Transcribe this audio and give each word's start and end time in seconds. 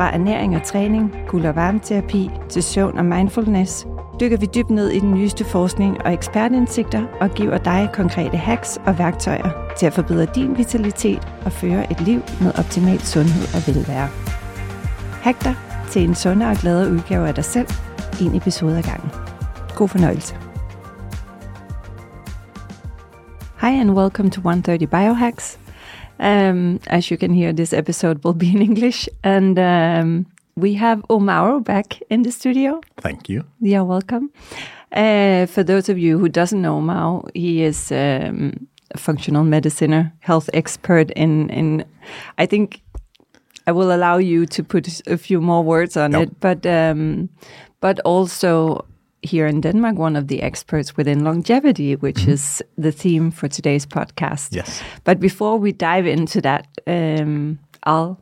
Fra 0.00 0.14
ernæring 0.14 0.56
og 0.56 0.62
træning, 0.62 1.14
kul- 1.28 1.46
og 1.46 1.56
varmeterapi 1.56 2.30
til 2.48 2.62
søvn 2.62 2.98
og 2.98 3.04
mindfulness, 3.04 3.86
dykker 4.20 4.36
vi 4.36 4.46
dybt 4.54 4.70
ned 4.70 4.88
i 4.88 4.98
den 4.98 5.14
nyeste 5.14 5.44
forskning 5.44 6.02
og 6.04 6.12
ekspertindsigter 6.12 7.06
og 7.20 7.30
giver 7.30 7.58
dig 7.58 7.88
konkrete 7.92 8.36
hacks 8.36 8.78
og 8.86 8.98
værktøjer 8.98 9.74
til 9.78 9.86
at 9.86 9.92
forbedre 9.92 10.26
din 10.34 10.58
vitalitet 10.58 11.28
og 11.44 11.52
føre 11.52 11.92
et 11.92 12.00
liv 12.00 12.20
med 12.40 12.58
optimal 12.58 13.00
sundhed 13.00 13.42
og 13.54 13.74
velvære. 13.74 14.08
Hack 15.22 15.44
dig 15.44 15.54
til 15.90 16.02
en 16.02 16.14
sundere 16.14 16.50
og 16.50 16.56
gladere 16.56 16.92
udgave 16.92 17.28
af 17.28 17.34
dig 17.34 17.44
selv, 17.44 17.68
en 18.20 18.34
episode 18.34 18.78
ad 18.78 18.82
gangen. 18.82 19.10
God 19.74 19.88
fornøjelse. 19.88 20.34
Hi 23.60 23.80
and 23.80 23.90
welcome 23.90 24.30
to 24.30 24.38
130 24.38 24.86
Biohacks. 24.86 25.59
Um, 26.20 26.80
as 26.86 27.10
you 27.10 27.16
can 27.16 27.32
hear, 27.32 27.52
this 27.52 27.72
episode 27.72 28.22
will 28.22 28.34
be 28.34 28.50
in 28.50 28.62
English, 28.62 29.08
and 29.24 29.58
um, 29.58 30.26
we 30.54 30.74
have 30.74 31.00
Umahro 31.08 31.64
back 31.64 32.00
in 32.10 32.22
the 32.22 32.30
studio. 32.30 32.80
Thank 32.98 33.28
you. 33.28 33.44
You're 33.60 33.84
welcome. 33.84 34.30
Uh, 34.92 35.46
for 35.46 35.62
those 35.62 35.88
of 35.88 35.98
you 35.98 36.18
who 36.18 36.28
doesn't 36.28 36.60
know 36.60 36.80
Mao, 36.80 37.24
he 37.34 37.62
is 37.62 37.90
um, 37.90 38.66
a 38.90 38.98
functional 38.98 39.44
mediciner, 39.44 40.12
health 40.20 40.50
expert 40.52 41.10
in 41.12 41.48
in. 41.50 41.84
I 42.38 42.46
think 42.46 42.82
I 43.66 43.72
will 43.72 43.90
allow 43.90 44.18
you 44.18 44.46
to 44.46 44.62
put 44.62 45.00
a 45.06 45.16
few 45.16 45.40
more 45.40 45.62
words 45.62 45.96
on 45.96 46.14
it, 46.14 46.40
but 46.40 46.66
um, 46.66 47.28
but 47.80 47.98
also 48.00 48.84
here 49.22 49.46
in 49.46 49.60
Denmark, 49.60 49.98
one 49.98 50.16
of 50.18 50.26
the 50.26 50.42
experts 50.42 50.96
within 50.96 51.24
longevity, 51.24 51.96
which 51.96 52.26
is 52.28 52.62
the 52.78 52.92
theme 52.92 53.30
for 53.30 53.48
today's 53.48 53.86
podcast. 53.86 54.54
Yes. 54.54 54.82
But 55.04 55.20
before 55.20 55.58
we 55.58 55.72
dive 55.72 56.06
into 56.06 56.40
that, 56.40 56.66
um, 56.86 57.58
I'll 57.82 58.18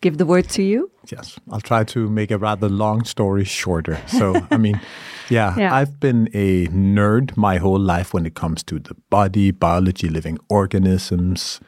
give 0.00 0.16
the 0.18 0.26
word 0.26 0.48
to 0.48 0.62
you. 0.62 0.90
Yes. 1.12 1.38
I'll 1.50 1.60
try 1.60 1.84
to 1.84 2.08
make 2.08 2.30
a 2.34 2.38
rather 2.38 2.68
long 2.68 3.04
story 3.04 3.44
shorter. 3.44 3.98
So, 4.06 4.34
I 4.50 4.56
mean, 4.56 4.80
yeah, 5.30 5.54
Yeah. 5.58 5.74
I've 5.74 5.98
been 6.00 6.28
a 6.34 6.66
nerd 6.68 7.36
my 7.36 7.58
whole 7.58 7.78
life 7.96 8.12
when 8.14 8.26
it 8.26 8.34
comes 8.34 8.62
to 8.64 8.78
the 8.78 8.94
body, 9.10 9.52
biology, 9.52 10.08
living 10.08 10.38
organisms, 10.48 11.60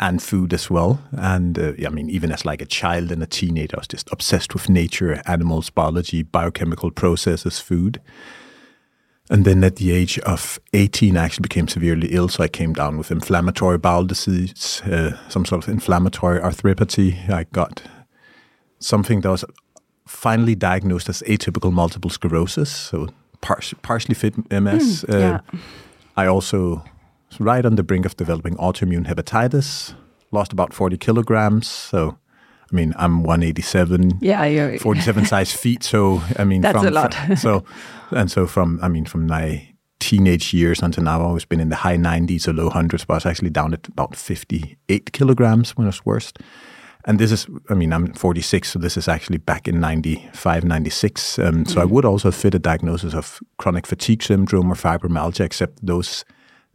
and 0.00 0.22
food 0.22 0.52
as 0.52 0.70
well. 0.70 1.00
And 1.12 1.58
uh, 1.58 1.72
I 1.84 1.88
mean, 1.88 2.08
even 2.10 2.32
as 2.32 2.44
like 2.44 2.62
a 2.62 2.66
child 2.66 3.10
and 3.10 3.22
a 3.22 3.26
teenager, 3.26 3.76
I 3.76 3.80
was 3.80 3.88
just 3.88 4.08
obsessed 4.12 4.54
with 4.54 4.68
nature, 4.68 5.22
animals, 5.26 5.70
biology, 5.70 6.22
biochemical 6.22 6.90
processes, 6.90 7.58
food. 7.58 8.00
And 9.30 9.44
then 9.44 9.62
at 9.62 9.76
the 9.76 9.90
age 9.90 10.18
of 10.20 10.58
18, 10.72 11.16
I 11.16 11.24
actually 11.24 11.42
became 11.42 11.68
severely 11.68 12.08
ill. 12.12 12.28
So 12.28 12.44
I 12.44 12.48
came 12.48 12.72
down 12.72 12.96
with 12.96 13.10
inflammatory 13.10 13.76
bowel 13.76 14.04
disease, 14.04 14.80
uh, 14.86 15.18
some 15.28 15.44
sort 15.44 15.64
of 15.64 15.68
inflammatory 15.68 16.40
arthropathy. 16.40 17.28
I 17.28 17.44
got 17.52 17.82
something 18.78 19.20
that 19.22 19.30
was 19.30 19.44
finally 20.06 20.54
diagnosed 20.54 21.08
as 21.08 21.22
atypical 21.22 21.72
multiple 21.72 22.10
sclerosis, 22.10 22.70
so 22.70 23.08
par- 23.42 23.60
partially 23.82 24.14
fit 24.14 24.34
MS. 24.50 25.04
uh, 25.08 25.18
yeah. 25.18 25.40
I 26.16 26.26
also 26.26 26.82
was 27.30 27.40
right 27.40 27.64
on 27.64 27.76
the 27.76 27.82
brink 27.82 28.06
of 28.06 28.16
developing 28.16 28.56
autoimmune 28.56 29.06
hepatitis, 29.06 29.94
lost 30.30 30.52
about 30.52 30.72
40 30.72 30.96
kilograms. 30.98 31.66
So, 31.66 32.18
I 32.70 32.74
mean, 32.74 32.94
I'm 32.96 33.22
187, 33.22 34.18
Yeah, 34.20 34.44
you're 34.44 34.78
47 34.80 35.26
size 35.26 35.52
feet. 35.52 35.82
So, 35.82 36.22
I 36.38 36.44
mean, 36.44 36.60
That's 36.62 36.78
from, 36.78 36.86
a 36.86 36.90
lot. 36.90 37.16
so, 37.38 37.64
and 38.10 38.30
so 38.30 38.46
from, 38.46 38.78
I 38.82 38.88
mean, 38.88 39.04
from 39.04 39.26
my 39.26 39.68
teenage 40.00 40.54
years 40.54 40.82
until 40.82 41.04
now, 41.04 41.16
I've 41.16 41.26
always 41.26 41.44
been 41.44 41.60
in 41.60 41.70
the 41.70 41.76
high 41.76 41.96
90s 41.96 42.46
or 42.48 42.52
low 42.52 42.70
hundreds, 42.70 43.04
but 43.04 43.14
I 43.14 43.16
was 43.16 43.26
actually 43.26 43.50
down 43.50 43.72
at 43.72 43.88
about 43.88 44.16
58 44.16 45.12
kilograms 45.12 45.76
when 45.76 45.86
I 45.86 45.88
was 45.88 46.04
worst. 46.04 46.38
And 47.04 47.18
this 47.18 47.32
is, 47.32 47.46
I 47.70 47.74
mean, 47.74 47.92
I'm 47.92 48.12
46, 48.12 48.72
so 48.72 48.78
this 48.78 48.96
is 48.96 49.08
actually 49.08 49.38
back 49.38 49.66
in 49.66 49.80
95, 49.80 50.64
96. 50.64 51.38
Um, 51.38 51.64
so 51.64 51.80
I 51.80 51.84
would 51.84 52.04
also 52.04 52.30
fit 52.30 52.54
a 52.54 52.58
diagnosis 52.58 53.14
of 53.14 53.40
chronic 53.56 53.86
fatigue 53.86 54.22
syndrome 54.22 54.70
or 54.70 54.74
fibromyalgia, 54.74 55.44
except 55.44 55.84
those 55.84 56.24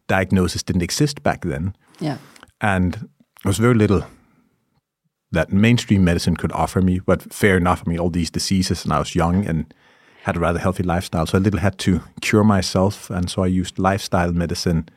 diagnoses 0.08 0.64
didn't 0.64 0.82
exist 0.84 1.24
back 1.24 1.42
then. 1.44 1.76
yeah. 2.02 2.18
And 2.62 2.94
there 2.94 3.50
was 3.50 3.58
very 3.58 3.74
little 3.76 4.04
that 5.32 5.52
mainstream 5.52 6.04
medicine 6.04 6.36
could 6.38 6.52
offer 6.54 6.82
me, 6.82 7.00
but 7.06 7.34
fair 7.34 7.58
enough. 7.58 7.84
I 7.86 7.90
mean, 7.90 8.00
all 8.00 8.10
these 8.12 8.32
diseases, 8.32 8.86
and 8.86 8.94
I 8.94 9.00
was 9.00 9.16
young 9.16 9.46
and 9.46 9.74
had 10.24 10.38
a 10.38 10.40
rather 10.40 10.60
healthy 10.60 10.84
lifestyle, 10.84 11.26
so 11.26 11.38
I 11.38 11.42
little 11.42 11.60
had 11.60 11.78
to 11.80 12.00
cure 12.22 12.44
myself, 12.46 13.10
and 13.10 13.30
so 13.30 13.44
I 13.44 13.48
used 13.48 13.80
lifestyle 13.80 14.32
medicine, 14.32 14.88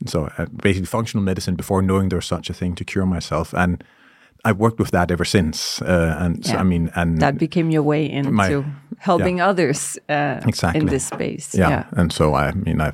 and 0.00 0.08
so 0.10 0.30
uh, 0.38 0.46
basically 0.62 0.86
functional 0.86 1.24
medicine 1.24 1.56
before 1.56 1.82
knowing 1.82 2.08
there 2.10 2.18
was 2.18 2.26
such 2.26 2.50
a 2.50 2.54
thing 2.54 2.74
to 2.76 2.84
cure 2.84 3.06
myself, 3.06 3.52
and 3.54 3.82
I've 4.44 4.58
worked 4.58 4.78
with 4.78 4.90
that 4.92 5.10
ever 5.10 5.24
since. 5.24 5.82
Uh, 5.82 6.14
and 6.20 6.46
so, 6.46 6.54
I 6.56 6.62
mean, 6.62 6.90
and 6.94 7.18
that 7.20 7.38
became 7.38 7.70
your 7.72 7.82
way 7.82 8.08
into 8.08 8.30
My- 8.30 8.64
helping 8.98 9.40
others 9.40 9.98
uh, 10.08 10.40
Exactly. 10.46 10.80
in 10.80 10.86
this 10.86 11.06
space. 11.06 11.54
yeah. 11.58 11.86
and 11.96 12.12
so 12.12 12.34
I 12.34 12.52
mean, 12.52 12.80
I 12.80 12.92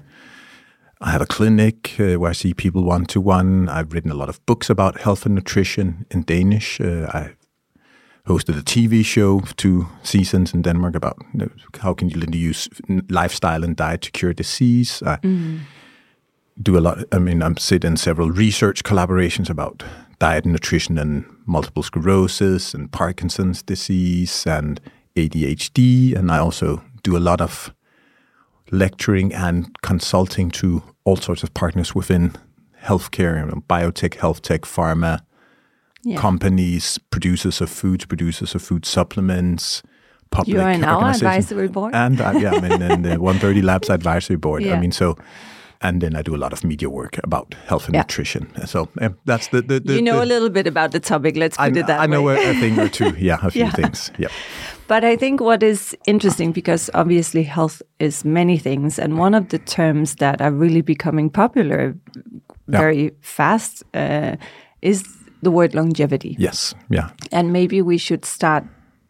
I 1.04 1.10
have 1.10 1.20
a 1.20 1.26
clinic 1.26 1.97
uh, 2.00 2.19
where 2.19 2.31
I 2.31 2.32
see 2.32 2.54
people 2.54 2.82
one 2.82 3.04
to 3.06 3.20
one. 3.20 3.69
I've 3.69 3.92
written 3.92 4.10
a 4.10 4.15
lot 4.15 4.31
of 4.31 4.44
books 4.47 4.70
about 4.70 5.03
health 5.03 5.26
and 5.26 5.34
nutrition 5.34 6.06
in 6.10 6.22
Danish. 6.22 6.81
Uh, 6.81 7.10
I 7.12 7.34
hosted 8.26 8.59
a 8.59 8.62
TV 8.62 9.04
show 9.04 9.41
two 9.56 9.87
seasons 10.03 10.54
in 10.54 10.62
Denmark 10.62 10.94
about 10.97 11.19
you 11.34 11.41
know, 11.41 11.50
how 11.81 11.93
can 11.93 12.09
you 12.09 12.22
use 12.32 12.70
lifestyle 13.10 13.62
and 13.62 13.76
diet 13.76 14.00
to 14.00 14.10
cure 14.12 14.32
disease. 14.32 15.03
I 15.04 15.19
do 16.62 16.78
a 16.78 16.81
lot. 16.81 17.04
I 17.12 17.19
mean, 17.19 17.43
I'm 17.43 17.59
sit 17.59 17.84
in 17.84 17.98
several 17.98 18.31
research 18.31 18.82
collaborations 18.82 19.50
about 19.50 19.84
diet 20.19 20.44
and 20.44 20.53
nutrition 20.53 20.97
and 20.97 21.26
multiple 21.44 21.82
sclerosis 21.82 22.72
and 22.72 22.91
Parkinson's 22.91 23.62
disease 23.62 24.47
and 24.47 24.81
ADHD, 25.16 26.16
and 26.16 26.31
I 26.31 26.38
also 26.38 26.82
do 27.03 27.14
a 27.14 27.20
lot 27.20 27.43
of 27.43 27.75
lecturing 28.70 29.34
and 29.34 29.66
consulting 29.82 30.50
to 30.50 30.82
all 31.04 31.16
sorts 31.16 31.42
of 31.42 31.53
partners 31.54 31.94
within 31.94 32.32
healthcare, 32.82 33.38
you 33.41 33.47
know, 33.47 33.62
biotech, 33.69 34.15
health 34.15 34.42
tech, 34.42 34.62
pharma 34.62 35.20
Yeah. 36.03 36.19
companies, 36.20 36.98
producers 37.10 37.60
of 37.60 37.70
foods, 37.70 38.04
producers 38.06 38.54
of 38.54 38.62
food 38.62 38.84
supplements, 38.87 39.82
public 40.31 40.54
You're 40.56 40.69
in 40.70 40.84
our 40.84 41.10
advisory 41.10 41.69
board. 41.69 41.94
And 41.94 42.20
uh, 42.20 42.32
yeah, 42.38 42.53
I'm 42.53 42.64
in, 42.64 42.82
in 42.82 43.03
the 43.03 43.20
130 43.20 43.62
Labs 43.62 43.88
advisory 43.91 44.37
board. 44.37 44.62
Yeah. 44.62 44.75
I 44.76 44.81
mean, 44.81 44.93
so, 44.93 45.16
and 45.81 46.00
then 46.00 46.16
I 46.16 46.22
do 46.22 46.34
a 46.34 46.38
lot 46.38 46.53
of 46.53 46.64
media 46.64 46.88
work 46.91 47.19
about 47.25 47.55
health 47.67 47.87
and 47.87 47.94
Yeah. 47.94 48.00
nutrition. 48.02 48.50
So 48.67 48.88
um, 49.00 49.17
that's 49.25 49.49
the, 49.49 49.62
the, 49.62 49.81
the 49.81 49.94
you 49.94 50.02
know 50.02 50.17
the- 50.19 50.25
a 50.25 50.26
little 50.34 50.50
bit 50.50 50.67
about 50.67 50.93
the 50.93 51.00
topic. 51.00 51.37
Let's 51.37 51.58
I, 51.58 51.69
put 51.69 51.78
it 51.78 51.87
that 51.87 52.00
I 52.00 52.06
know 52.06 52.28
a, 52.28 52.34
a 52.34 52.55
thing 52.55 52.78
or 52.78 52.88
two. 52.88 53.14
Yeah, 53.19 53.38
a 53.43 53.50
few 53.52 53.62
Yeah. 53.64 53.70
things. 53.73 54.11
Yeah. 54.19 54.28
But 54.86 55.04
I 55.04 55.16
think 55.16 55.40
what 55.40 55.62
is 55.62 55.96
interesting 56.06 56.52
because 56.52 56.90
obviously 56.92 57.42
health 57.42 57.81
is 57.98 58.25
many 58.25 58.58
things, 58.58 58.98
and 58.98 59.19
one 59.19 59.34
of 59.34 59.48
the 59.48 59.58
terms 59.58 60.16
that 60.16 60.42
are 60.42 60.52
really 60.52 60.82
becoming 60.82 61.31
popular 61.31 61.96
very 62.69 63.12
fast 63.20 63.82
uh, 63.94 64.36
is 64.82 65.04
the 65.42 65.50
word 65.50 65.75
longevity. 65.75 66.36
Yes. 66.38 66.75
Yeah. 66.88 67.10
And 67.32 67.52
maybe 67.52 67.82
we 67.82 67.98
should 67.98 68.25
start 68.25 68.64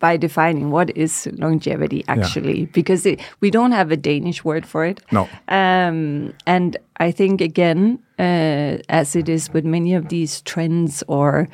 by 0.04 0.18
defining 0.18 0.66
what 0.76 0.88
is 1.04 1.12
longevity 1.44 2.00
actually, 2.08 2.66
because 2.78 3.02
it, 3.10 3.20
we 3.40 3.48
don't 3.56 3.72
have 3.72 3.88
a 3.92 3.96
Danish 3.96 4.44
word 4.44 4.64
for 4.66 4.84
it. 4.84 5.00
No. 5.12 5.22
Um, 5.48 6.32
and 6.46 6.76
I 7.06 7.10
think 7.12 7.40
again, 7.40 7.98
uh, 8.18 8.78
as 9.00 9.16
it 9.16 9.28
is 9.28 9.48
with 9.54 9.64
many 9.64 9.96
of 9.96 10.04
these 10.08 10.42
trends, 10.50 11.02
or 11.08 11.48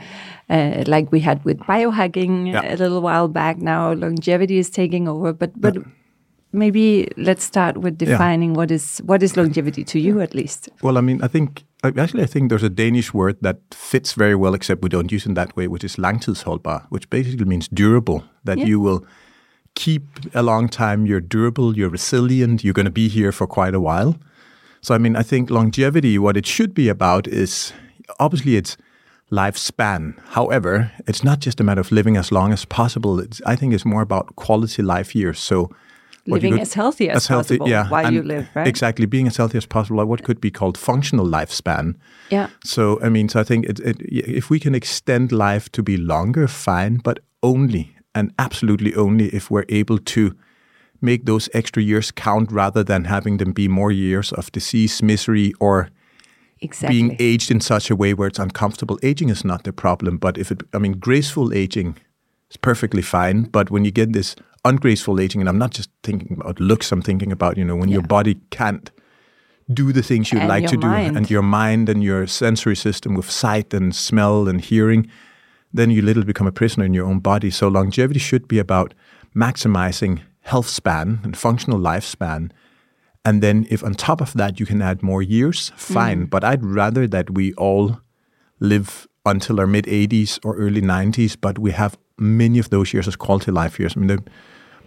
uh, 0.49 0.82
like 0.94 1.06
we 1.12 1.20
had 1.20 1.38
with 1.44 1.58
biohacking 1.61 2.50
Yeah. 2.52 2.75
a 2.75 2.76
little 2.82 3.00
while 3.08 3.29
back, 3.29 3.56
now 3.62 3.93
longevity 3.94 4.58
is 4.58 4.70
taking 4.70 5.08
over. 5.08 5.32
But 5.32 5.50
but 5.61 5.76
maybe 6.52 7.06
let's 7.17 7.44
start 7.44 7.76
with 7.85 7.99
defining 7.99 8.55
what 8.55 8.70
is 8.70 8.99
what 9.06 9.23
is 9.23 9.37
longevity 9.37 9.85
to 9.85 9.99
you 9.99 10.20
at 10.20 10.35
least. 10.35 10.69
Well, 10.82 10.99
I 10.99 11.00
mean, 11.00 11.23
I 11.23 11.29
think 11.29 11.62
actually, 11.85 12.23
I 12.23 12.27
think 12.27 12.49
there's 12.49 12.62
a 12.62 12.69
Danish 12.71 13.15
word 13.15 13.37
that 13.41 13.59
fits 13.73 14.12
very 14.12 14.35
well, 14.35 14.55
except 14.55 14.82
we 14.82 14.88
don't 14.88 15.11
use 15.12 15.25
it 15.25 15.31
in 15.31 15.35
that 15.35 15.56
way, 15.56 15.67
which 15.69 15.85
is 15.85 15.97
langtidsholdbar, 15.97 16.87
which 16.91 17.09
basically 17.11 17.47
means 17.47 17.69
durable. 17.69 18.25
That 18.44 18.59
Yeah. 18.59 18.67
you 18.67 18.81
will 18.81 19.05
keep 19.75 20.03
a 20.35 20.43
long 20.43 20.69
time. 20.69 21.06
You're 21.06 21.21
durable. 21.21 21.77
You're 21.77 21.88
resilient. 21.91 22.62
You're 22.65 22.75
going 22.75 22.87
to 22.87 22.91
be 22.93 23.09
here 23.09 23.32
for 23.32 23.47
quite 23.47 23.75
a 23.75 23.81
while. 23.81 24.17
So, 24.82 24.94
I 24.94 24.99
mean, 24.99 25.17
I 25.17 25.23
think 25.23 25.50
longevity, 25.50 26.19
what 26.19 26.37
it 26.37 26.47
should 26.47 26.75
be 26.75 26.88
about 26.88 27.27
is 27.29 27.73
obviously 28.19 28.56
it's 28.56 28.76
lifespan. 29.31 30.15
However, 30.31 30.91
it's 31.06 31.23
not 31.23 31.38
just 31.41 31.61
a 31.61 31.65
matter 31.65 31.81
of 31.81 31.93
living 31.93 32.17
as 32.17 32.33
long 32.33 32.53
as 32.53 32.65
possible. 32.65 33.21
It's, 33.21 33.41
I 33.47 33.56
think 33.56 33.73
it's 33.75 33.85
more 33.85 34.03
about 34.03 34.35
quality 34.37 34.83
life 34.83 35.15
years. 35.15 35.38
So, 35.38 35.71
what 36.26 36.37
Living 36.37 36.52
could- 36.52 36.61
as 36.62 36.75
healthy 36.75 37.08
as, 37.08 37.26
possible 37.26 37.67
while 37.67 38.06
and 38.06 38.14
you 38.14 38.22
live, 38.22 38.49
right? 38.55 38.67
Exactly, 38.67 39.06
being 39.06 39.26
as 39.26 39.37
healthy 39.37 39.58
as 39.58 39.67
possible, 39.67 39.96
like 39.99 40.06
what 40.08 40.22
could 40.22 40.40
be 40.40 40.50
called 40.50 40.76
functional 40.78 41.26
lifespan. 41.26 41.94
Yeah. 42.31 42.49
So, 42.64 43.00
I 43.02 43.08
mean, 43.08 43.28
so 43.28 43.40
I 43.40 43.44
think 43.44 43.67
it, 43.67 43.81
it, 43.81 43.96
if 44.02 44.50
we 44.50 44.61
can 44.61 44.75
extend 44.75 45.32
life 45.32 45.70
to 45.72 45.82
be 45.82 45.96
longer, 45.96 46.46
fine, 46.49 46.96
but 47.02 47.20
only 47.43 47.96
and 48.14 48.32
absolutely 48.38 48.94
only 48.94 49.28
if 49.28 49.50
we're 49.50 49.64
able 49.69 49.99
to 49.99 50.34
make 51.00 51.25
those 51.25 51.49
extra 51.55 51.82
years 51.82 52.11
count 52.11 52.52
rather 52.52 52.84
than 52.84 53.05
having 53.05 53.38
them 53.38 53.52
be 53.52 53.69
more 53.69 53.90
years 53.90 54.32
of 54.32 54.52
disease, 54.52 55.02
misery, 55.02 55.55
or 55.61 55.88
Exactly. 56.62 56.94
being 56.99 57.16
aged 57.19 57.50
in 57.50 57.61
such 57.61 57.90
a 57.90 57.96
way 57.96 58.12
where 58.12 58.28
it's 58.28 58.38
uncomfortable. 58.38 58.99
Aging 59.02 59.31
is 59.31 59.44
not 59.44 59.64
the 59.64 59.73
problem, 59.73 60.19
but 60.19 60.37
if 60.37 60.50
it, 60.50 60.62
I 60.75 60.78
mean, 60.78 60.93
graceful 60.99 61.55
aging 61.55 61.96
is 62.50 62.58
perfectly 62.58 63.00
fine. 63.00 63.44
But 63.44 63.70
when 63.70 63.87
you 63.87 63.90
get 63.90 64.12
this 64.12 64.37
ungraceful 64.65 65.21
aging, 65.21 65.41
and 65.41 65.49
I'm 65.49 65.59
not 65.59 65.71
just 65.71 65.91
thinking 66.03 66.37
about 66.41 66.61
looks, 66.61 66.93
I'm 66.93 67.03
thinking 67.03 67.33
about, 67.33 67.57
you 67.57 67.65
know, 67.65 67.77
when 67.77 67.89
your 67.89 68.03
body 68.03 68.39
can't 68.51 68.91
do 69.73 69.93
the 69.93 70.03
things 70.03 70.33
you'd 70.33 70.41
And 70.41 70.49
like 70.49 70.67
to 70.67 70.73
your 70.73 70.81
do, 70.81 71.17
and 71.17 71.31
your 71.31 71.43
mind 71.43 71.89
and 71.89 72.03
your 72.03 72.27
sensory 72.27 72.77
system 72.77 73.15
with 73.15 73.31
sight 73.31 73.73
and 73.73 73.95
smell 73.95 74.49
and 74.49 74.61
hearing, 74.61 75.09
then 75.73 75.91
you 75.91 76.03
little 76.03 76.25
become 76.25 76.47
a 76.47 76.53
prisoner 76.53 76.85
in 76.85 76.95
your 76.95 77.07
own 77.07 77.21
body. 77.21 77.51
So 77.51 77.69
longevity 77.69 78.19
should 78.19 78.49
be 78.49 78.59
about 78.59 78.95
maximizing 79.35 80.21
health 80.41 80.69
span 80.69 81.21
and 81.23 81.37
functional 81.37 81.79
lifespan. 81.79 82.51
And 83.25 83.43
then 83.43 83.67
if 83.71 83.85
on 83.85 83.95
top 83.95 84.21
of 84.21 84.33
that 84.35 84.59
you 84.59 84.67
can 84.67 84.83
add 84.83 85.03
more 85.03 85.23
years, 85.23 85.73
fine. 85.77 86.27
Mm. 86.27 86.31
But 86.31 86.43
I'd 86.43 86.65
rather 86.65 87.07
that 87.07 87.31
we 87.31 87.53
all 87.55 88.01
live 88.59 89.07
until 89.25 89.61
our 89.61 89.67
mid 89.67 89.85
80s 89.85 90.41
or 90.45 90.57
early 90.57 90.81
90s, 90.81 91.37
but 91.41 91.59
we 91.59 91.73
have 91.73 91.97
many 92.20 92.58
of 92.58 92.70
those 92.70 92.93
years 92.93 93.08
as 93.08 93.17
quality 93.17 93.50
life 93.50 93.78
years. 93.78 93.96
I 93.96 94.00
mean, 94.00 94.08
the 94.08 94.22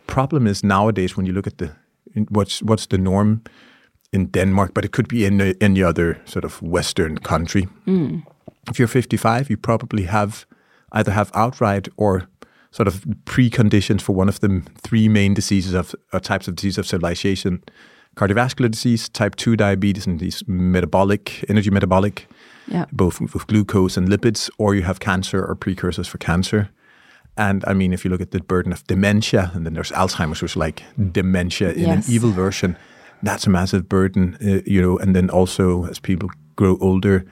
problem 0.07 0.47
is 0.47 0.63
nowadays 0.63 1.17
when 1.17 1.25
you 1.25 1.33
look 1.33 1.47
at 1.47 1.57
the 1.57 1.71
what's 2.29 2.61
what's 2.61 2.87
the 2.87 2.97
norm 2.97 3.41
in 4.11 4.27
Denmark, 4.27 4.73
but 4.73 4.85
it 4.85 4.91
could 4.91 5.07
be 5.07 5.25
in 5.25 5.41
any 5.61 5.83
other 5.83 6.17
sort 6.25 6.45
of 6.45 6.61
Western 6.61 7.17
country. 7.17 7.67
Mm. 7.87 8.23
If 8.69 8.79
you're 8.79 8.87
55, 8.87 9.49
you 9.49 9.57
probably 9.57 10.03
have 10.03 10.45
either 10.91 11.11
have 11.11 11.31
outright 11.33 11.87
or 11.97 12.27
sort 12.71 12.87
of 12.87 13.05
preconditions 13.25 14.01
for 14.01 14.15
one 14.15 14.29
of 14.29 14.39
the 14.39 14.61
three 14.83 15.09
main 15.09 15.33
diseases 15.33 15.73
of 15.73 15.95
or 16.11 16.19
types 16.19 16.47
of 16.47 16.55
disease 16.55 16.77
of 16.77 16.85
civilization: 16.85 17.63
cardiovascular 18.15 18.69
disease, 18.69 19.09
type 19.09 19.35
2 19.35 19.55
diabetes, 19.55 20.07
and 20.07 20.19
these 20.19 20.43
metabolic 20.47 21.43
energy 21.49 21.71
metabolic 21.71 22.27
yeah. 22.67 22.85
both 22.91 23.19
with 23.19 23.47
glucose 23.47 23.97
and 23.97 24.07
lipids, 24.07 24.49
or 24.57 24.75
you 24.75 24.83
have 24.83 24.99
cancer 24.99 25.43
or 25.43 25.55
precursors 25.55 26.07
for 26.07 26.17
cancer. 26.17 26.69
And 27.37 27.63
I 27.67 27.73
mean, 27.73 27.93
if 27.93 28.03
you 28.05 28.11
look 28.11 28.21
at 28.21 28.31
the 28.31 28.39
burden 28.39 28.71
of 28.71 28.83
dementia, 28.87 29.51
and 29.55 29.65
then 29.65 29.73
there's 29.73 29.91
Alzheimer's, 29.91 30.41
which 30.41 30.51
is 30.51 30.57
like 30.57 30.83
dementia 31.11 31.71
in 31.71 31.79
Yes. 31.87 32.07
an 32.07 32.13
evil 32.13 32.31
version, 32.31 32.77
that's 33.23 33.47
a 33.47 33.49
massive 33.49 33.87
burden, 33.89 34.37
uh, 34.41 34.61
you 34.65 34.81
know. 34.81 34.97
And 34.99 35.15
then 35.15 35.29
also, 35.29 35.85
as 35.85 35.99
people 35.99 36.29
grow 36.55 36.77
older, 36.79 37.25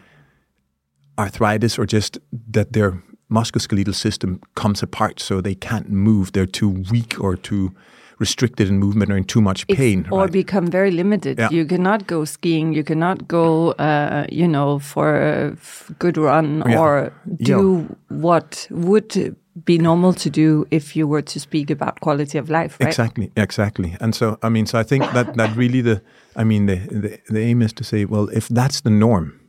arthritis 1.17 1.77
or 1.77 1.85
just 1.85 2.17
that 2.53 2.73
their 2.73 3.01
musculoskeletal 3.29 3.93
system 3.95 4.39
comes 4.55 4.83
apart, 4.83 5.19
so 5.19 5.41
they 5.41 5.55
can't 5.55 5.89
move. 5.89 6.31
They're 6.31 6.45
too 6.59 6.69
weak 6.91 7.15
or 7.19 7.35
too 7.37 7.71
restricted 8.19 8.69
in 8.69 8.77
movement 8.77 9.11
or 9.11 9.17
in 9.17 9.23
too 9.23 9.41
much 9.41 9.63
It's- 9.67 9.77
pain. 9.77 10.05
or 10.11 10.21
right? 10.23 10.31
become 10.31 10.67
very 10.67 10.91
limited. 10.91 11.39
Yeah. 11.39 11.49
You 11.51 11.65
cannot 11.65 12.05
go 12.07 12.25
skiing. 12.25 12.73
You 12.73 12.83
cannot 12.83 13.27
go, 13.27 13.71
uh, 13.79 14.25
you 14.31 14.47
know, 14.47 14.79
for 14.79 15.15
a 15.15 15.55
good 15.97 16.17
run 16.17 16.63
Yeah. 16.67 16.79
or 16.79 17.13
do 17.43 17.95
what 18.09 18.67
would 18.69 19.35
be 19.65 19.77
normal 19.77 20.13
to 20.13 20.29
do 20.29 20.65
if 20.71 20.95
you 20.95 21.07
were 21.07 21.21
to 21.21 21.39
speak 21.39 21.69
about 21.69 21.99
quality 21.99 22.37
of 22.37 22.49
life, 22.49 22.77
right? 22.79 22.87
Exactly, 22.87 23.31
exactly. 23.35 23.97
And 23.99 24.15
so, 24.15 24.37
I 24.41 24.49
mean, 24.49 24.65
so 24.65 24.79
I 24.79 24.83
think 24.83 25.03
that 25.11 25.35
that 25.35 25.55
really 25.55 25.81
the, 25.81 26.01
I 26.35 26.43
mean, 26.43 26.67
the 26.67 26.75
the, 26.75 27.19
the 27.27 27.39
aim 27.39 27.61
is 27.61 27.73
to 27.73 27.83
say, 27.83 28.05
well, 28.05 28.29
if 28.29 28.47
that's 28.47 28.81
the 28.81 28.89
norm, 28.89 29.39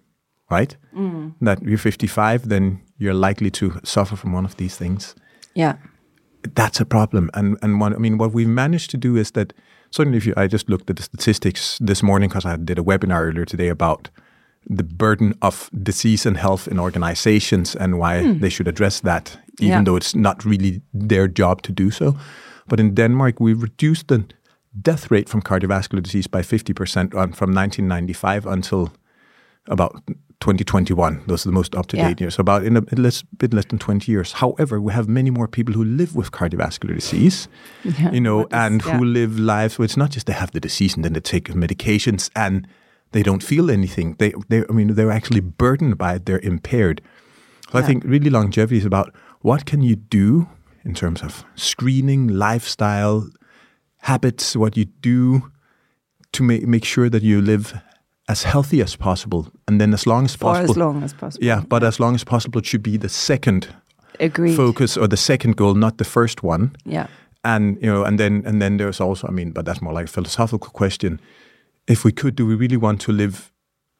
right, 0.50 0.76
mm. 0.94 1.34
that 1.40 1.62
you're 1.62 1.78
55, 1.78 2.48
then 2.48 2.80
you're 2.98 3.14
likely 3.14 3.50
to 3.50 3.80
suffer 3.84 4.16
from 4.16 4.32
one 4.32 4.44
of 4.44 4.56
these 4.56 4.76
things. 4.76 5.14
Yeah. 5.54 5.76
That's 6.54 6.80
a 6.80 6.84
problem. 6.84 7.30
And 7.34 7.56
and 7.62 7.80
one, 7.80 7.94
I 7.94 7.98
mean, 7.98 8.18
what 8.18 8.32
we've 8.32 8.48
managed 8.48 8.90
to 8.90 8.96
do 8.96 9.16
is 9.16 9.30
that 9.32 9.52
certainly, 9.90 10.18
if 10.18 10.26
you, 10.26 10.34
I 10.36 10.48
just 10.48 10.68
looked 10.68 10.90
at 10.90 10.96
the 10.96 11.02
statistics 11.02 11.78
this 11.78 12.02
morning 12.02 12.28
because 12.28 12.44
I 12.44 12.56
did 12.56 12.78
a 12.78 12.82
webinar 12.82 13.20
earlier 13.20 13.44
today 13.44 13.68
about 13.68 14.10
the 14.68 14.82
burden 14.84 15.34
of 15.42 15.70
disease 15.82 16.26
and 16.26 16.36
health 16.36 16.68
in 16.68 16.78
organizations 16.78 17.74
and 17.76 17.98
why 17.98 18.22
hmm. 18.22 18.38
they 18.38 18.48
should 18.48 18.68
address 18.68 19.00
that, 19.00 19.36
even 19.62 19.68
Yeah. 19.78 19.84
though 19.84 19.96
it's 19.96 20.14
not 20.14 20.44
really 20.44 20.80
their 21.08 21.28
job 21.28 21.62
to 21.62 21.72
do 21.72 21.90
so. 21.90 22.16
But 22.68 22.80
in 22.80 22.94
Denmark, 22.94 23.40
we've 23.40 23.62
reduced 23.62 24.06
the 24.08 24.24
death 24.82 25.10
rate 25.10 25.28
from 25.28 25.42
cardiovascular 25.42 26.02
disease 26.02 26.28
by 26.30 26.42
50% 26.42 27.14
on, 27.14 27.32
from 27.32 27.50
1995 27.54 28.46
until 28.46 28.88
about 29.66 29.92
2021. 30.40 31.20
Those 31.26 31.46
are 31.46 31.50
the 31.50 31.54
most 31.54 31.74
up-to-date 31.74 32.02
Yeah. 32.02 32.24
years. 32.24 32.34
So 32.34 32.40
about 32.40 32.64
in 32.64 32.76
a 32.76 32.80
bit 32.80 32.98
less, 32.98 33.22
bit 33.38 33.52
less 33.54 33.66
than 33.66 33.78
20 33.78 34.10
years. 34.12 34.32
However, 34.32 34.80
we 34.80 34.92
have 34.92 35.06
many 35.08 35.30
more 35.30 35.46
people 35.48 35.74
who 35.74 35.84
live 35.84 36.16
with 36.16 36.30
cardiovascular 36.32 36.94
disease, 36.94 37.48
Yeah, 37.84 38.12
you 38.12 38.20
know, 38.20 38.40
is- 38.40 38.46
and 38.52 38.82
yeah. 38.84 38.96
who 38.98 39.04
live 39.04 39.38
lives 39.38 39.78
where 39.78 39.84
it's 39.84 39.96
not 39.96 40.10
just 40.14 40.26
they 40.26 40.34
have 40.34 40.50
the 40.52 40.60
disease 40.60 40.94
and 40.96 41.04
then 41.04 41.12
they 41.12 41.20
take 41.20 41.52
medications 41.54 42.30
and 42.34 42.66
they 43.12 43.22
don't 43.22 43.42
feel 43.42 43.70
anything. 43.70 44.16
They, 44.18 44.32
they, 44.48 44.64
I 44.68 44.72
mean, 44.72 44.94
they're 44.94 45.12
actually 45.16 45.40
burdened 45.58 45.96
by 45.98 46.14
it. 46.14 46.24
They're 46.26 46.40
impaired. 46.46 47.00
So 47.70 47.78
I 47.78 47.82
think 47.82 48.04
really 48.04 48.30
longevity 48.30 48.76
is 48.78 48.84
about 48.86 49.14
what 49.42 49.66
can 49.66 49.82
you 49.82 49.96
do 49.96 50.48
in 50.84 50.94
terms 50.94 51.22
of 51.22 51.44
screening, 51.54 52.28
lifestyle, 52.28 53.28
habits, 53.98 54.56
what 54.56 54.76
you 54.76 54.86
do 55.00 55.50
to 56.32 56.42
make 56.42 56.66
make 56.66 56.84
sure 56.84 57.08
that 57.10 57.22
you 57.22 57.40
live 57.40 57.74
as 58.28 58.44
healthy 58.44 58.80
as 58.80 58.96
possible, 58.96 59.48
and 59.66 59.80
then 59.80 59.92
as 59.92 60.06
long 60.06 60.24
as 60.24 60.36
possible. 60.36 60.66
For 60.66 60.70
as 60.70 60.76
long 60.76 61.02
as 61.02 61.12
possible. 61.12 61.44
yeah, 61.44 61.62
but 61.68 61.82
as 61.82 62.00
long 62.00 62.14
as 62.14 62.24
possible 62.24 62.60
it 62.60 62.66
should 62.66 62.82
be 62.82 62.96
the 62.96 63.08
second 63.08 63.68
Agreed. 64.20 64.56
focus 64.56 64.96
or 64.96 65.08
the 65.08 65.16
second 65.16 65.56
goal, 65.56 65.74
not 65.74 65.98
the 65.98 66.04
first 66.04 66.42
one 66.42 66.74
yeah. 66.84 67.06
and 67.44 67.76
you 67.82 67.92
know 67.92 68.04
and 68.04 68.18
then 68.18 68.42
and 68.46 68.60
then 68.62 68.76
there's 68.76 69.00
also 69.00 69.26
i 69.26 69.30
mean 69.30 69.50
but 69.50 69.64
that's 69.64 69.82
more 69.82 69.92
like 69.92 70.06
a 70.06 70.10
philosophical 70.10 70.70
question 70.70 71.20
if 71.86 72.04
we 72.04 72.12
could 72.12 72.36
do 72.36 72.46
we 72.46 72.54
really 72.54 72.76
want 72.76 73.00
to 73.00 73.12
live 73.12 73.52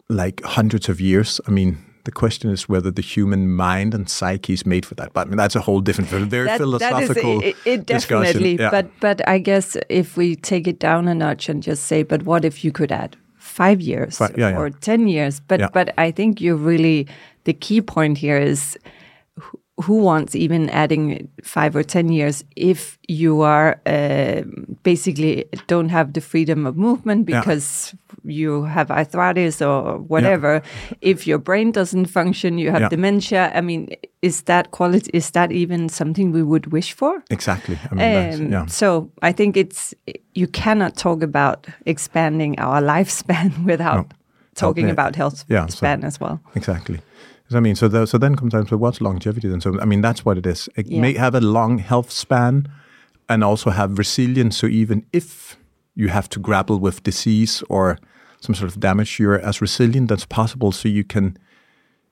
like 0.09 0.43
hundreds 0.45 0.89
of 0.89 1.01
years 1.01 1.41
i 1.47 1.51
mean 1.51 1.79
the 2.05 2.11
question 2.13 2.51
is 2.51 2.69
whether 2.69 2.91
the 2.91 3.03
human 3.03 3.43
mind 3.55 3.95
and 3.95 4.09
psyche 4.09 4.53
is 4.53 4.67
made 4.67 4.85
for 4.85 4.95
that 4.97 5.13
but 5.13 5.27
i 5.27 5.31
mean 5.31 5.37
that's 5.37 5.57
a 5.57 5.61
whole 5.61 5.81
different 5.81 6.11
very 6.11 6.47
That- 6.47 6.59
philosophical 6.59 7.39
That 7.41 7.47
is, 7.47 7.55
it, 7.65 7.71
it 7.81 7.87
discussion. 7.87 8.23
definitely. 8.25 8.57
Yeah. 8.59 8.71
But 8.71 8.87
but 9.01 9.21
I 9.29 9.39
guess 9.39 9.77
if 9.89 10.17
we 10.17 10.37
take 10.37 10.67
it 10.73 10.79
down 10.79 11.09
a 11.09 11.15
notch 11.15 11.49
and 11.49 11.63
just 11.63 11.83
say, 11.87 12.03
but 12.03 12.23
what 12.25 12.45
if 12.45 12.65
you 12.65 12.73
could 12.73 12.93
add 12.93 13.17
five 13.39 13.81
years 13.81 14.19
Fi- 14.19 14.35
yeah, 14.37 14.51
yeah. 14.51 14.59
or 14.61 14.71
ten 14.71 15.09
years? 15.09 15.41
But 15.49 15.61
Yeah. 15.61 15.71
but 15.73 15.87
I 16.07 16.13
think 16.13 16.41
you 16.41 16.57
really 16.57 17.07
the 17.45 17.53
key 17.67 17.81
point 17.83 18.19
here 18.19 18.39
is 18.53 18.79
who- 19.85 20.03
wants 20.05 20.35
even 20.37 20.69
adding 20.71 21.29
five 21.43 21.75
or 21.79 21.83
ten 21.83 22.09
years 22.13 22.45
if 22.57 22.99
you 23.09 23.43
are 23.43 23.81
uh, 23.87 24.43
basically 24.83 25.45
don't 25.67 25.89
have 25.91 26.13
the 26.13 26.21
freedom 26.21 26.67
of 26.67 26.77
movement 26.77 27.29
Yeah. 27.29 27.41
because 27.41 27.95
you 28.25 28.65
have 28.65 28.91
arthritis 28.91 29.61
or 29.63 29.99
whatever 29.99 30.63
if 31.01 31.27
your 31.27 31.39
brain 31.39 31.73
doesn't 31.73 32.07
function 32.07 32.59
you 32.59 32.71
have 32.71 32.81
Yeah. 32.83 32.89
dementia 32.91 33.51
i 33.55 33.61
mean 33.61 33.89
is 34.23 34.43
that 34.43 34.71
quality 34.71 35.11
is 35.13 35.31
that 35.33 35.51
even 35.53 35.89
something 35.89 36.33
we 36.33 36.43
would 36.43 36.67
wish 36.73 36.93
for 36.97 37.23
exactly 37.31 37.77
i 37.91 37.95
mean 37.95 38.45
um, 38.45 38.53
yeah 38.53 38.67
so 38.67 39.11
i 39.23 39.33
think 39.33 39.57
it's 39.57 39.95
you 40.35 40.47
cannot 40.47 40.97
talk 40.97 41.23
about 41.23 41.67
expanding 41.87 42.59
our 42.59 42.81
lifespan 42.95 43.65
without 43.65 44.07
talking 44.55 44.87
yeah. 44.87 44.93
about 44.93 45.17
health 45.17 45.45
Yeah, 45.49 45.67
so- 45.69 45.77
span 45.77 46.05
as 46.05 46.21
well 46.21 46.39
Exactly. 46.55 46.99
So, 47.51 47.59
I 47.59 47.61
mean, 47.61 47.75
so 47.77 47.89
the, 47.89 48.07
so 48.07 48.19
then 48.19 48.35
comes 48.37 48.53
down 48.53 48.67
to 48.67 48.79
what's 48.79 49.01
longevity 49.01 49.49
then? 49.49 49.61
So 49.61 49.79
I 49.83 49.85
mean, 49.85 50.01
that's 50.01 50.25
what 50.25 50.39
it 50.39 50.47
is. 50.47 50.69
It 50.75 50.87
Yeah. 50.87 51.01
may 51.03 51.15
have 51.19 51.35
a 51.37 51.41
long 51.41 51.79
health 51.81 52.11
span, 52.11 52.67
and 53.29 53.45
also 53.45 53.71
have 53.71 53.99
resilience. 53.99 54.57
So 54.57 54.67
even 54.67 55.05
if 55.13 55.57
you 55.95 56.09
have 56.09 56.29
to 56.29 56.41
grapple 56.41 56.79
with 56.79 57.03
disease 57.03 57.63
or 57.69 57.99
some 58.43 58.55
sort 58.55 58.71
of 58.71 58.81
damage, 58.81 59.19
you're 59.23 59.41
as 59.41 59.61
resilient 59.61 60.11
as 60.11 60.25
possible. 60.27 60.73
So 60.73 60.89
you 60.89 61.05
can, 61.05 61.37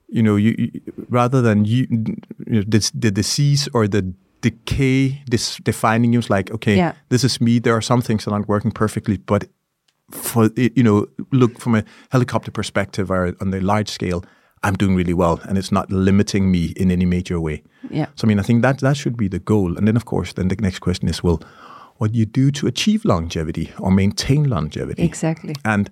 you 0.08 0.22
know, 0.22 0.36
you, 0.36 0.54
you 0.58 0.70
rather 1.08 1.42
than 1.42 1.64
you, 1.64 1.86
you 1.90 2.16
know, 2.46 2.62
this, 2.66 2.90
the 2.90 3.10
disease 3.10 3.68
or 3.74 3.88
the 3.88 4.02
decay 4.42 5.22
this 5.30 5.58
defining 5.58 6.14
you 6.14 6.18
is 6.18 6.30
like 6.30 6.50
okay 6.50 6.74
Yeah. 6.74 6.92
this 7.10 7.24
is 7.24 7.42
me 7.42 7.58
there 7.60 7.74
are 7.74 7.82
some 7.82 8.00
things 8.00 8.24
that 8.24 8.32
aren't 8.32 8.48
working 8.48 8.70
perfectly 8.72 9.18
but 9.18 9.44
for 10.10 10.50
you 10.56 10.82
know, 10.82 11.06
look 11.32 11.58
from 11.58 11.74
a 11.74 11.84
helicopter 12.10 12.50
perspective 12.50 13.10
or 13.10 13.34
on 13.40 13.50
the 13.50 13.60
large 13.60 13.88
scale, 13.88 14.24
I'm 14.62 14.74
doing 14.74 14.94
really 14.94 15.14
well, 15.14 15.40
and 15.48 15.56
it's 15.56 15.72
not 15.72 15.90
limiting 15.90 16.50
me 16.50 16.72
in 16.76 16.90
any 16.90 17.06
major 17.06 17.40
way. 17.40 17.62
Yeah. 17.90 18.06
So 18.16 18.26
I 18.26 18.28
mean, 18.28 18.38
I 18.38 18.42
think 18.42 18.62
that 18.62 18.80
that 18.80 18.96
should 18.96 19.16
be 19.16 19.28
the 19.28 19.38
goal. 19.38 19.76
And 19.76 19.86
then, 19.86 19.96
of 19.96 20.04
course, 20.04 20.32
then 20.34 20.48
the 20.48 20.56
next 20.56 20.80
question 20.80 21.08
is, 21.08 21.22
well, 21.22 21.40
what 21.96 22.12
do 22.12 22.18
you 22.18 22.26
do 22.26 22.50
to 22.52 22.66
achieve 22.66 23.04
longevity 23.04 23.72
or 23.78 23.90
maintain 23.90 24.48
longevity? 24.48 25.02
Exactly. 25.02 25.54
And 25.64 25.90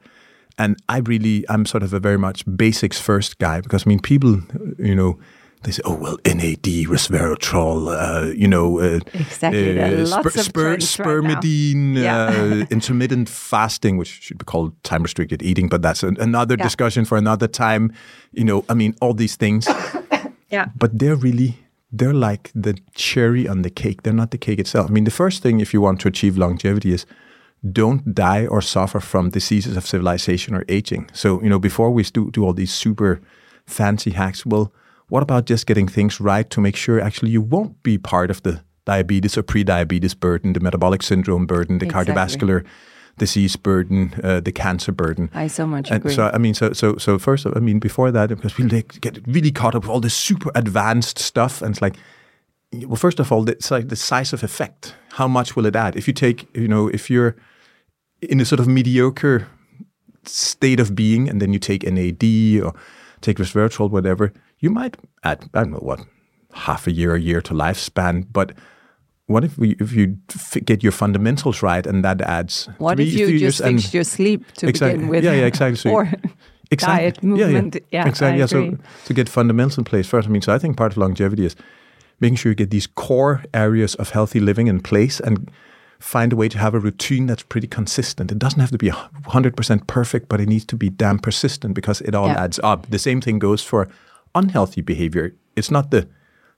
and 0.58 0.76
I 0.88 0.98
really, 0.98 1.44
I'm 1.48 1.64
sort 1.66 1.82
of 1.82 1.92
a 1.94 2.00
very 2.00 2.18
much 2.18 2.44
basics 2.56 3.00
first 3.00 3.38
guy 3.38 3.60
because 3.60 3.86
I 3.86 3.88
mean, 3.88 4.00
people, 4.00 4.40
you 4.78 4.94
know, 4.94 5.18
they 5.62 5.72
say, 5.72 5.82
oh 5.84 5.94
well, 5.96 6.16
NAD, 6.24 6.86
resveratrol, 6.86 7.88
uh, 7.90 8.32
you 8.32 8.46
know, 8.48 8.78
uh, 8.80 9.00
Exactly. 9.14 9.74
Lots 10.04 10.36
of 10.36 10.44
spur, 10.44 10.76
terms 10.76 10.98
right 10.98 11.06
spermidine, 11.06 11.96
Yeah. 11.96 12.26
uh, 12.28 12.66
intermittent 12.70 13.28
fasting, 13.28 13.96
which 13.96 14.08
should 14.22 14.38
be 14.38 14.44
called 14.44 14.72
time 14.84 15.02
restricted 15.02 15.42
eating, 15.42 15.68
but 15.68 15.82
that's 15.82 16.02
an, 16.02 16.16
another 16.20 16.54
Yeah. 16.58 16.64
discussion 16.64 17.04
for 17.04 17.18
another 17.18 17.48
time. 17.48 17.92
You 18.32 18.44
know, 18.44 18.64
I 18.68 18.74
mean, 18.74 18.94
all 19.00 19.14
these 19.14 19.36
things, 19.36 19.66
Yeah. 20.50 20.66
but 20.76 20.98
they're 20.98 21.16
really 21.16 21.56
they're 21.90 22.12
like 22.14 22.50
the 22.54 22.74
cherry 22.94 23.48
on 23.48 23.62
the 23.62 23.70
cake. 23.70 24.02
They're 24.02 24.12
not 24.12 24.30
the 24.30 24.38
cake 24.38 24.58
itself. 24.58 24.90
I 24.90 24.92
mean, 24.92 25.04
the 25.04 25.10
first 25.10 25.42
thing 25.42 25.60
if 25.60 25.72
you 25.72 25.80
want 25.80 26.00
to 26.00 26.08
achieve 26.08 26.36
longevity 26.36 26.92
is 26.92 27.06
don't 27.72 28.14
die 28.14 28.46
or 28.46 28.62
suffer 28.62 29.00
from 29.00 29.30
diseases 29.30 29.76
of 29.76 29.86
civilization 29.86 30.54
or 30.54 30.64
aging. 30.68 31.10
So, 31.12 31.42
you 31.42 31.48
know, 31.48 31.58
before 31.58 31.90
we 31.90 32.02
do, 32.04 32.30
do 32.30 32.44
all 32.44 32.52
these 32.54 32.72
super 32.72 33.20
fancy 33.66 34.10
hacks, 34.10 34.46
well, 34.46 34.72
what 35.08 35.22
about 35.22 35.46
just 35.46 35.66
getting 35.66 35.88
things 35.88 36.20
right 36.20 36.48
to 36.50 36.60
make 36.60 36.76
sure 36.76 37.00
actually 37.00 37.30
you 37.30 37.40
won't 37.40 37.82
be 37.82 37.98
part 37.98 38.30
of 38.30 38.42
the 38.42 38.60
diabetes 38.84 39.36
or 39.36 39.42
pre-diabetes 39.42 40.14
burden, 40.14 40.52
the 40.52 40.60
metabolic 40.60 41.02
syndrome 41.02 41.46
burden, 41.46 41.78
the 41.78 41.86
Exactly. 41.86 42.14
cardiovascular 42.14 42.64
disease 43.18 43.56
burden, 43.56 44.14
uh, 44.22 44.40
the 44.40 44.52
cancer 44.52 44.92
burden. 44.92 45.28
I 45.34 45.48
so 45.48 45.66
much 45.66 45.90
And 45.90 46.00
agree. 46.00 46.14
so 46.14 46.30
I 46.32 46.38
mean, 46.38 46.54
so 46.54 46.72
so 46.72 46.96
so 46.96 47.18
first, 47.18 47.46
I 47.46 47.58
mean, 47.60 47.80
before 47.80 48.12
that, 48.12 48.28
because 48.28 48.56
we 48.56 48.64
like 48.64 49.00
get 49.00 49.18
really 49.26 49.50
caught 49.50 49.74
up 49.74 49.82
with 49.82 49.90
all 49.90 50.00
this 50.00 50.14
super 50.14 50.50
advanced 50.54 51.18
stuff, 51.18 51.60
and 51.62 51.72
it's 51.72 51.82
like, 51.82 51.96
well, 52.72 52.96
first 52.96 53.20
of 53.20 53.32
all, 53.32 53.48
it's 53.48 53.70
like 53.70 53.88
the 53.88 53.96
size 53.96 54.32
of 54.32 54.42
effect. 54.42 54.94
How 55.12 55.28
much 55.28 55.56
will 55.56 55.66
it 55.66 55.75
add? 55.76 55.96
If 55.96 56.06
you 56.06 56.14
take, 56.14 56.48
you 56.56 56.68
know, 56.68 56.88
if 56.88 57.10
you're 57.10 57.37
in 58.22 58.40
a 58.40 58.44
sort 58.44 58.60
of 58.60 58.68
mediocre 58.68 59.46
state 60.25 60.80
of 60.80 60.94
being, 60.94 61.28
and 61.28 61.40
then 61.40 61.52
you 61.52 61.58
take 61.58 61.82
NAD 61.84 62.62
or 62.62 62.75
take 63.20 63.38
resveratrol, 63.38 63.90
whatever, 63.90 64.32
you 64.58 64.70
might 64.70 64.96
add, 65.25 65.48
I 65.54 65.60
don't 65.62 65.72
know 65.72 65.78
what, 65.78 66.00
half 66.52 66.87
a 66.87 66.92
year, 66.92 67.14
a 67.14 67.20
year 67.20 67.40
to 67.42 67.54
lifespan, 67.54 68.26
but. 68.32 68.52
What 69.30 69.44
if 69.44 69.58
we, 69.58 69.72
if 69.78 69.92
you 69.92 70.16
f- 70.34 70.56
get 70.64 70.82
your 70.82 70.90
fundamentals 70.90 71.62
right 71.62 71.87
and 71.87 72.02
that 72.02 72.22
adds 72.22 72.66
what 72.78 72.96
three, 72.96 73.08
if 73.08 73.12
you 73.12 73.26
three 73.26 73.38
just 73.38 73.62
fixed 73.62 73.92
your 73.92 74.02
sleep 74.02 74.50
to 74.52 74.66
Exactly. 74.66 74.94
begin 75.00 75.08
with? 75.10 75.22
Yeah, 75.22 75.32
yeah, 75.34 75.44
exactly. 75.44 75.76
So- 75.78 75.90
or 75.90 76.10
diet, 76.70 77.22
movement. 77.22 77.76
Yeah, 77.90 78.08
exactly. 78.08 78.37
I 78.37 78.37
yeah, 78.37 78.46
so 78.46 78.78
to 79.04 79.12
get 79.12 79.28
fundamentals 79.28 79.76
in 79.76 79.84
place 79.84 80.06
first. 80.08 80.28
I 80.28 80.30
mean, 80.30 80.40
so 80.40 80.54
I 80.54 80.58
think 80.58 80.78
part 80.78 80.92
of 80.92 80.96
longevity 80.96 81.44
is 81.44 81.56
making 82.20 82.37
sure 82.37 82.50
you 82.52 82.56
get 82.56 82.70
these 82.70 82.87
core 82.87 83.42
areas 83.54 83.94
of 83.96 84.10
healthy 84.10 84.40
living 84.40 84.66
in 84.66 84.80
place 84.80 85.20
and 85.20 85.50
find 86.00 86.32
a 86.32 86.37
way 86.37 86.48
to 86.48 86.58
have 86.58 86.75
a 86.75 86.78
routine 86.78 87.26
that's 87.26 87.42
pretty 87.42 87.66
consistent. 87.66 88.30
It 88.30 88.38
doesn't 88.38 88.60
have 88.60 88.70
to 88.70 88.78
be 88.78 88.90
100% 88.90 89.87
perfect, 89.87 90.28
but 90.28 90.40
it 90.40 90.48
needs 90.48 90.64
to 90.66 90.76
be 90.76 90.90
damn 90.90 91.18
persistent 91.18 91.75
because 91.75 92.00
it 92.02 92.14
all 92.14 92.28
Yeah. 92.28 92.44
adds 92.44 92.60
up. 92.62 92.87
The 92.90 92.98
same 92.98 93.20
thing 93.20 93.38
goes 93.38 93.62
for 93.62 93.88
unhealthy 94.34 94.80
behavior. 94.82 95.34
It's 95.56 95.70
not 95.70 95.90
the 95.90 96.06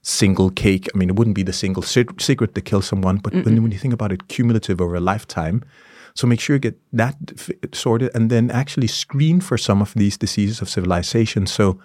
single 0.03 0.49
cake. 0.51 0.87
I 0.93 0.97
mean, 0.97 1.09
it 1.09 1.15
wouldn't 1.15 1.35
be 1.35 1.43
the 1.43 1.53
single 1.53 1.83
se- 1.83 2.05
secret 2.19 2.53
to 2.55 2.61
kill 2.61 2.81
someone, 2.81 3.17
but 3.17 3.33
when, 3.33 3.61
when 3.63 3.71
you 3.71 3.77
think 3.79 3.93
about 3.93 4.11
it 4.11 4.27
cumulative 4.27 4.81
over 4.81 4.95
a 4.95 4.99
lifetime, 4.99 5.63
so 6.15 6.27
make 6.27 6.39
sure 6.39 6.55
you 6.55 6.59
get 6.59 6.77
that 6.93 7.15
f- 7.37 7.49
sorted 7.73 8.09
and 8.15 8.29
then 8.29 8.51
actually 8.51 8.87
screen 8.87 9.41
for 9.41 9.57
some 9.57 9.81
of 9.81 9.93
these 9.93 10.17
diseases 10.17 10.61
of 10.61 10.69
civilization. 10.69 11.45
So 11.47 11.79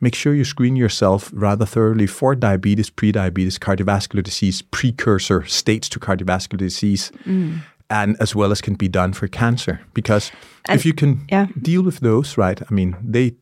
make 0.00 0.14
sure 0.14 0.34
you 0.34 0.44
screen 0.44 0.76
yourself 0.76 1.30
rather 1.32 1.66
thoroughly 1.66 2.06
for 2.06 2.34
diabetes, 2.34 2.90
pre-diabetes, 2.90 3.58
cardiovascular 3.58 4.22
disease, 4.22 4.62
precursor 4.62 5.44
states 5.46 5.88
to 5.88 5.98
cardiovascular 5.98 6.58
disease, 6.58 7.10
mm. 7.24 7.60
and 7.90 8.16
as 8.20 8.34
well 8.34 8.52
as 8.52 8.60
can 8.60 8.74
be 8.74 8.88
done 8.88 9.12
for 9.12 9.28
cancer. 9.28 9.80
Because 9.94 10.30
And- 10.68 10.78
if 10.78 10.86
you 10.86 10.94
can 10.94 11.26
yeah. 11.30 11.46
deal 11.60 11.82
with 11.82 12.00
those, 12.00 12.38
right? 12.38 12.60
I 12.60 12.74
mean, 12.74 12.96
they 13.02 13.34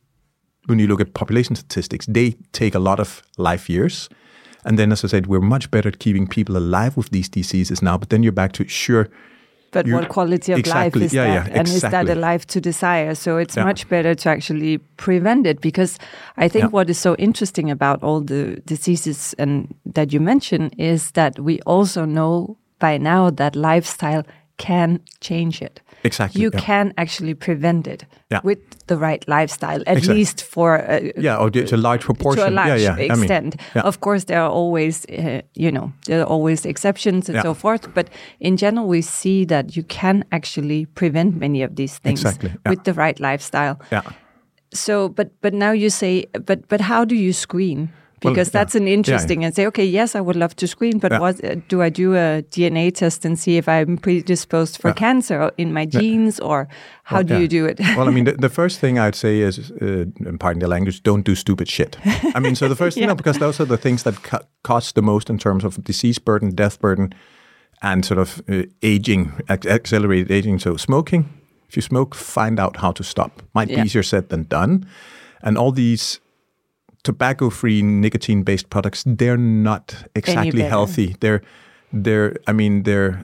when 0.66 0.78
you 0.80 0.86
look 0.88 1.00
at 1.00 1.14
population 1.14 1.56
statistics, 1.56 2.06
they 2.06 2.36
take 2.52 2.74
a 2.74 2.80
lot 2.80 3.00
of 3.00 3.22
life 3.38 3.70
years. 3.70 4.08
And 4.64 4.76
then, 4.76 4.90
as 4.90 5.04
I 5.04 5.08
said, 5.08 5.28
we're 5.28 5.40
much 5.40 5.70
better 5.70 5.88
at 5.88 6.00
keeping 6.00 6.26
people 6.26 6.56
alive 6.56 6.96
with 6.96 7.10
these 7.10 7.28
diseases 7.28 7.82
now. 7.82 7.96
But 7.96 8.08
then 8.08 8.24
you're 8.24 8.32
back 8.32 8.52
to 8.52 8.66
sure, 8.66 9.08
But 9.72 9.86
You- 9.86 9.94
what 9.94 10.08
quality 10.08 10.52
of 10.52 10.58
exactly, 10.58 11.00
life 11.00 11.06
is 11.06 11.12
yeah, 11.12 11.24
that? 11.26 11.48
yeah, 11.52 11.58
and 11.58 11.68
is 11.68 11.82
that 11.82 12.08
a 12.08 12.14
life 12.14 12.46
to 12.46 12.60
desire? 12.60 13.14
So 13.14 13.36
it's 13.38 13.56
Yeah. 13.56 13.64
much 13.64 13.88
better 13.88 14.14
to 14.14 14.28
actually 14.30 14.78
prevent 14.96 15.46
it 15.46 15.60
because 15.60 15.98
I 16.36 16.48
think 16.48 16.72
what 16.72 16.88
is 16.90 16.98
so 16.98 17.14
interesting 17.18 17.70
about 17.70 18.02
all 18.02 18.20
the 18.20 18.60
diseases 18.66 19.34
and 19.38 19.74
that 19.94 20.12
you 20.12 20.20
mention 20.20 20.70
is 20.78 21.10
that 21.12 21.38
we 21.38 21.60
also 21.66 22.04
know 22.06 22.56
by 22.78 22.98
now 22.98 23.30
that 23.30 23.54
lifestyle 23.56 24.22
can 24.58 25.00
change 25.20 25.60
it. 25.62 25.80
Exactly, 26.06 26.40
You 26.42 26.50
yeah. 26.54 26.60
can 26.60 26.92
actually 26.96 27.34
prevent 27.34 27.86
it 27.86 28.04
Yeah. 28.30 28.40
with 28.44 28.58
the 28.86 28.96
right 28.96 29.24
lifestyle, 29.28 29.80
at 29.86 29.96
Exactly. 29.96 30.14
least 30.14 30.42
for 30.42 30.76
a, 30.76 31.12
yeah, 31.16 31.36
or 31.42 31.50
it's 31.52 31.72
a 31.72 31.76
large 31.76 32.00
proportion. 32.04 32.44
to 32.44 32.50
a 32.50 32.54
large 32.54 32.80
yeah, 32.82 32.96
yeah. 32.98 33.12
I 33.12 33.16
mean, 33.16 33.52
yeah. 33.74 33.82
Of 33.86 33.98
course, 34.00 34.24
there 34.24 34.40
are 34.40 34.50
always, 34.50 35.04
uh, 35.06 35.40
you 35.54 35.70
know, 35.70 35.92
there 36.06 36.20
are 36.20 36.26
always 36.30 36.64
exceptions 36.66 37.28
and 37.28 37.42
so 37.42 37.54
forth. 37.54 37.88
But 37.94 38.06
in 38.40 38.56
general, 38.56 38.86
we 38.88 39.02
see 39.02 39.46
that 39.46 39.76
you 39.76 39.84
can 39.88 40.24
actually 40.30 40.86
prevent 40.94 41.36
many 41.40 41.64
of 41.64 41.70
these 41.76 41.98
things 42.02 42.20
Exactly, 42.24 42.50
with 42.68 42.82
the 42.84 42.92
right 42.92 43.20
lifestyle. 43.20 43.76
yeah. 43.92 44.02
So, 44.74 45.08
but 45.08 45.28
but 45.40 45.52
now 45.54 45.72
you 45.72 45.90
say, 45.90 46.24
but 46.46 46.58
but 46.68 46.80
how 46.80 47.04
do 47.04 47.14
you 47.14 47.32
screen? 47.32 47.88
Well, 48.22 48.32
Because 48.32 48.48
yeah. 48.48 48.60
that's 48.60 48.74
an 48.74 48.88
interesting 48.88 49.44
and 49.44 49.54
say, 49.54 49.66
okay, 49.66 49.84
yes, 49.84 50.14
I 50.14 50.20
would 50.20 50.36
love 50.36 50.56
to 50.56 50.66
screen, 50.66 50.98
but 50.98 51.12
Yeah. 51.12 51.20
what 51.20 51.44
uh, 51.44 51.56
do 51.68 51.82
I 51.82 51.90
do 51.90 52.14
a 52.14 52.42
DNA 52.50 52.90
test 52.90 53.24
and 53.26 53.38
see 53.38 53.58
if 53.58 53.68
I'm 53.68 53.98
predisposed 53.98 54.80
for 54.80 54.88
Yeah. 54.88 54.94
cancer 54.94 55.50
in 55.58 55.72
my 55.72 55.84
genes, 55.86 56.40
or 56.40 56.66
how 57.04 57.22
do 57.22 57.34
Yeah. 57.34 57.40
you 57.40 57.48
do 57.48 57.66
it? 57.66 57.78
well, 57.96 58.08
I 58.08 58.10
mean, 58.12 58.24
the, 58.24 58.32
the 58.40 58.48
first 58.48 58.80
thing 58.80 58.98
I'd 58.98 59.14
say 59.14 59.40
is, 59.40 59.70
uh, 59.82 60.04
pardon 60.40 60.60
the 60.60 60.68
language, 60.68 61.02
don't 61.02 61.24
do 61.26 61.34
stupid 61.34 61.68
shit. 61.68 61.98
I 62.34 62.40
mean, 62.40 62.54
so 62.56 62.68
the 62.68 62.74
first 62.76 62.94
thing, 62.94 63.02
Yeah. 63.02 63.08
no, 63.12 63.16
because 63.16 63.38
those 63.38 63.60
are 63.62 63.66
the 63.68 63.76
things 63.76 64.02
that 64.02 64.14
co- 64.22 64.44
cost 64.62 64.94
the 64.94 65.02
most 65.02 65.28
in 65.30 65.38
terms 65.38 65.64
of 65.64 65.76
disease 65.84 66.18
burden, 66.18 66.54
death 66.54 66.80
burden, 66.80 67.12
and 67.82 68.04
sort 68.04 68.18
of 68.18 68.42
uh, 68.48 68.62
aging, 68.82 69.32
ac- 69.50 69.68
accelerated 69.68 70.30
aging. 70.30 70.58
So 70.60 70.76
smoking, 70.78 71.24
if 71.68 71.76
you 71.76 71.82
smoke, 71.82 72.14
find 72.14 72.58
out 72.58 72.76
how 72.78 72.92
to 72.92 73.02
stop. 73.04 73.42
Might 73.54 73.68
Yeah. 73.68 73.82
be 73.82 73.86
easier 73.86 74.02
said 74.02 74.28
than 74.30 74.44
done. 74.48 74.86
And 75.42 75.58
all 75.58 75.70
these 75.72 76.20
tobacco-free, 77.06 77.82
nicotine-based 77.82 78.68
products, 78.74 79.04
they're 79.06 79.36
not 79.66 79.84
exactly 80.14 80.62
healthy. 80.62 81.08
They're, 81.20 81.40
they're, 82.04 82.36
I 82.46 82.52
mean, 82.52 82.82
they're 82.82 83.22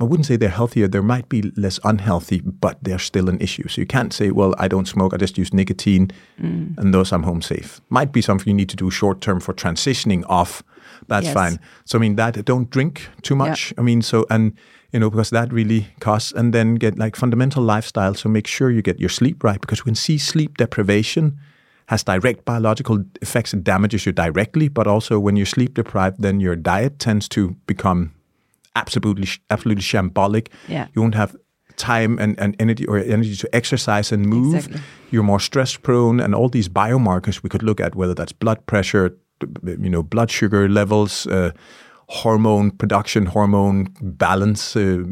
I 0.00 0.04
wouldn't 0.04 0.26
say 0.26 0.36
they're 0.36 0.58
healthier. 0.62 0.88
There 0.88 1.02
might 1.14 1.28
be 1.28 1.40
less 1.56 1.78
unhealthy, 1.84 2.40
but 2.40 2.74
they're 2.82 2.98
still 2.98 3.28
an 3.28 3.38
issue. 3.40 3.68
So 3.68 3.80
you 3.80 3.86
can't 3.86 4.12
say, 4.12 4.32
well, 4.32 4.52
I 4.58 4.66
don't 4.66 4.88
smoke, 4.88 5.14
I 5.14 5.18
just 5.18 5.38
use 5.38 5.54
nicotine, 5.54 6.06
Mm. 6.42 6.76
and 6.78 6.92
thus 6.92 7.12
I'm 7.12 7.22
home 7.22 7.42
safe. 7.42 7.80
Might 7.90 8.10
be 8.12 8.20
something 8.20 8.48
you 8.50 8.56
need 8.56 8.68
to 8.70 8.76
do 8.84 8.90
short 8.90 9.20
term 9.20 9.38
for 9.40 9.54
transitioning 9.54 10.22
off. 10.28 10.62
That's 11.08 11.26
Yes. 11.26 11.34
fine. 11.34 11.58
So 11.84 11.98
I 11.98 12.00
mean 12.00 12.16
that 12.16 12.44
don't 12.44 12.68
drink 12.70 12.94
too 13.22 13.36
much. 13.36 13.72
I 13.78 13.82
mean 13.82 14.02
so 14.02 14.26
and 14.30 14.52
you 14.92 14.98
know 15.00 15.10
because 15.10 15.30
that 15.30 15.52
really 15.52 15.86
costs. 16.00 16.32
And 16.38 16.52
then 16.52 16.74
get 16.78 16.98
like 16.98 17.16
fundamental 17.16 17.62
lifestyle. 17.74 18.14
So 18.14 18.28
make 18.28 18.46
sure 18.48 18.70
you 18.76 18.82
get 18.82 18.98
your 19.00 19.10
sleep 19.10 19.44
right 19.44 19.60
because 19.60 19.84
we 19.84 19.90
can 19.90 19.96
see 19.96 20.18
sleep 20.18 20.50
deprivation 20.58 21.38
has 21.86 22.02
direct 22.02 22.44
biological 22.44 23.04
effects 23.20 23.52
and 23.52 23.62
damages 23.64 24.06
you 24.06 24.12
directly, 24.12 24.68
but 24.68 24.86
also 24.86 25.18
when 25.18 25.36
you're 25.36 25.46
sleep 25.46 25.74
deprived, 25.74 26.22
then 26.22 26.40
your 26.40 26.56
diet 26.56 26.98
tends 26.98 27.28
to 27.28 27.56
become 27.66 28.12
absolutely 28.76 29.28
absolutely 29.50 29.82
shambolic. 29.82 30.48
Yeah. 30.68 30.88
You 30.94 31.02
won't 31.02 31.14
have 31.14 31.36
time 31.76 32.18
and, 32.18 32.38
and 32.38 32.56
energy 32.58 32.86
or 32.86 32.98
energy 32.98 33.36
to 33.36 33.54
exercise 33.54 34.12
and 34.12 34.26
move. 34.26 34.54
Exactly. 34.54 34.80
You're 35.10 35.22
more 35.22 35.40
stress 35.40 35.76
prone 35.76 36.20
and 36.20 36.34
all 36.34 36.48
these 36.48 36.68
biomarkers 36.68 37.42
we 37.42 37.48
could 37.48 37.62
look 37.62 37.80
at 37.80 37.94
whether 37.94 38.14
that's 38.14 38.32
blood 38.32 38.64
pressure, 38.66 39.16
you 39.64 39.90
know, 39.90 40.02
blood 40.02 40.30
sugar 40.30 40.68
levels, 40.68 41.26
uh, 41.26 41.50
hormone 42.08 42.70
production, 42.70 43.26
hormone 43.26 43.88
balance, 44.00 44.76
uh, 44.76 45.02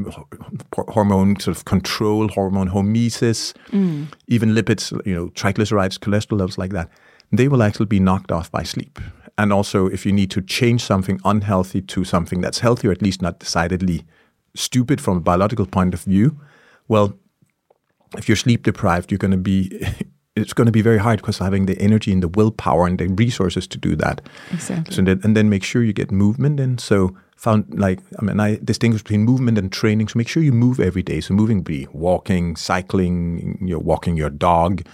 hormone 0.88 1.38
sort 1.40 1.56
of 1.56 1.64
control, 1.64 2.28
hormone 2.28 2.68
homeostasis, 2.68 3.54
even 4.28 4.50
lipids, 4.50 4.92
you 5.06 5.14
know, 5.14 5.28
triglycerides, 5.28 5.98
cholesterol 5.98 6.38
levels 6.38 6.58
like 6.58 6.72
that. 6.72 6.88
They 7.30 7.48
will 7.48 7.62
actually 7.62 7.86
be 7.86 7.98
knocked 8.00 8.30
off 8.30 8.50
by 8.50 8.62
sleep. 8.62 8.98
And 9.38 9.52
also, 9.52 9.86
if 9.86 10.04
you 10.04 10.12
need 10.12 10.30
to 10.32 10.42
change 10.42 10.84
something 10.84 11.18
unhealthy 11.24 11.80
to 11.80 12.04
something 12.04 12.42
that's 12.42 12.58
healthy, 12.58 12.88
or 12.88 12.92
at 12.92 13.00
least 13.00 13.22
not 13.22 13.38
decidedly 13.38 14.04
stupid 14.54 15.00
from 15.00 15.16
a 15.16 15.20
biological 15.20 15.64
point 15.66 15.94
of 15.94 16.02
view, 16.02 16.38
well, 16.88 17.14
if 18.18 18.28
you're 18.28 18.36
sleep 18.36 18.64
deprived, 18.64 19.10
you're 19.10 19.18
going 19.18 19.30
to 19.30 19.36
be. 19.38 19.86
It's 20.34 20.54
going 20.54 20.66
to 20.66 20.72
be 20.72 20.80
very 20.80 20.98
hard 20.98 21.20
because 21.20 21.38
having 21.38 21.66
the 21.66 21.78
energy 21.78 22.10
and 22.10 22.22
the 22.22 22.28
willpower 22.28 22.86
and 22.86 22.98
the 22.98 23.08
resources 23.08 23.66
to 23.68 23.78
do 23.78 23.94
that. 23.96 24.22
Exactly. 24.50 24.94
So 24.94 25.02
that, 25.02 25.22
and 25.24 25.36
then 25.36 25.50
make 25.50 25.62
sure 25.62 25.82
you 25.82 25.92
get 25.92 26.10
movement 26.10 26.58
in. 26.58 26.78
So 26.78 27.14
found 27.36 27.66
like 27.78 28.00
I 28.18 28.24
mean 28.24 28.40
I 28.40 28.58
distinguish 28.64 29.02
between 29.02 29.24
movement 29.24 29.58
and 29.58 29.70
training. 29.70 30.08
So 30.08 30.16
make 30.16 30.28
sure 30.28 30.42
you 30.42 30.52
move 30.52 30.80
every 30.80 31.02
day. 31.02 31.20
So 31.20 31.34
moving 31.34 31.62
be 31.62 31.86
walking, 31.92 32.56
cycling, 32.56 33.58
you 33.60 33.74
know, 33.74 33.78
walking 33.78 34.16
your 34.16 34.30
dog, 34.30 34.86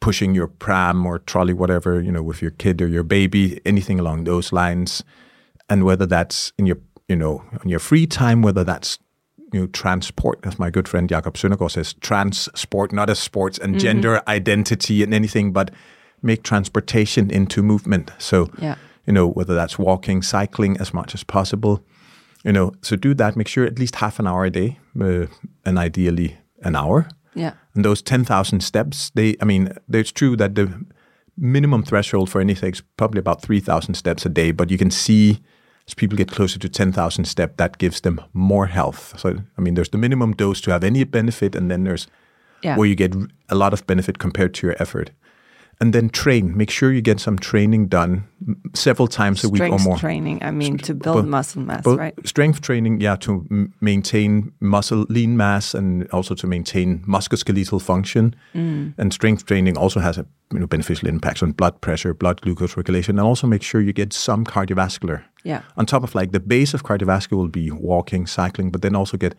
pushing 0.00 0.34
your 0.34 0.46
pram 0.46 1.04
or 1.04 1.18
trolley, 1.18 1.54
whatever, 1.54 2.00
you 2.00 2.12
know, 2.12 2.22
with 2.22 2.40
your 2.40 2.52
kid 2.52 2.80
or 2.80 2.88
your 2.88 3.02
baby, 3.02 3.60
anything 3.64 3.98
along 3.98 4.24
those 4.24 4.52
lines. 4.52 5.02
And 5.68 5.84
whether 5.84 6.06
that's 6.06 6.52
in 6.56 6.66
your 6.66 6.78
you 7.08 7.16
know, 7.16 7.44
on 7.60 7.68
your 7.68 7.78
free 7.78 8.06
time, 8.06 8.42
whether 8.42 8.64
that's 8.64 8.98
know, 9.60 9.66
transport, 9.68 10.40
as 10.44 10.58
my 10.58 10.70
good 10.70 10.88
friend 10.88 11.08
Jakob 11.08 11.34
Søndergaard 11.34 11.72
says, 11.72 11.94
transport, 11.94 12.92
not 12.92 13.10
as 13.10 13.18
sports 13.18 13.58
and 13.58 13.74
mm-hmm. 13.74 13.80
gender 13.80 14.22
identity 14.26 15.02
and 15.02 15.12
anything, 15.12 15.52
but 15.52 15.70
make 16.22 16.42
transportation 16.42 17.30
into 17.30 17.62
movement. 17.62 18.12
So 18.18 18.48
yeah 18.58 18.76
you 19.06 19.12
know, 19.12 19.26
whether 19.26 19.54
that's 19.54 19.78
walking, 19.78 20.22
cycling 20.22 20.76
as 20.78 20.94
much 20.94 21.14
as 21.14 21.24
possible. 21.24 21.84
You 22.44 22.52
know, 22.52 22.72
so 22.82 22.96
do 22.96 23.14
that. 23.14 23.36
Make 23.36 23.48
sure 23.48 23.64
at 23.64 23.78
least 23.78 23.96
half 23.96 24.18
an 24.18 24.26
hour 24.26 24.44
a 24.44 24.50
day, 24.50 24.78
uh, 25.00 25.26
and 25.64 25.78
ideally 25.78 26.38
an 26.62 26.76
hour. 26.76 27.08
Yeah. 27.34 27.54
And 27.74 27.84
those 27.84 28.02
ten 28.02 28.24
thousand 28.24 28.60
steps, 28.62 29.10
they, 29.14 29.36
I 29.40 29.44
mean, 29.44 29.72
it's 29.92 30.12
true 30.12 30.36
that 30.36 30.54
the 30.54 30.84
minimum 31.36 31.82
threshold 31.82 32.30
for 32.30 32.40
anything 32.40 32.72
is 32.72 32.82
probably 32.96 33.20
about 33.20 33.42
three 33.42 33.60
thousand 33.60 33.94
steps 33.94 34.26
a 34.26 34.28
day, 34.28 34.50
but 34.50 34.70
you 34.70 34.78
can 34.78 34.90
see 34.90 35.40
as 35.86 35.94
people 35.94 36.16
get 36.16 36.30
closer 36.30 36.58
to 36.58 36.68
ten 36.68 36.92
thousand 36.92 37.24
steps, 37.24 37.54
that 37.56 37.78
gives 37.78 38.00
them 38.00 38.20
more 38.32 38.66
health. 38.66 39.18
So, 39.18 39.38
I 39.58 39.60
mean, 39.60 39.74
there's 39.74 39.90
the 39.90 39.98
minimum 39.98 40.32
dose 40.32 40.60
to 40.62 40.70
have 40.70 40.84
any 40.84 41.04
benefit, 41.04 41.54
and 41.54 41.70
then 41.70 41.84
there's 41.84 42.06
yeah. 42.62 42.76
where 42.76 42.86
you 42.86 42.94
get 42.94 43.14
a 43.48 43.54
lot 43.54 43.72
of 43.72 43.86
benefit 43.86 44.18
compared 44.18 44.54
to 44.54 44.66
your 44.66 44.76
effort 44.78 45.10
and 45.80 45.92
then 45.92 46.08
train. 46.10 46.56
Make 46.56 46.70
sure 46.70 46.92
you 46.92 47.02
get 47.02 47.18
some 47.20 47.38
training 47.38 47.88
done 47.88 48.24
several 48.74 49.08
times 49.08 49.40
strength 49.40 49.60
a 49.60 49.64
week 49.64 49.72
or 49.72 49.78
more. 49.78 49.96
Strength 49.96 50.00
training, 50.00 50.42
I 50.42 50.50
mean, 50.50 50.78
to 50.78 50.94
build 50.94 51.26
muscle 51.26 51.62
mass, 51.62 51.84
right? 51.86 52.14
Strength 52.26 52.60
training, 52.60 53.00
yeah, 53.00 53.16
to 53.16 53.46
m- 53.50 53.74
maintain 53.80 54.52
muscle 54.60 55.06
lean 55.08 55.36
mass 55.36 55.74
and 55.74 56.08
also 56.10 56.34
to 56.34 56.46
maintain 56.46 57.00
musculoskeletal 57.00 57.82
function. 57.82 58.34
Mm. 58.54 58.94
And 58.98 59.12
strength 59.12 59.46
training 59.46 59.76
also 59.76 60.00
has 60.00 60.18
a 60.18 60.26
you 60.52 60.58
know, 60.58 60.66
beneficial 60.66 61.08
impacts 61.08 61.42
on 61.42 61.52
blood 61.52 61.80
pressure, 61.80 62.14
blood 62.14 62.40
glucose 62.42 62.76
regulation, 62.76 63.18
and 63.18 63.26
also 63.26 63.46
make 63.46 63.62
sure 63.62 63.80
you 63.80 63.92
get 63.92 64.12
some 64.12 64.44
cardiovascular. 64.44 65.24
Yeah. 65.44 65.62
On 65.76 65.86
top 65.86 66.04
of 66.04 66.14
like 66.14 66.32
the 66.32 66.40
base 66.40 66.74
of 66.74 66.84
cardiovascular 66.84 67.36
will 67.36 67.48
be 67.48 67.70
walking, 67.70 68.26
cycling, 68.26 68.70
but 68.70 68.82
then 68.82 68.94
also 68.94 69.16
get 69.16 69.34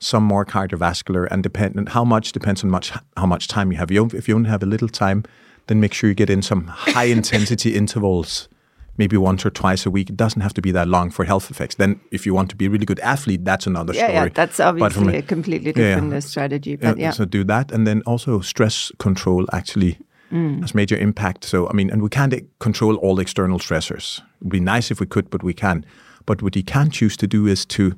some 0.00 0.24
more 0.24 0.44
cardiovascular 0.44 1.28
and 1.30 1.42
dependent 1.42 1.90
how 1.90 2.04
much 2.04 2.32
depends 2.32 2.64
on 2.64 2.70
much 2.70 2.92
how 3.16 3.26
much 3.26 3.48
time 3.48 3.70
you 3.72 3.78
have. 3.78 3.90
You, 3.90 4.06
if 4.14 4.28
you 4.28 4.34
only 4.34 4.50
have 4.50 4.62
a 4.62 4.66
little 4.66 4.88
time, 4.88 5.24
then 5.66 5.80
make 5.80 5.94
sure 5.94 6.08
you 6.08 6.14
get 6.14 6.30
in 6.30 6.42
some 6.42 6.66
high 6.66 7.04
intensity 7.04 7.74
intervals, 7.80 8.48
maybe 8.96 9.16
once 9.16 9.44
or 9.46 9.50
twice 9.50 9.86
a 9.86 9.90
week. 9.90 10.10
It 10.10 10.16
doesn't 10.16 10.40
have 10.40 10.54
to 10.54 10.62
be 10.62 10.70
that 10.72 10.88
long 10.88 11.10
for 11.10 11.24
health 11.24 11.50
effects. 11.50 11.76
Then, 11.76 12.00
if 12.10 12.26
you 12.26 12.34
want 12.34 12.50
to 12.50 12.56
be 12.56 12.66
a 12.66 12.70
really 12.70 12.86
good 12.86 13.00
athlete, 13.00 13.44
that's 13.44 13.66
another 13.66 13.94
yeah, 13.94 14.06
story. 14.06 14.14
Yeah, 14.14 14.28
that's 14.34 14.60
obviously 14.60 15.16
a, 15.16 15.18
a, 15.18 15.22
completely 15.22 15.72
different 15.72 16.12
yeah, 16.12 16.20
strategy. 16.20 16.76
But 16.76 16.98
yeah, 16.98 17.10
so 17.10 17.24
do 17.24 17.44
that, 17.44 17.72
and 17.72 17.86
then 17.86 18.02
also 18.06 18.40
stress 18.40 18.92
control 18.98 19.46
actually. 19.52 19.98
Mm. 20.32 20.62
has 20.62 20.74
major 20.74 20.96
impact. 20.96 21.44
So, 21.44 21.68
I 21.68 21.74
mean, 21.74 21.90
and 21.90 22.02
we 22.02 22.08
can't 22.08 22.34
control 22.58 22.96
all 22.96 23.20
external 23.20 23.58
stressors. 23.58 24.18
It 24.18 24.24
would 24.44 24.50
be 24.50 24.58
nice 24.58 24.90
if 24.90 24.98
we 24.98 25.06
could, 25.06 25.30
but 25.30 25.44
we 25.44 25.52
can. 25.52 25.84
But 26.26 26.42
what 26.42 26.56
you 26.56 26.64
can 26.64 26.90
choose 26.90 27.16
to 27.18 27.26
do 27.28 27.46
is 27.46 27.64
to 27.66 27.94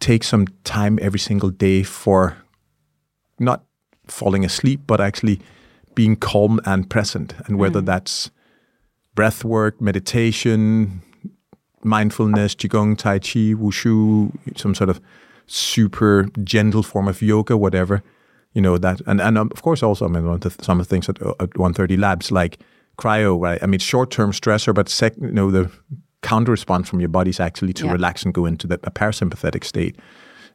take 0.00 0.24
some 0.24 0.46
time 0.64 0.98
every 1.00 1.20
single 1.20 1.48
day 1.48 1.82
for 1.82 2.36
not 3.38 3.64
falling 4.08 4.44
asleep, 4.44 4.80
but 4.86 5.00
actually 5.00 5.40
being 6.00 6.16
calm 6.16 6.58
and 6.64 6.88
present, 6.88 7.34
and 7.44 7.58
whether 7.58 7.82
mm. 7.82 7.84
that's 7.84 8.30
breath 9.14 9.44
work, 9.44 9.82
meditation, 9.82 11.02
mindfulness, 11.82 12.54
qigong, 12.54 12.96
tai 12.96 13.18
chi, 13.18 13.52
wushu, 13.62 14.32
some 14.56 14.74
sort 14.74 14.88
of 14.88 14.98
super 15.46 16.26
gentle 16.42 16.82
form 16.82 17.06
of 17.06 17.20
yoga, 17.20 17.54
whatever, 17.54 18.02
you 18.54 18.62
know 18.62 18.78
that, 18.78 19.02
and 19.06 19.20
and 19.20 19.36
um, 19.36 19.50
of 19.52 19.60
course 19.60 19.82
also 19.82 20.06
I 20.06 20.08
mean 20.08 20.40
some 20.62 20.80
of 20.80 20.88
the 20.88 20.90
things 20.90 21.06
at, 21.10 21.20
at 21.20 21.50
130 21.58 21.98
Labs 21.98 22.32
like 22.32 22.60
cryo, 22.96 23.38
right? 23.38 23.62
I 23.62 23.66
mean 23.66 23.78
short 23.80 24.10
term 24.10 24.32
stressor, 24.32 24.74
but 24.74 24.88
sec, 24.88 25.12
you 25.20 25.32
know 25.32 25.50
the 25.50 25.70
counter 26.22 26.50
response 26.50 26.88
from 26.88 27.00
your 27.00 27.10
body 27.10 27.28
is 27.28 27.40
actually 27.40 27.74
to 27.74 27.84
yeah. 27.84 27.92
relax 27.92 28.22
and 28.22 28.32
go 28.32 28.46
into 28.46 28.66
the 28.66 28.80
a 28.84 28.90
parasympathetic 28.90 29.64
state, 29.64 29.96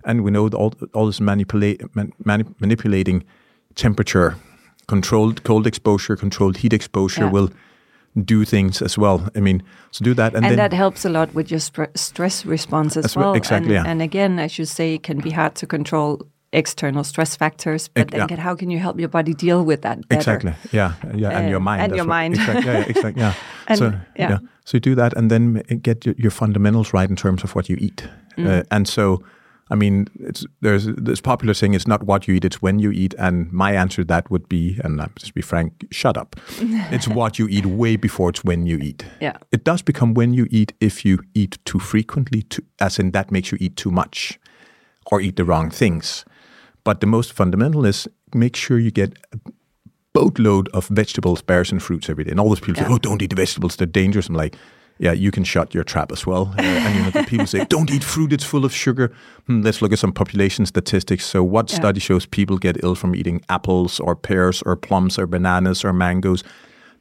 and 0.05 0.23
we 0.23 0.31
know 0.31 0.47
all 0.47 0.73
all 0.95 1.05
this 1.05 1.21
manipulate 1.21 1.83
man, 1.95 2.11
manipulating 2.59 3.23
temperature 3.75 4.37
controlled 4.87 5.43
cold 5.43 5.67
exposure, 5.67 6.15
controlled 6.15 6.57
heat 6.57 6.73
exposure 6.73 7.25
yeah. 7.25 7.31
will 7.31 7.49
do 8.23 8.45
things 8.45 8.81
as 8.81 8.97
well. 8.97 9.29
I 9.35 9.39
mean, 9.39 9.61
so 9.91 10.05
do 10.05 10.13
that, 10.13 10.35
and, 10.35 10.45
and 10.45 10.57
that 10.57 10.73
helps 10.73 11.05
a 11.05 11.09
lot 11.09 11.33
with 11.33 11.51
your 11.51 11.59
stress 11.59 12.45
response 12.45 12.95
as, 12.95 13.15
well. 13.15 13.33
Exactly. 13.33 13.75
And, 13.75 13.85
yeah. 13.85 13.91
and 13.91 14.01
again, 14.01 14.39
I 14.39 14.47
should 14.47 14.69
say, 14.69 14.95
it 14.95 15.03
can 15.03 15.19
be 15.19 15.31
hard 15.31 15.55
to 15.55 15.67
control 15.67 16.21
external 16.53 17.03
stress 17.03 17.35
factors, 17.35 17.89
but 17.89 18.11
then 18.11 18.27
yeah. 18.29 18.37
how 18.37 18.55
can 18.55 18.69
you 18.69 18.79
help 18.79 18.97
your 18.99 19.09
body 19.09 19.33
deal 19.33 19.65
with 19.65 19.81
that 19.81 20.07
better? 20.07 20.35
Exactly. 20.35 20.53
Yeah. 20.71 20.93
Yeah. 21.13 21.29
And 21.37 21.47
uh, 21.47 21.49
your 21.49 21.59
mind. 21.59 21.81
And 21.81 21.95
your 21.95 22.05
mind. 22.05 22.35
Exactly. 22.35 22.65
Yeah. 22.65 22.79
yeah 22.79 22.85
exactly. 22.87 23.21
Yeah. 23.21 23.33
and, 23.67 23.77
so 23.77 23.85
yeah. 24.15 24.29
yeah. 24.29 24.37
So 24.63 24.77
you 24.77 24.79
do 24.79 24.95
that, 24.95 25.13
and 25.15 25.29
then 25.29 25.55
get 25.81 26.05
your, 26.05 26.15
your 26.17 26.31
fundamentals 26.31 26.93
right 26.93 27.09
in 27.09 27.15
terms 27.15 27.43
of 27.43 27.53
what 27.53 27.69
you 27.69 27.77
eat, 27.79 28.07
mm. 28.37 28.47
uh, 28.47 28.63
and 28.71 28.87
so 28.87 29.21
I 29.71 29.75
mean, 29.75 30.07
it's, 30.19 30.45
there's 30.61 30.85
this 30.85 31.19
popular 31.19 31.55
saying, 31.55 31.73
it's 31.73 31.87
not 31.87 32.03
what 32.03 32.27
you 32.27 32.35
eat, 32.35 32.45
it's 32.45 32.61
when 32.61 32.77
you 32.77 32.91
eat. 32.91 33.15
And 33.17 33.51
my 33.51 33.73
answer 33.73 34.03
to 34.03 34.07
that 34.07 34.29
would 34.29 34.47
be, 34.47 34.79
and 34.83 35.01
I'm 35.01 35.11
just 35.17 35.33
be 35.33 35.41
frank, 35.41 35.87
shut 35.91 36.17
up. 36.17 36.35
it's 36.59 37.07
what 37.07 37.39
you 37.39 37.47
eat 37.47 37.65
way 37.65 37.95
before 37.95 38.29
it's 38.29 38.43
when 38.43 38.67
you 38.67 38.77
eat. 38.77 39.05
Yeah. 39.19 39.37
It 39.51 39.63
does 39.63 39.81
become 39.81 40.13
when 40.13 40.33
you 40.33 40.47
eat 40.51 40.73
if 40.79 41.03
you 41.03 41.19
eat 41.33 41.57
too 41.65 41.79
frequently, 41.79 42.43
to, 42.43 42.63
as 42.79 42.99
in 42.99 43.11
that 43.11 43.31
makes 43.31 43.51
you 43.51 43.57
eat 43.59 43.75
too 43.75 43.89
much 43.89 44.39
or 45.07 45.19
eat 45.19 45.35
the 45.35 45.45
wrong 45.45 45.71
things. 45.71 46.25
But 46.83 47.01
the 47.01 47.07
most 47.07 47.33
fundamental 47.33 47.85
is 47.85 48.07
make 48.35 48.55
sure 48.55 48.77
you 48.77 48.91
get 48.91 49.17
a 49.33 49.39
boatload 50.13 50.69
of 50.69 50.87
vegetables, 50.89 51.41
berries, 51.41 51.71
and 51.71 51.81
fruits 51.81 52.07
every 52.07 52.23
day. 52.23 52.31
And 52.31 52.39
all 52.39 52.49
those 52.49 52.59
people 52.59 52.75
yeah. 52.83 52.87
say, 52.87 52.93
oh, 52.93 52.97
don't 52.99 53.21
eat 53.21 53.31
the 53.31 53.35
vegetables, 53.35 53.77
they're 53.77 53.87
dangerous. 53.87 54.29
I'm 54.29 54.35
like, 54.35 54.55
yeah, 54.97 55.11
you 55.11 55.31
can 55.31 55.43
shut 55.43 55.73
your 55.73 55.83
trap 55.83 56.11
as 56.11 56.25
well. 56.25 56.53
Uh, 56.57 56.61
and 56.61 56.95
you 56.95 57.03
know, 57.03 57.09
the 57.09 57.23
people 57.23 57.45
say, 57.45 57.65
don't 57.65 57.91
eat 57.91 58.03
fruit, 58.03 58.31
it's 58.31 58.43
full 58.43 58.63
of 58.63 58.73
sugar. 58.73 59.13
Hmm, 59.47 59.61
let's 59.61 59.81
look 59.81 59.91
at 59.91 59.99
some 59.99 60.13
population 60.13 60.65
statistics. 60.65 61.25
So, 61.25 61.43
what 61.43 61.69
yeah. 61.69 61.77
study 61.77 61.99
shows 61.99 62.25
people 62.25 62.57
get 62.57 62.83
ill 62.83 62.95
from 62.95 63.15
eating 63.15 63.43
apples 63.49 63.99
or 63.99 64.15
pears 64.15 64.61
or 64.61 64.75
plums 64.75 65.19
or 65.19 65.27
bananas 65.27 65.83
or 65.83 65.91
mangoes? 65.91 66.43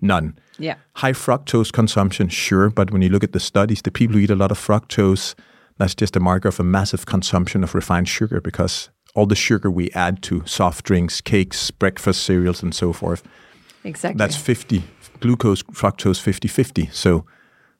None. 0.01 0.37
Yeah. 0.59 0.77
High 0.95 1.13
fructose 1.13 1.73
consumption, 1.73 2.29
sure. 2.29 2.71
But 2.71 2.91
when 2.91 3.03
you 3.03 3.09
look 3.09 3.25
at 3.25 3.33
the 3.33 3.41
studies, 3.41 3.83
the 3.83 3.91
people 3.91 4.17
who 4.17 4.23
eat 4.23 4.31
a 4.31 4.37
lot 4.37 4.51
of 4.51 4.59
fructose, 4.59 5.35
that's 5.79 5.95
just 5.95 6.17
a 6.17 6.21
marker 6.21 6.49
of 6.49 6.61
a 6.61 6.65
massive 6.65 7.07
consumption 7.07 7.65
of 7.65 7.75
refined 7.75 8.09
sugar 8.09 8.41
because 8.41 8.91
all 9.15 9.27
the 9.27 9.37
sugar 9.37 9.71
we 9.71 9.91
add 9.93 10.23
to 10.23 10.43
soft 10.47 10.85
drinks, 10.85 11.21
cakes, 11.21 11.71
breakfast 11.71 12.23
cereals, 12.25 12.63
and 12.63 12.75
so 12.75 12.93
forth. 12.93 13.23
Exactly. 13.85 14.19
That's 14.19 14.37
50, 14.37 14.83
glucose, 15.21 15.63
fructose 15.63 16.21
50 16.21 16.49
50. 16.49 16.89
So, 16.93 17.25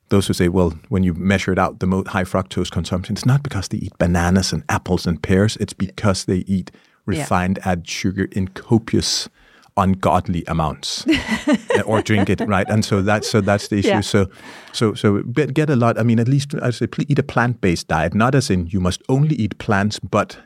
those 0.09 0.27
who 0.27 0.35
say, 0.35 0.49
well, 0.49 0.75
when 0.89 1.03
you 1.03 1.15
measure 1.15 1.53
it 1.53 1.59
out, 1.59 1.81
the 1.81 2.05
high 2.09 2.25
fructose 2.25 2.71
consumption, 2.71 3.15
it's 3.15 3.27
not 3.27 3.43
because 3.43 3.69
they 3.69 3.79
eat 3.79 3.97
bananas 3.99 4.53
and 4.53 4.63
apples 4.69 5.07
and 5.07 5.23
pears. 5.23 5.57
It's 5.57 5.73
because 5.73 6.27
they 6.27 6.39
eat 6.47 6.71
refined 7.07 7.59
yeah. 7.63 7.73
added 7.73 7.89
sugar 7.89 8.29
in 8.33 8.49
copious, 8.49 9.29
ungodly 9.77 10.45
amounts, 10.47 11.07
or 11.87 12.03
drink 12.03 12.29
it 12.31 12.41
right. 12.41 12.69
And 12.69 12.85
so 12.85 13.03
that's 13.03 13.31
so 13.31 13.41
that's 13.41 13.69
the 13.69 13.79
issue. 13.79 13.89
Yeah. 13.89 14.01
So, 14.01 14.29
so 14.73 14.95
so 14.95 15.23
get 15.23 15.71
a 15.71 15.77
lot. 15.77 15.99
I 15.99 16.03
mean, 16.03 16.21
at 16.21 16.29
least 16.29 16.55
I 16.63 16.71
say 16.71 16.87
eat 17.09 17.19
a 17.19 17.23
plant 17.23 17.61
based 17.61 17.89
diet, 17.89 18.15
not 18.15 18.35
as 18.35 18.51
in 18.51 18.67
you 18.67 18.81
must 18.81 19.03
only 19.09 19.37
eat 19.37 19.59
plants, 19.59 19.99
but 19.99 20.39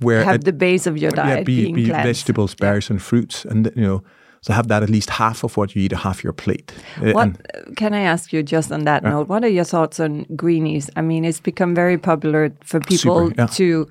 where 0.00 0.24
have 0.24 0.36
at, 0.36 0.44
the 0.44 0.52
base 0.52 0.86
of 0.86 0.98
your 0.98 1.10
diet 1.10 1.38
yeah, 1.38 1.44
be, 1.44 1.72
be 1.72 1.86
vegetables, 1.86 2.54
berries, 2.54 2.90
and 2.90 3.02
fruits, 3.02 3.44
and 3.44 3.72
you 3.74 3.82
know 3.82 4.02
so 4.40 4.52
have 4.52 4.68
that 4.68 4.82
at 4.82 4.90
least 4.90 5.10
half 5.10 5.44
of 5.44 5.56
what 5.56 5.74
you 5.74 5.82
eat, 5.82 5.92
half 5.92 6.22
your 6.22 6.32
plate. 6.32 6.72
Uh, 6.96 7.12
what 7.12 7.22
and, 7.22 7.76
can 7.76 7.94
I 7.94 8.00
ask 8.00 8.32
you 8.32 8.42
just 8.42 8.72
on 8.72 8.84
that 8.84 9.02
note? 9.02 9.28
What 9.28 9.44
are 9.44 9.48
your 9.48 9.64
thoughts 9.64 10.00
on 10.00 10.26
greenies? 10.36 10.90
I 10.96 11.02
mean, 11.02 11.24
it's 11.24 11.40
become 11.40 11.74
very 11.74 11.98
popular 11.98 12.52
for 12.64 12.80
people 12.80 13.28
super, 13.28 13.34
yeah. 13.36 13.46
to 13.46 13.88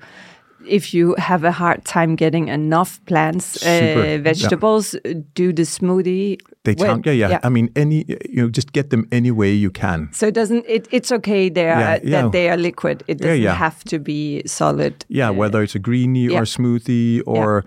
if 0.66 0.92
you 0.94 1.14
have 1.18 1.44
a 1.44 1.52
hard 1.52 1.84
time 1.84 2.16
getting 2.16 2.48
enough 2.48 3.04
plants, 3.06 3.64
uh, 3.64 4.18
vegetables, 4.20 4.94
yeah. 5.04 5.14
do 5.34 5.52
the 5.52 5.62
smoothie. 5.62 6.38
They 6.64 6.74
count, 6.74 7.06
yeah, 7.06 7.12
yeah, 7.12 7.28
yeah, 7.30 7.40
I 7.42 7.48
mean, 7.48 7.70
any 7.74 8.04
you 8.28 8.42
know, 8.42 8.50
just 8.50 8.72
get 8.72 8.90
them 8.90 9.08
any 9.10 9.30
way 9.30 9.52
you 9.52 9.70
can. 9.70 10.10
So 10.12 10.26
it 10.26 10.34
doesn't 10.34 10.64
it? 10.68 10.86
It's 10.90 11.10
okay. 11.10 11.48
They 11.48 11.70
are 11.70 12.00
yeah, 12.02 12.22
that 12.22 12.32
they 12.32 12.50
are 12.50 12.56
liquid. 12.56 13.04
It 13.06 13.18
doesn't 13.18 13.44
have 13.44 13.82
to 13.84 13.98
be 13.98 14.42
solid. 14.46 15.04
Yeah, 15.08 15.30
uh, 15.30 15.32
whether 15.32 15.62
it's 15.62 15.74
a 15.74 15.78
greenie 15.78 16.28
or 16.28 16.42
smoothie 16.42 17.22
or 17.26 17.64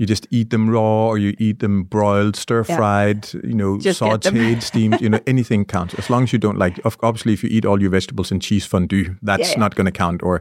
you 0.00 0.06
just 0.06 0.26
eat 0.30 0.48
them 0.48 0.70
raw 0.70 1.08
or 1.08 1.18
you 1.18 1.36
eat 1.38 1.58
them 1.58 1.82
broiled, 1.82 2.34
stir 2.34 2.64
fried, 2.64 3.28
yeah. 3.34 3.40
you 3.44 3.52
know, 3.52 3.76
just 3.76 4.00
sauteed, 4.00 4.62
steamed, 4.62 4.98
you 4.98 5.10
know, 5.10 5.20
anything 5.26 5.62
counts. 5.66 5.92
As 5.92 6.08
long 6.08 6.22
as 6.22 6.32
you 6.32 6.38
don't 6.38 6.56
like, 6.56 6.80
obviously, 7.02 7.34
if 7.34 7.44
you 7.44 7.50
eat 7.52 7.66
all 7.66 7.82
your 7.82 7.90
vegetables 7.90 8.32
in 8.32 8.40
cheese 8.40 8.64
fondue, 8.64 9.16
that's 9.20 9.52
yeah, 9.52 9.58
not 9.58 9.74
going 9.74 9.84
to 9.84 9.92
count. 9.92 10.22
Or 10.22 10.40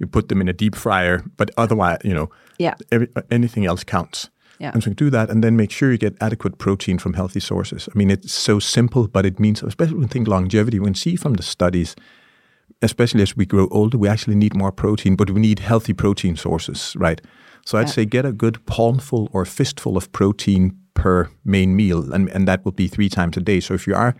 you 0.00 0.08
put 0.08 0.28
them 0.28 0.40
in 0.40 0.48
a 0.48 0.52
deep 0.52 0.74
fryer, 0.74 1.22
but 1.36 1.52
otherwise, 1.56 1.98
you 2.02 2.14
know, 2.14 2.30
yeah. 2.58 2.74
Every, 2.90 3.08
uh, 3.14 3.22
anything 3.30 3.64
else 3.64 3.84
counts. 3.84 4.28
Yeah. 4.58 4.72
And 4.74 4.82
so 4.82 4.92
do 4.92 5.08
that 5.10 5.30
and 5.30 5.44
then 5.44 5.56
make 5.56 5.70
sure 5.70 5.92
you 5.92 5.98
get 5.98 6.16
adequate 6.20 6.58
protein 6.58 6.98
from 6.98 7.12
healthy 7.12 7.40
sources. 7.40 7.88
I 7.94 7.96
mean, 7.96 8.10
it's 8.10 8.32
so 8.32 8.58
simple, 8.58 9.06
but 9.06 9.24
it 9.24 9.38
means, 9.38 9.62
especially 9.62 9.98
when 9.98 10.08
think 10.08 10.26
longevity, 10.26 10.80
we 10.80 10.86
can 10.86 10.94
see 10.96 11.14
from 11.14 11.34
the 11.34 11.44
studies 11.44 11.94
especially 12.82 13.22
as 13.22 13.36
we 13.36 13.46
grow 13.46 13.68
older, 13.70 13.96
we 13.96 14.06
actually 14.06 14.34
need 14.34 14.54
more 14.54 14.70
protein, 14.70 15.16
but 15.16 15.30
we 15.30 15.40
need 15.40 15.60
healthy 15.60 15.94
protein 15.94 16.36
sources, 16.36 16.94
right? 16.98 17.22
So 17.66 17.76
I'd 17.78 17.88
Yeah. 17.88 17.92
say 17.94 18.04
get 18.06 18.24
a 18.24 18.32
good 18.32 18.64
palmful 18.64 19.28
or 19.32 19.44
fistful 19.44 19.96
of 19.96 20.10
protein 20.12 20.72
per 20.94 21.28
main 21.44 21.74
meal, 21.76 22.12
and, 22.12 22.30
and 22.30 22.46
that 22.48 22.64
would 22.64 22.76
be 22.76 22.88
three 22.88 23.08
times 23.08 23.36
a 23.36 23.40
day. 23.40 23.60
So 23.60 23.74
if 23.74 23.86
you 23.86 23.94
are 23.94 24.14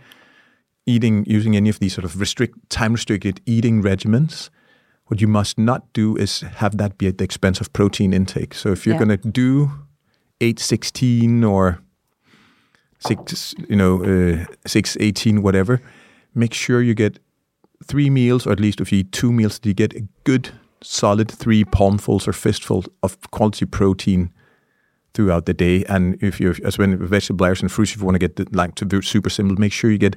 eating 0.84 1.24
using 1.26 1.56
any 1.56 1.70
of 1.70 1.78
these 1.78 1.94
sort 1.94 2.04
of 2.04 2.20
restrict 2.20 2.54
time 2.68 2.92
restricted 2.92 3.40
eating 3.46 3.82
regimens, 3.82 4.50
what 5.06 5.20
you 5.20 5.28
must 5.28 5.58
not 5.58 5.82
do 5.94 6.16
is 6.16 6.40
have 6.40 6.76
that 6.76 6.98
be 6.98 7.06
at 7.06 7.18
the 7.18 7.24
expense 7.24 7.60
of 7.60 7.72
protein 7.72 8.12
intake. 8.12 8.54
So 8.54 8.72
if 8.72 8.84
you're 8.84 8.96
Yeah. 9.00 9.06
going 9.06 9.18
to 9.20 9.28
do 9.30 9.70
eight 10.40 10.58
sixteen 10.60 11.44
or 11.44 11.78
six, 12.98 13.54
you 13.68 13.76
know, 13.76 14.02
uh, 14.04 14.44
six 14.66 14.96
eighteen, 15.00 15.40
whatever, 15.42 15.80
make 16.34 16.52
sure 16.54 16.82
you 16.82 16.94
get 16.94 17.20
three 17.84 18.10
meals, 18.10 18.46
or 18.46 18.52
at 18.52 18.60
least 18.60 18.80
if 18.80 18.90
you 18.92 18.98
eat 18.98 19.12
two 19.12 19.32
meals, 19.32 19.58
that 19.58 19.66
you 19.68 19.74
get 19.74 19.94
a 19.94 20.02
good 20.24 20.50
solid 20.82 21.30
three 21.30 21.64
palmfuls 21.64 22.26
or 22.28 22.32
fistfuls 22.32 22.88
of 23.02 23.18
quality 23.30 23.66
protein 23.66 24.30
throughout 25.14 25.46
the 25.46 25.54
day. 25.54 25.84
And 25.88 26.22
if 26.22 26.40
you're 26.40 26.54
as 26.64 26.78
when 26.78 26.98
vegetable 27.06 27.44
layers 27.44 27.62
and 27.62 27.70
fruits, 27.72 27.92
if 27.92 27.98
you 28.00 28.04
want 28.04 28.16
to 28.16 28.18
get 28.28 28.36
the, 28.36 28.46
like 28.52 28.74
to 28.76 28.84
be 28.86 29.00
super 29.02 29.30
simple, 29.30 29.56
make 29.58 29.72
sure 29.72 29.90
you 29.90 29.98
get 29.98 30.16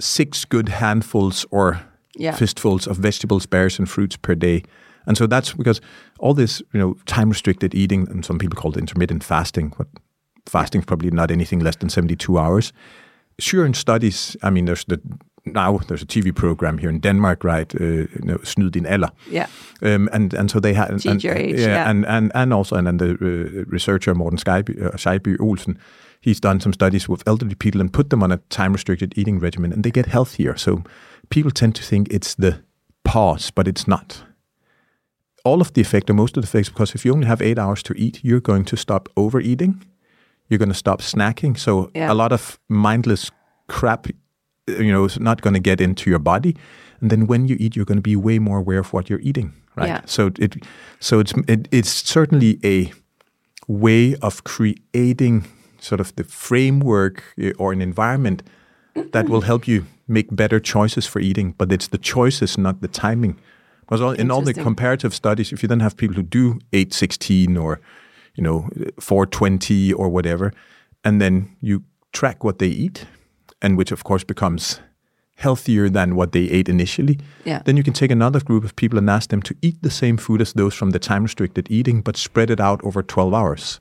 six 0.00 0.44
good 0.44 0.68
handfuls 0.68 1.46
or 1.50 1.80
Yeah. 2.16 2.34
fistfuls 2.36 2.86
of 2.86 2.96
vegetables, 2.98 3.46
berries, 3.46 3.78
and 3.78 3.88
fruits 3.88 4.16
per 4.16 4.34
day. 4.34 4.62
And 5.06 5.16
so 5.16 5.26
that's 5.26 5.52
because 5.54 5.80
all 6.18 6.34
this, 6.34 6.60
you 6.72 6.80
know, 6.80 6.94
time 7.06 7.28
restricted 7.30 7.74
eating, 7.74 8.06
and 8.10 8.24
some 8.24 8.38
people 8.38 8.60
call 8.60 8.72
it 8.72 8.76
intermittent 8.78 9.24
fasting, 9.24 9.72
but 9.78 9.86
fasting 10.46 10.80
is 10.80 10.84
probably 10.84 11.10
not 11.10 11.30
anything 11.30 11.60
less 11.60 11.76
than 11.76 11.88
72 11.88 12.38
hours. 12.38 12.72
Sure, 13.38 13.64
in 13.66 13.74
studies, 13.74 14.36
I 14.42 14.50
mean, 14.50 14.66
there's 14.66 14.84
the 14.84 15.00
now 15.54 15.78
there's 15.86 16.02
a 16.02 16.06
TV 16.06 16.32
program 16.32 16.78
here 16.78 16.90
in 16.90 17.00
Denmark, 17.00 17.44
right? 17.44 17.74
Uh, 17.80 17.84
you 17.84 18.24
know, 18.24 18.38
Snyd 18.44 18.70
din 18.70 18.86
alder. 18.86 19.10
Yeah. 19.30 19.46
Um, 19.82 20.08
and 20.12 20.34
and 20.34 20.50
so 20.50 20.60
they 20.60 20.74
had 20.74 20.90
and, 20.90 21.06
and, 21.06 21.24
age, 21.24 21.60
yeah, 21.60 21.66
yeah. 21.66 21.90
and 21.90 22.06
and 22.06 22.30
and 22.34 22.52
also 22.52 22.76
and 22.76 22.86
then 22.86 22.96
the 22.98 23.10
uh, 23.10 23.64
researcher 23.72 24.14
Morten 24.14 24.38
Scheibye, 24.38 25.36
uh, 25.38 25.44
Olsen, 25.44 25.78
he's 26.20 26.40
done 26.40 26.60
some 26.60 26.72
studies 26.72 27.08
with 27.08 27.22
elderly 27.26 27.54
people 27.54 27.80
and 27.80 27.90
put 27.92 28.08
them 28.10 28.22
on 28.22 28.32
a 28.32 28.38
time 28.48 28.72
restricted 28.72 29.12
eating 29.16 29.40
regimen, 29.42 29.72
and 29.72 29.82
they 29.84 29.90
get 29.90 30.06
healthier. 30.06 30.56
So 30.56 30.82
people 31.28 31.50
tend 31.50 31.74
to 31.74 31.82
think 31.82 32.08
it's 32.12 32.34
the 32.34 32.54
pause, 33.04 33.52
but 33.54 33.66
it's 33.66 33.86
not. 33.86 34.24
All 35.44 35.60
of 35.60 35.72
the 35.72 35.80
effect, 35.80 36.10
or 36.10 36.14
most 36.14 36.36
of 36.36 36.42
the 36.42 36.46
effects, 36.46 36.68
because 36.68 36.94
if 36.94 37.04
you 37.04 37.12
only 37.14 37.26
have 37.26 37.42
eight 37.44 37.58
hours 37.58 37.82
to 37.82 37.94
eat, 37.96 38.20
you're 38.22 38.40
going 38.42 38.64
to 38.64 38.76
stop 38.76 39.08
overeating. 39.16 39.82
You're 40.48 40.58
going 40.58 40.72
to 40.72 40.78
stop 40.78 41.02
snacking. 41.02 41.56
So 41.58 41.90
Yeah. 41.96 42.12
a 42.12 42.14
lot 42.14 42.32
of 42.32 42.58
mindless 42.68 43.30
crap, 43.66 44.06
you 44.78 44.92
know, 44.92 45.04
is 45.04 45.18
not 45.18 45.40
going 45.40 45.54
to 45.54 45.60
get 45.60 45.80
into 45.80 46.10
your 46.10 46.18
body. 46.18 46.56
And 47.00 47.10
then 47.10 47.26
when 47.26 47.48
you 47.48 47.56
eat, 47.58 47.74
you're 47.74 47.84
going 47.84 47.98
to 47.98 48.02
be 48.02 48.16
way 48.16 48.38
more 48.38 48.58
aware 48.58 48.78
of 48.78 48.92
what 48.92 49.10
you're 49.10 49.20
eating, 49.20 49.52
right? 49.76 49.88
Yeah. 49.88 50.00
So 50.06 50.30
it, 50.38 50.56
so 51.00 51.18
it's 51.20 51.34
it, 51.48 51.68
it's 51.70 51.90
certainly 51.90 52.58
a 52.64 52.92
way 53.66 54.14
of 54.22 54.44
creating 54.44 55.44
sort 55.80 56.00
of 56.00 56.14
the 56.14 56.24
framework 56.24 57.24
uh, 57.42 57.50
or 57.58 57.72
an 57.72 57.82
environment 57.82 58.42
that 59.12 59.28
will 59.28 59.40
help 59.40 59.66
you 59.66 59.84
make 60.06 60.28
better 60.30 60.60
choices 60.60 61.06
for 61.06 61.20
eating. 61.20 61.54
But 61.58 61.72
it's 61.72 61.88
the 61.88 61.98
choices, 61.98 62.56
not 62.56 62.80
the 62.80 62.88
timing. 62.88 63.36
Because 63.80 64.00
all, 64.00 64.12
in 64.12 64.30
all 64.30 64.42
the 64.42 64.54
comparative 64.54 65.12
studies, 65.12 65.52
if 65.52 65.62
you 65.62 65.68
then 65.68 65.80
have 65.80 65.96
people 65.96 66.16
who 66.16 66.22
do 66.22 66.58
eight 66.72 66.94
sixteen 66.94 67.56
or 67.56 67.80
you 68.36 68.44
know 68.44 68.68
four 69.00 69.26
twenty 69.26 69.92
or 69.92 70.08
whatever, 70.08 70.52
and 71.04 71.20
then 71.20 71.56
you 71.60 71.82
track 72.12 72.44
what 72.44 72.58
they 72.58 72.68
eat, 72.68 73.06
and 73.62 73.76
which 73.78 73.92
of 73.92 74.02
course 74.04 74.24
becomes 74.24 74.80
healthier 75.36 75.88
than 75.88 76.14
what 76.14 76.32
they 76.32 76.44
ate 76.50 76.68
initially, 76.68 77.18
Yeah. 77.44 77.62
then 77.64 77.76
you 77.76 77.82
can 77.82 77.94
take 77.94 78.10
another 78.12 78.40
group 78.40 78.64
of 78.64 78.76
people 78.76 78.98
and 78.98 79.08
ask 79.10 79.30
them 79.30 79.42
to 79.42 79.54
eat 79.62 79.76
the 79.82 79.90
same 79.90 80.16
food 80.16 80.40
as 80.40 80.52
those 80.52 80.74
from 80.74 80.90
the 80.90 80.98
time 80.98 81.22
restricted 81.22 81.66
eating, 81.70 82.02
but 82.02 82.16
spread 82.16 82.50
it 82.50 82.60
out 82.60 82.80
over 82.84 83.02
12 83.02 83.32
hours. 83.34 83.80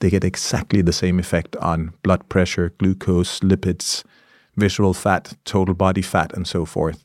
They 0.00 0.10
get 0.10 0.24
exactly 0.24 0.82
the 0.82 0.92
same 0.92 1.18
effect 1.20 1.56
on 1.56 1.92
blood 2.02 2.28
pressure, 2.28 2.72
glucose, 2.78 3.40
lipids, 3.40 4.02
visceral 4.56 4.94
fat, 4.94 5.34
total 5.44 5.74
body 5.74 6.02
fat, 6.02 6.32
and 6.34 6.46
so 6.46 6.64
forth. 6.64 7.04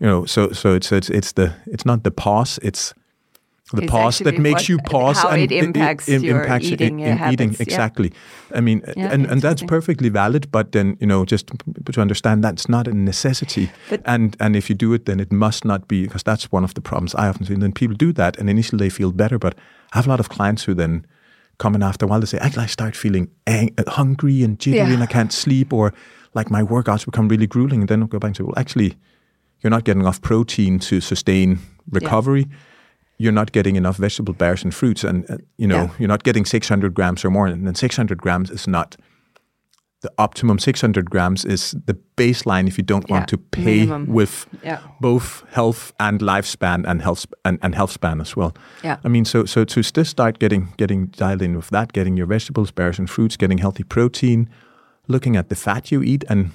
You 0.00 0.06
know, 0.06 0.26
so 0.26 0.52
so 0.52 0.74
it's 0.74 0.92
it's 0.92 1.10
it's 1.10 1.32
the 1.32 1.52
it's 1.66 1.84
not 1.86 2.02
the 2.04 2.10
pause, 2.10 2.58
it's 2.62 2.92
the 3.72 3.86
pause 3.86 4.18
that 4.18 4.38
makes 4.38 4.68
you 4.68 4.78
pause 4.78 5.18
how 5.18 5.30
and 5.30 5.42
it 5.42 5.50
impacts 5.52 6.08
im- 6.08 6.22
your 6.22 6.42
impacts 6.42 6.66
eating, 6.66 7.00
in, 7.00 7.06
in 7.08 7.32
eating 7.32 7.48
habits, 7.48 7.58
yeah. 7.58 7.62
exactly. 7.62 8.12
I 8.54 8.60
mean, 8.60 8.82
Yeah, 8.96 9.12
and 9.12 9.26
and 9.26 9.42
that's 9.42 9.62
perfectly 9.64 10.08
valid. 10.08 10.46
But 10.52 10.70
then 10.70 10.96
you 11.00 11.06
know, 11.06 11.24
just 11.24 11.50
to 11.92 12.00
understand 12.00 12.44
that's 12.44 12.68
not 12.68 12.86
a 12.88 12.92
necessity. 12.94 13.68
But- 13.90 14.02
and 14.04 14.36
and 14.38 14.54
if 14.56 14.68
you 14.70 14.76
do 14.76 14.94
it, 14.94 15.04
then 15.04 15.20
it 15.20 15.32
must 15.32 15.64
not 15.64 15.88
be 15.88 16.02
because 16.02 16.22
that's 16.22 16.52
one 16.52 16.64
of 16.64 16.72
the 16.74 16.80
problems 16.80 17.14
I 17.14 17.26
often 17.28 17.44
see. 17.46 17.54
And 17.54 17.62
then 17.62 17.72
people 17.72 17.96
do 17.96 18.12
that, 18.12 18.38
and 18.38 18.48
initially 18.48 18.78
they 18.78 18.90
feel 18.90 19.12
better, 19.12 19.38
but 19.38 19.54
I 19.92 19.98
have 19.98 20.06
a 20.06 20.10
lot 20.10 20.20
of 20.20 20.28
clients 20.28 20.66
who 20.68 20.74
then 20.74 21.04
come 21.58 21.74
in 21.74 21.82
after 21.82 22.04
a 22.06 22.08
while. 22.08 22.20
They 22.20 22.26
say, 22.26 22.38
"Actually, 22.38 22.64
I 22.64 22.68
start 22.68 22.96
feeling 22.96 23.28
ang- 23.46 23.74
hungry 23.88 24.44
and 24.44 24.60
jittery, 24.60 24.86
Yeah. 24.88 24.94
and 24.94 25.02
I 25.02 25.06
can't 25.06 25.32
sleep, 25.32 25.72
or 25.72 25.92
like 26.34 26.50
my 26.52 26.62
workouts 26.62 27.04
become 27.04 27.28
really 27.28 27.46
grueling." 27.48 27.80
And 27.80 27.88
then 27.88 28.00
I'll 28.02 28.08
go 28.08 28.18
back 28.18 28.28
and 28.28 28.36
say, 28.36 28.44
"Well, 28.44 28.58
actually." 28.58 28.94
You're 29.62 29.70
not 29.70 29.84
getting 29.84 30.02
enough 30.02 30.20
protein 30.20 30.78
to 30.80 31.00
sustain 31.00 31.58
recovery 31.90 32.46
you're 33.18 33.32
not 33.32 33.52
getting 33.52 33.76
enough 33.76 33.96
vegetable 33.96 34.34
bears 34.34 34.64
and 34.64 34.74
fruits 34.74 35.04
and 35.04 35.24
uh, 35.30 35.36
you 35.56 35.66
know 35.68 35.82
Yeah. 35.84 35.90
you're 35.98 36.08
not 36.08 36.22
getting 36.24 36.44
600 36.46 36.94
grams 36.94 37.24
or 37.24 37.30
more 37.30 37.46
and 37.46 37.66
then 37.66 37.74
600 37.74 38.18
grams 38.20 38.50
is 38.50 38.66
not 38.66 38.96
the 40.02 40.10
optimum 40.18 40.58
600 40.58 41.10
grams 41.10 41.44
is 41.44 41.74
the 41.86 41.96
baseline 42.16 42.68
if 42.68 42.76
you 42.78 42.84
don't 42.84 43.04
Yeah, 43.08 43.16
want 43.16 43.28
to 43.28 43.38
pay 43.38 43.80
minimum. 43.86 44.06
with 44.14 44.46
Yeah. 44.62 44.78
both 45.00 45.42
health 45.52 45.92
and 45.98 46.20
lifespan 46.20 46.84
and 46.86 47.00
health 47.02 47.18
sp- 47.24 47.34
and, 47.44 47.58
and 47.62 47.74
health 47.74 47.92
span 47.92 48.20
as 48.20 48.36
well 48.36 48.52
Yeah. 48.84 48.96
i 49.04 49.08
mean 49.08 49.24
so 49.24 49.44
so 49.46 49.64
to 49.64 49.80
just 49.82 50.10
start 50.10 50.38
getting 50.38 50.68
getting 50.76 51.06
dialed 51.18 51.42
in 51.42 51.56
with 51.56 51.70
that 51.70 51.92
getting 51.92 52.18
your 52.18 52.28
vegetables 52.28 52.70
bears 52.72 52.98
and 52.98 53.08
fruits 53.10 53.36
getting 53.36 53.58
healthy 53.58 53.84
protein 53.84 54.48
looking 55.08 55.36
at 55.36 55.48
the 55.48 55.54
fat 55.56 55.90
you 55.92 56.02
eat 56.02 56.24
and 56.28 56.50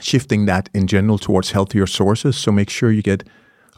shifting 0.00 0.46
that 0.46 0.68
in 0.74 0.86
general 0.86 1.18
towards 1.18 1.52
healthier 1.52 1.86
sources. 1.86 2.36
So 2.36 2.52
make 2.52 2.70
sure 2.70 2.90
you 2.90 3.02
get 3.02 3.22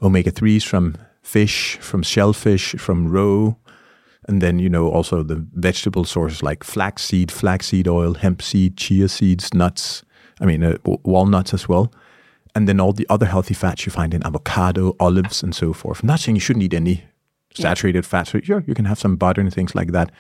omega 0.02 0.30
3s 0.30 0.64
from 0.64 0.94
fish, 1.22 1.76
from 1.78 2.02
shellfish, 2.02 2.72
from 2.72 3.08
roe, 3.08 3.56
and 4.28 4.40
then, 4.40 4.58
you 4.58 4.68
know, 4.68 4.88
also 4.90 5.22
the 5.22 5.44
vegetable 5.54 6.04
sources 6.04 6.42
like 6.42 6.62
flaxseed, 6.62 7.32
flaxseed 7.32 7.88
oil, 7.88 8.14
hemp 8.14 8.42
seed, 8.42 8.76
chia 8.76 9.08
seeds, 9.08 9.52
nuts, 9.54 10.02
I 10.40 10.46
mean, 10.46 10.62
uh, 10.62 10.76
walnuts 10.84 11.54
as 11.54 11.68
well. 11.68 11.92
And 12.54 12.68
then 12.68 12.80
all 12.80 12.92
the 12.92 13.06
other 13.08 13.26
healthy 13.26 13.54
fats 13.54 13.86
you 13.86 13.92
find 13.92 14.12
in 14.12 14.24
avocado, 14.24 14.96
olives, 14.98 15.42
and 15.42 15.54
so 15.54 15.72
forth. 15.72 16.02
I'm 16.02 16.08
not 16.08 16.20
saying 16.20 16.36
you 16.36 16.40
shouldn't 16.40 16.64
eat 16.64 16.74
any 16.74 17.04
saturated 17.54 18.04
fats. 18.04 18.30
So 18.30 18.40
sure, 18.40 18.64
you 18.66 18.74
can 18.74 18.84
have 18.84 18.98
some 18.98 19.16
butter 19.16 19.40
and 19.40 19.52
things 19.52 19.74
like 19.74 19.92
that. 19.92 20.10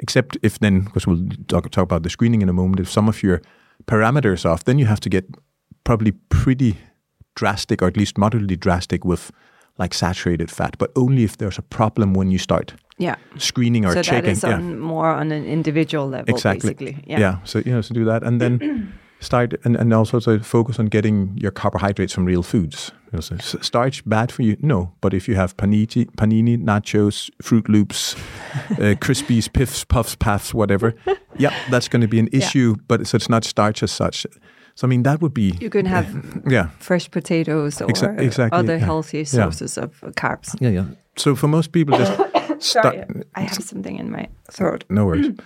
Except 0.00 0.36
if 0.42 0.58
then, 0.58 0.80
because 0.80 1.06
we'll 1.06 1.26
talk, 1.48 1.70
talk 1.70 1.84
about 1.84 2.02
the 2.02 2.10
screening 2.10 2.42
in 2.42 2.48
a 2.48 2.52
moment, 2.52 2.80
if 2.80 2.90
some 2.90 3.08
of 3.08 3.22
your 3.22 3.40
parameters 3.86 4.44
are 4.44 4.50
off, 4.50 4.64
then 4.64 4.78
you 4.78 4.86
have 4.86 5.00
to 5.00 5.08
get 5.08 5.24
probably 5.84 6.12
pretty 6.28 6.76
drastic 7.34 7.82
or 7.82 7.86
at 7.86 7.96
least 7.96 8.18
moderately 8.18 8.56
drastic 8.56 9.04
with 9.04 9.30
like 9.78 9.94
saturated 9.94 10.50
fat, 10.50 10.76
but 10.78 10.90
only 10.96 11.22
if 11.24 11.36
there's 11.36 11.58
a 11.58 11.62
problem 11.62 12.14
when 12.14 12.30
you 12.30 12.38
start 12.38 12.74
Yeah. 12.98 13.16
screening 13.38 13.84
or 13.84 13.92
so 13.92 14.02
checking. 14.02 14.24
that 14.24 14.30
is 14.32 14.42
yeah, 14.42 14.54
on 14.54 14.78
more 14.80 15.10
on 15.10 15.32
an 15.32 15.44
individual 15.44 16.08
level, 16.08 16.34
exactly. 16.34 16.74
basically. 16.74 17.04
Yeah. 17.06 17.38
So 17.44 17.58
you 17.58 17.72
know, 17.72 17.82
so 17.82 17.94
do 17.94 18.04
that, 18.06 18.22
and 18.22 18.40
then 18.40 18.92
start 19.20 19.54
and, 19.64 19.76
and 19.76 19.92
also 19.92 20.20
to 20.20 20.38
focus 20.40 20.78
on 20.78 20.86
getting 20.86 21.36
your 21.40 21.50
carbohydrates 21.50 22.12
from 22.14 22.24
real 22.26 22.42
foods. 22.42 22.92
You 23.12 23.16
know, 23.16 23.20
so 23.20 23.58
starch 23.60 24.02
bad 24.04 24.32
for 24.32 24.42
you? 24.42 24.56
No, 24.60 24.92
but 25.00 25.14
if 25.14 25.28
you 25.28 25.36
have 25.36 25.56
panini, 25.56 26.06
panini, 26.16 26.56
nachos, 26.58 27.30
Fruit 27.42 27.68
Loops, 27.68 28.14
uh, 28.72 28.94
Krispies, 29.00 29.48
Piffs, 29.52 29.84
Puffs, 29.84 30.16
Puffs, 30.16 30.52
whatever, 30.54 30.94
yeah, 31.38 31.54
that's 31.70 31.88
going 31.88 32.02
to 32.02 32.08
be 32.08 32.18
an 32.18 32.28
Yeah. 32.32 32.38
issue. 32.44 32.76
But 32.88 33.06
so 33.06 33.16
it's 33.16 33.28
not 33.28 33.44
starch 33.44 33.82
as 33.82 33.92
such. 33.92 34.26
So 34.76 34.86
I 34.86 34.88
mean, 34.88 35.02
that 35.02 35.20
would 35.20 35.32
be 35.34 35.54
You 35.60 35.70
can 35.70 35.86
have 35.86 36.06
yeah. 36.46 36.68
fresh 36.78 37.10
potatoes 37.10 37.80
or 37.80 37.86
Exa- 37.88 38.20
exactly, 38.20 38.58
other 38.58 38.76
yeah. 38.76 38.84
healthy 38.86 39.18
Yeah. 39.18 39.24
sources 39.24 39.78
of 39.78 39.90
carbs. 40.16 40.54
Yeah, 40.60 40.70
yeah. 40.70 40.84
So 41.16 41.34
for 41.34 41.48
most 41.48 41.72
people, 41.72 41.98
just 41.98 42.12
start. 42.12 42.60
Sorry, 42.94 43.04
I 43.34 43.40
have 43.40 43.64
something 43.64 43.98
in 43.98 44.10
my 44.10 44.28
throat. 44.52 44.84
No 44.88 45.06
worries. 45.06 45.32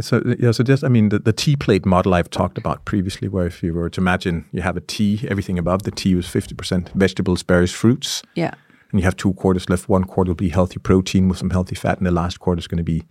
So 0.00 0.22
yeah, 0.38 0.52
so 0.52 0.62
just 0.64 0.84
I 0.84 0.88
mean 0.88 1.08
the, 1.10 1.18
the 1.18 1.32
T 1.32 1.56
plate 1.56 1.84
model 1.84 2.14
I've 2.14 2.30
talked 2.30 2.58
about 2.58 2.84
previously, 2.84 3.28
where 3.28 3.46
if 3.46 3.62
you 3.62 3.74
were 3.74 3.90
to 3.90 4.00
imagine 4.00 4.44
you 4.52 4.62
have 4.62 4.76
a 4.78 4.80
T, 4.80 5.26
everything 5.28 5.58
above 5.58 5.82
the 5.82 5.90
T 5.90 6.14
was 6.14 6.26
fifty 6.26 6.54
percent 6.54 6.90
vegetables, 6.94 7.42
berries, 7.44 7.72
fruits, 7.72 8.22
Yeah. 8.34 8.54
and 8.92 9.00
you 9.00 9.04
have 9.04 9.16
two 9.16 9.32
quarters 9.34 9.68
left. 9.68 9.88
One 9.88 10.04
quarter 10.04 10.30
will 10.30 10.36
be 10.36 10.48
healthy 10.48 10.78
protein 10.78 11.28
with 11.28 11.38
some 11.38 11.50
healthy 11.50 11.74
fat, 11.74 11.98
and 11.98 12.06
the 12.06 12.12
last 12.22 12.38
quarter 12.38 12.60
is 12.60 12.66
going 12.68 12.84
to 12.86 12.92
be 12.92 13.02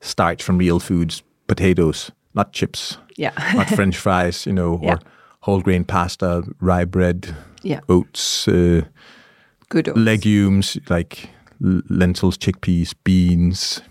starch 0.00 0.42
from 0.42 0.58
real 0.58 0.78
foods, 0.80 1.22
potatoes, 1.48 2.10
not 2.34 2.52
chips, 2.52 2.98
Yeah. 3.16 3.32
not 3.54 3.68
French 3.68 3.96
fries, 3.96 4.46
you 4.46 4.52
know, 4.52 4.80
Yeah. 4.82 4.94
or 4.94 4.98
whole 5.40 5.60
grain 5.60 5.84
pasta, 5.84 6.42
rye 6.60 6.84
bread, 6.84 7.34
yeah. 7.62 7.80
oats, 7.88 8.48
uh, 8.48 8.82
Good. 9.68 9.88
oats. 9.88 9.98
legumes 9.98 10.78
like 10.88 11.28
lentils, 11.90 12.38
chickpeas, 12.38 12.94
beans, 13.04 13.82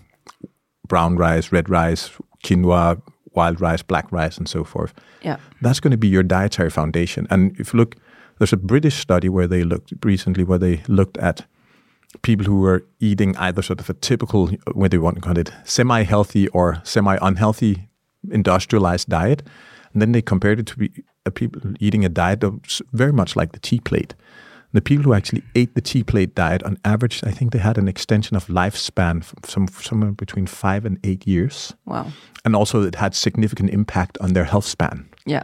brown 0.88 1.16
rice, 1.16 1.52
red 1.52 1.68
rice, 1.70 2.10
quinoa, 2.44 3.00
wild 3.34 3.60
rice, 3.60 3.82
black 3.82 4.10
rice, 4.12 4.36
and 4.38 4.48
so 4.48 4.64
forth. 4.64 4.92
Yeah. 5.22 5.36
That's 5.62 5.80
going 5.80 5.92
to 5.92 5.96
be 5.96 6.08
your 6.08 6.22
dietary 6.22 6.70
foundation. 6.70 7.26
And 7.30 7.58
if 7.58 7.72
you 7.72 7.78
look, 7.78 7.96
there's 8.38 8.52
a 8.52 8.56
British 8.58 8.96
study 8.96 9.28
where 9.28 9.46
they 9.46 9.64
looked 9.64 9.92
recently 10.04 10.44
where 10.44 10.58
they 10.58 10.82
looked 10.88 11.16
at 11.18 11.46
people 12.22 12.44
who 12.44 12.60
were 12.60 12.84
eating 13.00 13.34
either 13.36 13.62
sort 13.62 13.80
of 13.80 13.88
a 13.88 13.94
typical, 13.94 14.48
whether 14.74 14.96
you 14.96 15.02
want 15.02 15.16
to 15.16 15.20
call 15.22 15.38
it 15.38 15.50
semi-healthy 15.64 16.48
or 16.48 16.80
semi-unhealthy 16.84 17.88
industrialized 18.30 19.08
diet, 19.08 19.42
and 19.92 20.00
then 20.02 20.12
they 20.12 20.22
compared 20.22 20.58
it 20.60 20.66
to 20.66 20.76
be, 20.78 20.90
uh, 21.26 21.30
people 21.30 21.60
eating 21.80 22.04
a 22.04 22.08
diet 22.08 22.40
that 22.40 22.50
was 22.50 22.82
very 22.92 23.12
much 23.12 23.36
like 23.36 23.52
the 23.52 23.58
T 23.60 23.80
plate. 23.80 24.14
The 24.74 24.80
people 24.80 25.04
who 25.04 25.12
actually 25.12 25.42
ate 25.54 25.74
the 25.74 25.82
T 25.82 26.02
plate 26.02 26.34
diet, 26.34 26.62
on 26.62 26.78
average, 26.84 27.22
I 27.24 27.30
think 27.30 27.52
they 27.52 27.58
had 27.58 27.76
an 27.78 27.88
extension 27.88 28.36
of 28.36 28.46
lifespan 28.46 29.22
from 29.22 29.38
some, 29.44 29.68
somewhere 29.68 30.12
between 30.12 30.46
five 30.46 30.86
and 30.86 30.98
eight 31.04 31.26
years. 31.26 31.74
Wow. 31.84 32.06
And 32.44 32.56
also, 32.56 32.82
it 32.82 32.94
had 32.94 33.14
significant 33.14 33.70
impact 33.70 34.16
on 34.20 34.32
their 34.32 34.44
health 34.44 34.64
span. 34.64 35.08
Yeah. 35.26 35.42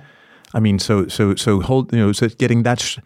I 0.55 0.61
mean, 0.61 0.79
so 0.79 1.09
so 1.09 1.35
so 1.35 1.61
hold 1.61 1.93
you 1.93 1.99
know, 1.99 2.13
so 2.13 2.29
getting 2.39 2.63
that 2.63 2.81
sh- 2.81 2.99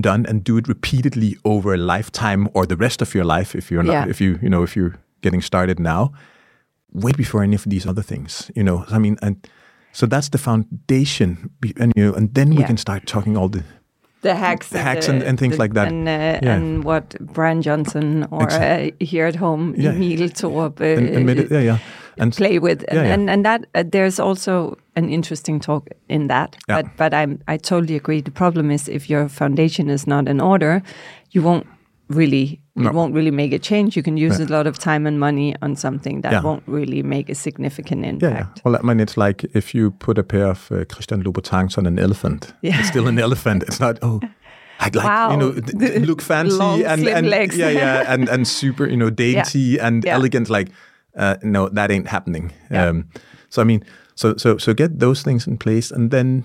done 0.00 0.24
and 0.26 0.42
do 0.42 0.56
it 0.56 0.66
repeatedly 0.68 1.36
over 1.44 1.74
a 1.74 1.76
lifetime 1.76 2.48
or 2.54 2.66
the 2.66 2.76
rest 2.76 3.02
of 3.02 3.14
your 3.14 3.24
life 3.24 3.54
if 3.54 3.70
you're 3.70 3.82
not 3.82 3.92
Yeah. 3.92 4.08
if 4.08 4.20
you 4.20 4.38
you 4.42 4.48
know 4.48 4.62
if 4.62 4.74
you're 4.76 4.94
getting 5.20 5.42
started 5.42 5.78
now, 5.78 6.12
way 7.02 7.12
before 7.16 7.42
any 7.44 7.54
of 7.54 7.64
these 7.64 7.88
other 7.90 8.02
things. 8.02 8.50
You 8.54 8.62
know, 8.64 8.84
I 8.90 8.98
mean, 8.98 9.16
and 9.22 9.36
so 9.92 10.06
that's 10.06 10.28
the 10.30 10.38
foundation, 10.38 11.50
and 11.80 11.92
you 11.96 12.04
know, 12.06 12.14
and 12.16 12.34
then 12.34 12.50
we 12.54 12.64
can 12.64 12.76
start 12.76 13.06
talking 13.06 13.36
all 13.36 13.48
the 13.48 13.62
The 14.22 14.34
hacks, 14.34 14.68
The 14.68 14.78
hacks 14.78 15.08
and- 15.08 15.22
and 15.22 15.38
things 15.38 15.58
like 15.58 15.74
that. 15.74 15.88
and 15.88 16.08
uh, 16.08 16.38
Yeah. 16.42 16.56
and 16.56 16.84
what 16.84 17.14
Bryan 17.20 17.62
Johnson 17.62 18.26
or 18.30 18.50
uh, 18.50 18.90
here 19.00 19.28
at 19.28 19.36
home, 19.36 19.74
Yeah. 19.78 19.92
Emil 19.94 20.28
Thorup, 20.30 20.80
uh, 20.80 20.98
and, 20.98 21.08
and 21.08 21.26
medi- 21.26 21.46
yeah 21.50 21.64
yeah 21.64 21.78
and 22.18 22.32
play 22.36 22.58
with, 22.58 22.82
and 22.88 22.96
Yeah, 22.98 23.04
yeah. 23.06 23.14
and, 23.14 23.30
and 23.30 23.44
that 23.44 23.60
uh, 23.74 23.84
there's 23.92 24.18
also 24.20 24.76
an 24.96 25.08
interesting 25.08 25.60
talk 25.60 25.88
in 26.08 26.28
that. 26.28 26.56
Yeah. 26.68 26.82
But 26.82 26.86
but 26.96 27.12
I'm 27.14 27.38
I 27.54 27.58
totally 27.58 27.96
agree. 27.96 28.22
The 28.22 28.30
problem 28.30 28.70
is 28.70 28.88
if 28.88 29.08
your 29.10 29.28
foundation 29.28 29.90
is 29.90 30.06
not 30.06 30.28
in 30.28 30.40
order, 30.40 30.82
you 31.34 31.42
won't 31.44 31.66
really 32.08 32.60
No. 32.76 32.92
won't 32.92 33.14
really 33.14 33.30
make 33.30 33.52
a 33.52 33.58
change. 33.58 33.96
You 33.96 34.02
can 34.02 34.16
use 34.16 34.38
a 34.40 34.46
lot 34.46 34.66
of 34.66 34.78
time 34.78 35.06
and 35.06 35.18
money 35.18 35.54
on 35.62 35.76
something 35.76 36.20
that 36.22 36.32
Yeah. 36.32 36.42
won't 36.42 36.62
really 36.66 37.02
make 37.02 37.28
a 37.30 37.34
significant 37.34 38.04
impact. 38.04 38.22
Yeah, 38.34 38.38
yeah. 38.38 38.62
Well, 38.64 38.76
I 38.76 38.82
mean, 38.82 39.00
it's 39.00 39.16
like 39.16 39.44
if 39.54 39.74
you 39.74 39.90
put 39.90 40.18
a 40.18 40.22
pair 40.22 40.46
of 40.50 40.70
uh, 40.70 40.84
Christian 40.84 41.22
Louboutins 41.24 41.78
on 41.78 41.86
an 41.86 41.98
elephant, 41.98 42.52
Yeah. 42.62 42.78
it's 42.78 42.88
still 42.88 43.08
an 43.08 43.18
elephant. 43.18 43.62
It's 43.62 43.80
not, 43.80 43.98
oh, 44.02 44.20
I'd 44.78 44.94
like, 44.94 45.06
Wow. 45.06 45.30
you 45.32 45.36
know, 45.38 45.48
look 46.06 46.22
fancy 46.22 46.56
Long, 46.56 46.82
and, 46.84 47.06
and 47.08 47.28
legs. 47.28 47.56
yeah, 47.56 47.70
yeah, 47.70 48.12
and, 48.12 48.28
and 48.28 48.46
super, 48.60 48.86
you 48.88 48.96
know, 48.96 49.10
dainty 49.10 49.78
and 49.80 50.04
Yeah. 50.04 50.14
elegant. 50.14 50.48
Like, 50.50 50.68
uh, 51.16 51.36
no, 51.42 51.68
that 51.70 51.90
ain't 51.90 52.08
happening. 52.08 52.52
Yeah. 52.70 52.88
Um, 52.90 53.04
so, 53.48 53.62
I 53.62 53.64
mean, 53.64 53.82
so, 54.14 54.36
so, 54.36 54.58
so 54.58 54.74
get 54.74 54.98
those 55.00 55.22
things 55.22 55.46
in 55.46 55.56
place. 55.58 55.90
And 55.90 56.10
then 56.10 56.44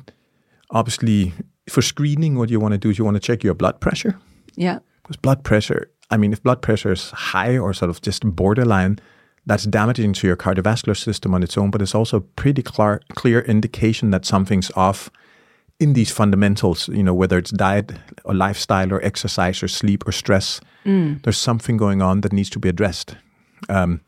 obviously 0.69 1.33
for 1.69 1.81
screening, 1.81 2.37
what 2.37 2.49
you 2.49 2.59
want 2.59 2.71
to 2.73 2.77
do 2.77 2.89
is 2.89 2.97
you 2.97 3.05
want 3.05 3.15
to 3.15 3.21
check 3.21 3.43
your 3.43 3.53
blood 3.53 3.79
pressure. 3.81 4.17
Yeah. 4.55 4.79
Because 5.03 5.17
blood 5.17 5.43
pressure, 5.43 5.89
I 6.09 6.17
mean, 6.17 6.33
if 6.33 6.43
blood 6.43 6.61
pressure 6.61 6.91
is 6.91 7.11
high 7.11 7.57
or 7.57 7.73
sort 7.73 7.89
of 7.89 8.01
just 8.01 8.23
borderline, 8.23 8.99
that's 9.45 9.63
damaging 9.65 10.13
to 10.13 10.27
your 10.27 10.37
cardiovascular 10.37 10.95
system 10.95 11.33
on 11.33 11.41
its 11.43 11.57
own, 11.57 11.71
but 11.71 11.81
it's 11.81 11.95
also 11.95 12.17
a 12.17 12.21
pretty 12.21 12.61
clear, 12.61 13.01
clear 13.15 13.39
indication 13.41 14.11
that 14.11 14.25
something's 14.25 14.71
off 14.75 15.09
in 15.79 15.93
these 15.93 16.11
fundamentals, 16.11 16.87
you 16.89 17.01
know, 17.01 17.13
whether 17.13 17.39
it's 17.39 17.49
diet 17.49 17.91
or 18.23 18.35
lifestyle 18.35 18.93
or 18.93 19.03
exercise 19.03 19.63
or 19.63 19.67
sleep 19.67 20.07
or 20.07 20.11
stress. 20.11 20.61
There's 21.23 21.39
something 21.39 21.75
going 21.77 22.03
on 22.03 22.21
that 22.21 22.33
needs 22.33 22.51
to 22.51 22.59
be 22.59 22.69
addressed. 22.69 23.15
Um, 23.67 24.01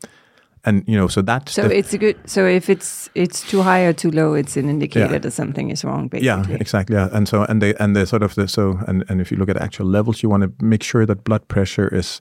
and, 0.66 0.82
you 0.86 0.96
know, 0.96 1.08
so 1.08 1.22
that's 1.22 1.52
So 1.52 1.62
the- 1.68 1.76
it's 1.78 1.92
a 1.94 1.98
good. 1.98 2.16
So 2.26 2.46
if 2.46 2.68
it's 2.70 3.10
it's 3.14 3.42
too 3.50 3.62
high 3.62 3.84
or 3.86 3.92
too 3.92 4.10
low, 4.10 4.34
it's 4.34 4.56
an 4.56 4.68
indicator 4.68 5.12
Yeah. 5.12 5.18
that 5.20 5.32
something 5.32 5.70
is 5.70 5.84
wrong. 5.84 6.08
Basically. 6.08 6.26
Yeah, 6.26 6.60
exactly. 6.60 6.96
Yeah. 6.96 7.08
And 7.12 7.28
so 7.28 7.44
and 7.48 7.60
they 7.62 7.74
and 7.80 7.94
the 7.96 8.06
sort 8.06 8.22
of 8.22 8.34
the 8.34 8.46
so 8.48 8.78
and, 8.88 9.04
and 9.08 9.20
if 9.20 9.30
you 9.30 9.36
look 9.38 9.48
at 9.50 9.56
actual 9.62 9.86
levels, 9.86 10.22
you 10.22 10.30
want 10.30 10.42
to 10.42 10.64
make 10.64 10.82
sure 10.82 11.06
that 11.06 11.24
blood 11.24 11.46
pressure 11.48 11.88
is 11.94 12.20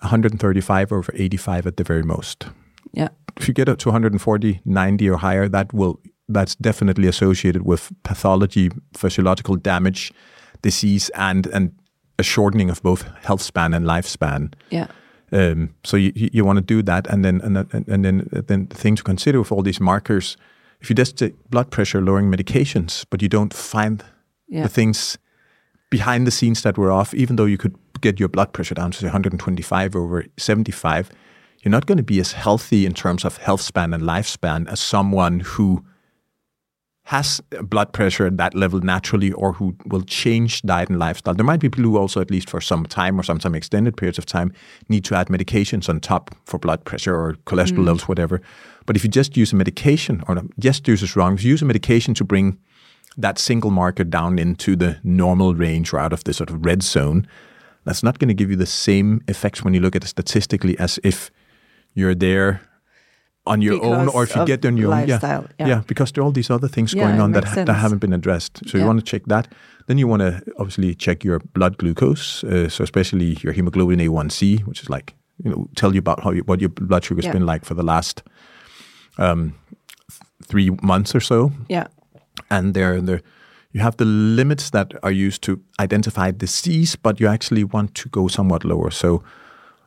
135 0.00 0.92
over 0.92 1.12
85 1.14 1.66
at 1.66 1.76
the 1.76 1.84
very 1.84 2.02
most. 2.02 2.46
Yeah. 2.92 3.08
If 3.36 3.48
you 3.48 3.54
get 3.54 3.68
up 3.68 3.78
to 3.78 3.88
140, 3.88 4.60
90 4.64 5.08
or 5.10 5.16
higher, 5.18 5.48
that 5.48 5.72
will 5.72 5.98
that's 6.28 6.54
definitely 6.56 7.08
associated 7.08 7.62
with 7.62 7.90
pathology, 8.04 8.70
physiological 8.96 9.56
damage, 9.56 10.12
disease, 10.62 11.10
and 11.14 11.46
and 11.52 11.72
a 12.18 12.22
shortening 12.22 12.70
of 12.70 12.82
both 12.82 13.04
health 13.24 13.42
span 13.42 13.74
and 13.74 13.86
lifespan. 13.86 14.52
Yeah. 14.70 14.86
Um, 15.32 15.74
so 15.82 15.96
you, 15.96 16.12
you, 16.14 16.44
want 16.44 16.58
to 16.58 16.74
do 16.74 16.82
that, 16.82 17.06
and 17.06 17.24
then 17.24 17.40
and, 17.40 17.56
and 17.88 18.04
then 18.04 18.28
then 18.30 18.66
the 18.68 18.76
thing 18.76 18.96
to 18.96 19.02
consider 19.02 19.38
with 19.38 19.50
all 19.50 19.62
these 19.62 19.80
markers, 19.80 20.36
if 20.80 20.90
you 20.90 20.96
just 20.96 21.16
take 21.16 21.32
blood 21.50 21.70
pressure 21.70 22.02
lowering 22.02 22.30
medications, 22.30 23.06
but 23.10 23.22
you 23.22 23.28
don't 23.28 23.54
find 23.54 24.04
Yeah. 24.48 24.62
the 24.62 24.68
things 24.68 25.18
behind 25.90 26.26
the 26.26 26.30
scenes 26.30 26.62
that 26.62 26.76
were 26.76 26.92
off, 26.92 27.14
even 27.14 27.36
though 27.36 27.48
you 27.48 27.56
could 27.58 27.74
get 28.00 28.20
your 28.20 28.28
blood 28.28 28.52
pressure 28.52 28.74
down 28.74 28.90
to 28.90 28.98
say 28.98 29.06
125 29.06 29.96
over 29.96 30.24
75, 30.36 31.10
you're 31.62 31.70
not 31.70 31.86
going 31.86 31.98
to 31.98 32.04
be 32.14 32.20
as 32.20 32.32
healthy 32.32 32.84
in 32.84 32.92
terms 32.92 33.24
of 33.24 33.38
health 33.38 33.60
span 33.62 33.94
and 33.94 34.02
lifespan 34.02 34.68
as 34.68 34.80
someone 34.80 35.40
who 35.40 35.82
has 37.04 37.40
blood 37.62 37.92
pressure 37.92 38.26
at 38.26 38.36
that 38.36 38.54
level 38.54 38.80
naturally 38.80 39.32
or 39.32 39.52
who 39.52 39.76
will 39.86 40.02
change 40.02 40.62
diet 40.62 40.88
and 40.88 40.98
lifestyle. 40.98 41.34
There 41.34 41.44
might 41.44 41.60
be 41.60 41.68
people 41.68 41.84
who 41.84 41.98
also, 41.98 42.20
at 42.20 42.30
least 42.30 42.48
for 42.48 42.60
some 42.60 42.86
time 42.86 43.18
or 43.18 43.24
sometimes 43.24 43.56
extended 43.56 43.96
periods 43.96 44.18
of 44.18 44.26
time, 44.26 44.52
need 44.88 45.04
to 45.06 45.16
add 45.16 45.26
medications 45.26 45.88
on 45.88 45.98
top 45.98 46.34
for 46.44 46.58
blood 46.58 46.84
pressure 46.84 47.14
or 47.14 47.34
cholesterol 47.46 47.78
mm. 47.78 47.86
levels, 47.86 48.08
whatever. 48.08 48.40
But 48.86 48.96
if 48.96 49.02
you 49.02 49.10
just 49.10 49.36
use 49.36 49.52
a 49.52 49.56
medication, 49.56 50.22
or 50.28 50.42
just 50.58 50.86
use 50.86 51.02
is 51.02 51.16
wrong, 51.16 51.34
if 51.34 51.44
you 51.44 51.50
use 51.50 51.62
a 51.62 51.66
medication 51.66 52.14
to 52.14 52.24
bring 52.24 52.58
that 53.16 53.38
single 53.38 53.70
marker 53.70 54.04
down 54.04 54.38
into 54.38 54.76
the 54.76 54.98
normal 55.02 55.54
range 55.54 55.92
or 55.92 55.98
out 55.98 56.12
of 56.12 56.24
the 56.24 56.32
sort 56.32 56.50
of 56.50 56.64
red 56.64 56.82
zone, 56.82 57.26
that's 57.84 58.02
not 58.02 58.20
going 58.20 58.28
to 58.28 58.34
give 58.34 58.48
you 58.48 58.56
the 58.56 58.64
same 58.64 59.22
effects 59.26 59.64
when 59.64 59.74
you 59.74 59.80
look 59.80 59.96
at 59.96 60.04
it 60.04 60.08
statistically 60.08 60.78
as 60.78 61.00
if 61.02 61.30
you're 61.94 62.14
there 62.14 62.60
on 63.44 63.60
your 63.60 63.82
own 63.84 64.08
or 64.08 64.22
if 64.22 64.36
you 64.36 64.44
get 64.46 64.62
there 64.62 64.70
on 64.70 64.76
your 64.76 64.94
own. 64.94 65.08
Yeah. 65.08 65.18
yeah. 65.58 65.66
yeah. 65.66 65.82
because 65.86 66.12
there 66.12 66.22
are 66.22 66.26
all 66.26 66.32
these 66.32 66.50
other 66.50 66.68
things 66.68 66.94
Yeah, 66.94 67.02
going 67.08 67.20
on 67.20 67.32
that, 67.32 67.66
that 67.66 67.74
haven't 67.74 67.98
been 67.98 68.12
addressed. 68.12 68.62
So 68.68 68.78
you 68.78 68.86
want 68.86 69.00
to 69.00 69.04
check 69.04 69.24
that. 69.26 69.48
Then 69.88 69.98
you 69.98 70.06
want 70.06 70.20
to 70.20 70.40
obviously 70.58 70.94
check 70.94 71.24
your 71.24 71.40
blood 71.40 71.76
glucose, 71.76 72.44
uh, 72.44 72.68
so 72.68 72.84
especially 72.84 73.36
your 73.42 73.52
hemoglobin 73.52 73.98
A1C, 73.98 74.60
which 74.66 74.80
is 74.82 74.88
like, 74.88 75.14
you 75.42 75.50
know, 75.50 75.68
tell 75.74 75.92
you 75.92 75.98
about 75.98 76.22
how 76.22 76.30
you, 76.30 76.42
what 76.44 76.60
your 76.60 76.68
blood 76.70 77.04
sugar's 77.04 77.24
Yeah. 77.24 77.32
been 77.32 77.46
like 77.46 77.64
for 77.64 77.74
the 77.74 77.82
last 77.82 78.22
um, 79.18 79.54
three 80.46 80.70
months 80.82 81.14
or 81.14 81.20
so 81.20 81.50
Yeah. 81.68 81.86
and 82.50 82.74
they're, 82.74 83.00
they're, 83.00 83.22
you 83.72 83.80
have 83.80 83.96
the 83.96 84.04
limits 84.04 84.70
that 84.70 84.92
are 85.02 85.10
used 85.10 85.42
to 85.42 85.60
identify 85.80 86.30
disease, 86.30 86.94
but 86.94 87.18
you 87.18 87.26
actually 87.26 87.64
want 87.64 87.94
to 87.96 88.08
go 88.08 88.28
somewhat 88.28 88.64
lower. 88.64 88.90
So 88.90 89.22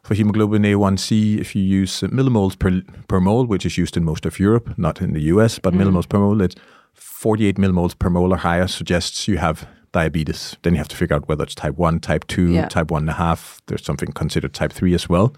for 0.05 0.13
hemoglobin 0.13 0.61
A1C, 0.61 1.39
if 1.39 1.55
you 1.55 1.63
use 1.63 2.01
millimoles 2.01 2.57
per, 2.57 2.83
per 3.07 3.19
mole, 3.19 3.47
which 3.47 3.65
is 3.65 3.75
used 3.75 3.97
in 3.97 4.03
most 4.03 4.25
of 4.27 4.39
Europe, 4.39 4.77
not 4.77 5.01
in 5.01 5.13
the 5.13 5.21
US, 5.33 5.57
but 5.57 5.73
mm. 5.73 5.81
millimoles 5.81 6.07
per 6.07 6.19
mole, 6.19 6.41
it's 6.41 6.55
48 6.93 7.57
millimoles 7.57 7.97
per 7.97 8.11
mole 8.11 8.31
or 8.31 8.37
higher 8.37 8.67
suggests 8.67 9.27
you 9.27 9.39
have 9.39 9.67
diabetes. 9.93 10.57
Then 10.61 10.73
you 10.73 10.77
have 10.77 10.87
to 10.89 10.95
figure 10.95 11.15
out 11.15 11.27
whether 11.27 11.43
it's 11.43 11.55
type 11.55 11.77
1, 11.77 12.01
type 12.01 12.27
2, 12.27 12.51
Yeah. 12.51 12.67
type 12.67 12.91
1.5. 12.91 13.61
There's 13.65 13.83
something 13.83 14.11
considered 14.11 14.53
type 14.53 14.71
3 14.71 14.93
as 14.93 15.09
well, 15.09 15.33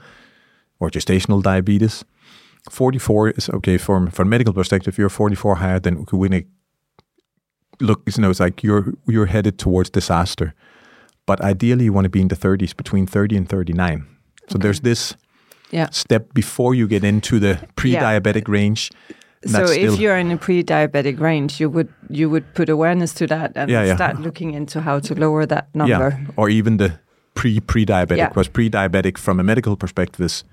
or 0.81 0.89
gestational 0.89 1.41
diabetes. 1.41 2.03
44 2.69 3.29
is 3.29 3.49
okay 3.49 3.77
from 3.77 4.11
from 4.11 4.27
a 4.27 4.29
medical 4.29 4.53
perspective. 4.53 4.93
If 4.93 4.97
you're 4.97 5.09
44 5.09 5.55
higher 5.55 5.79
than 5.79 6.05
it 6.33 6.47
look, 7.79 8.01
you 8.05 8.21
know, 8.21 8.31
it's 8.31 8.41
like 8.41 8.63
you're 8.63 8.93
you're 9.07 9.27
headed 9.27 9.57
towards 9.57 9.89
disaster. 9.89 10.53
But 11.25 11.39
ideally, 11.39 11.85
you 11.85 11.93
want 11.93 12.05
to 12.05 12.09
be 12.09 12.19
in 12.19 12.27
the 12.27 12.35
30s, 12.35 12.75
between 12.75 13.07
30 13.07 13.37
and 13.37 13.49
39. 13.49 14.16
So 14.49 14.57
there's 14.57 14.79
this 14.81 15.15
Yeah. 15.71 15.89
step 15.91 16.33
before 16.33 16.75
you 16.75 16.87
get 16.87 17.03
into 17.03 17.39
the 17.39 17.57
pre-diabetic 17.75 18.47
range. 18.47 18.89
So 19.45 19.63
if 19.65 19.99
you're 19.99 20.17
in 20.17 20.31
a 20.31 20.37
pre-diabetic 20.37 21.19
range, 21.19 21.59
you 21.59 21.69
would 21.69 21.87
you 22.09 22.29
would 22.29 22.43
put 22.53 22.69
awareness 22.69 23.13
to 23.13 23.27
that 23.27 23.51
and 23.55 23.69
Yeah, 23.69 23.85
yeah. 23.85 23.95
start 23.95 24.19
looking 24.21 24.53
into 24.53 24.81
how 24.81 24.99
to 24.99 25.13
lower 25.15 25.45
that 25.45 25.67
number. 25.73 26.09
Yeah, 26.19 26.31
or 26.37 26.49
even 26.49 26.77
the 26.77 26.91
pre 27.33 27.59
pre-diabetic. 27.59 28.17
Yeah. 28.17 28.29
Because 28.29 28.49
pre-diabetic, 28.49 29.17
from 29.17 29.39
a 29.39 29.43
medical 29.43 29.75
perspective, 29.75 30.25
is 30.25 30.43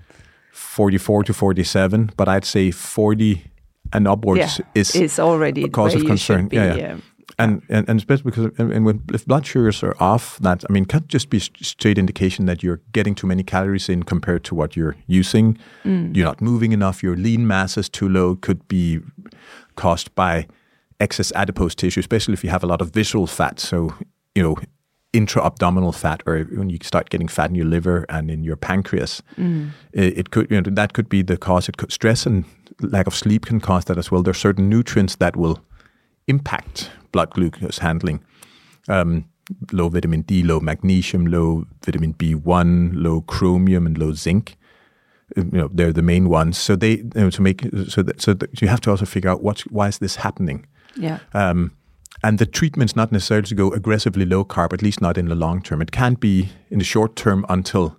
44 0.51 1.23
to 1.23 1.33
47. 1.33 2.11
But 2.17 2.27
I'd 2.27 2.45
say 2.45 2.71
40 2.71 3.41
and 3.93 4.07
upwards 4.07 4.39
Yeah, 4.59 4.65
is 4.81 4.95
is 4.95 5.19
already 5.19 5.63
a 5.63 5.69
cause 5.69 5.95
of 5.95 6.05
concern. 6.05 6.47
be, 6.47 6.55
yeah, 6.57 6.75
yeah. 6.75 6.95
And, 7.37 7.61
and 7.69 7.87
and 7.89 7.99
especially 7.99 8.31
because 8.31 8.51
and, 8.57 8.85
when 8.85 9.01
if 9.13 9.25
blood 9.25 9.45
sugars 9.45 9.83
are 9.83 9.95
off, 9.99 10.37
that 10.39 10.63
I 10.69 10.71
mean, 10.71 10.85
can't 10.85 11.07
just 11.07 11.29
be 11.29 11.39
st- 11.39 11.65
straight 11.65 11.97
indication 11.97 12.45
that 12.45 12.63
you're 12.63 12.81
getting 12.93 13.15
too 13.15 13.27
many 13.27 13.43
calories 13.43 13.89
in 13.89 14.03
compared 14.03 14.43
to 14.45 14.55
what 14.55 14.75
you're 14.75 14.95
using. 15.07 15.57
Mm. 15.83 16.15
You're 16.15 16.25
not 16.25 16.41
moving 16.41 16.71
enough. 16.71 17.03
Your 17.03 17.15
lean 17.15 17.45
mass 17.47 17.77
is 17.77 17.89
too 17.89 18.07
low. 18.07 18.35
Could 18.35 18.67
be 18.67 19.01
caused 19.75 20.13
by 20.15 20.47
excess 20.99 21.31
adipose 21.33 21.75
tissue, 21.75 21.99
especially 21.99 22.33
if 22.33 22.43
you 22.43 22.49
have 22.49 22.63
a 22.63 22.67
lot 22.67 22.81
of 22.81 22.91
visceral 22.91 23.27
fat. 23.27 23.59
So 23.59 23.93
you 24.33 24.43
know, 24.43 24.57
intra-abdominal 25.13 25.93
fat, 25.93 26.21
or 26.25 26.39
when 26.43 26.69
you 26.69 26.77
start 26.83 27.09
getting 27.09 27.27
fat 27.27 27.49
in 27.49 27.55
your 27.55 27.65
liver 27.65 28.05
and 28.09 28.29
in 28.29 28.43
your 28.43 28.55
pancreas, 28.55 29.21
mm. 29.37 29.71
it, 29.93 30.17
it 30.17 30.31
could 30.31 30.49
you 30.49 30.61
know 30.61 30.69
that 30.69 30.93
could 30.93 31.09
be 31.09 31.21
the 31.21 31.37
cause. 31.37 31.67
It 31.67 31.77
could 31.77 31.91
stress 31.91 32.25
and 32.25 32.45
lack 32.81 33.07
of 33.07 33.15
sleep 33.15 33.45
can 33.45 33.59
cause 33.59 33.85
that 33.85 33.97
as 33.97 34.11
well. 34.11 34.21
there 34.21 34.31
are 34.31 34.33
certain 34.33 34.69
nutrients 34.69 35.15
that 35.15 35.35
will 35.35 35.59
impact 36.27 36.91
blood 37.11 37.31
glucose 37.31 37.79
handling. 37.79 38.23
Um, 38.87 39.25
low 39.71 39.89
vitamin 39.89 40.21
D, 40.21 40.43
low 40.43 40.59
magnesium, 40.59 41.25
low 41.25 41.65
vitamin 41.83 42.13
B1, 42.13 42.91
low 42.93 43.21
chromium, 43.21 43.85
and 43.85 43.97
low 43.97 44.13
zinc. 44.13 44.57
Uh, 45.37 45.43
You 45.43 45.57
know, 45.57 45.69
they're 45.73 45.93
the 45.93 46.01
main 46.01 46.29
ones. 46.29 46.57
So 46.57 46.75
they 46.75 46.97
you 46.97 47.11
know, 47.15 47.29
to 47.29 47.41
make 47.41 47.61
so 47.87 48.03
that, 48.03 48.21
so 48.21 48.33
that 48.33 48.61
you 48.61 48.67
have 48.67 48.81
to 48.81 48.91
also 48.91 49.05
figure 49.05 49.29
out 49.29 49.43
what's 49.43 49.61
why 49.63 49.87
is 49.87 49.97
this 49.97 50.17
happening. 50.17 50.65
Yeah. 50.95 51.19
Um, 51.33 51.71
and 52.23 52.39
the 52.39 52.45
treatment's 52.45 52.95
not 52.95 53.11
necessarily 53.11 53.47
to 53.47 53.55
go 53.55 53.71
aggressively 53.73 54.25
low 54.25 54.45
carb, 54.45 54.73
at 54.73 54.81
least 54.81 55.01
not 55.01 55.17
in 55.17 55.27
the 55.27 55.35
long 55.35 55.61
term. 55.61 55.81
It 55.81 55.91
can 55.91 56.15
be 56.15 56.49
in 56.69 56.79
the 56.79 56.85
short 56.85 57.15
term 57.15 57.45
until 57.49 57.97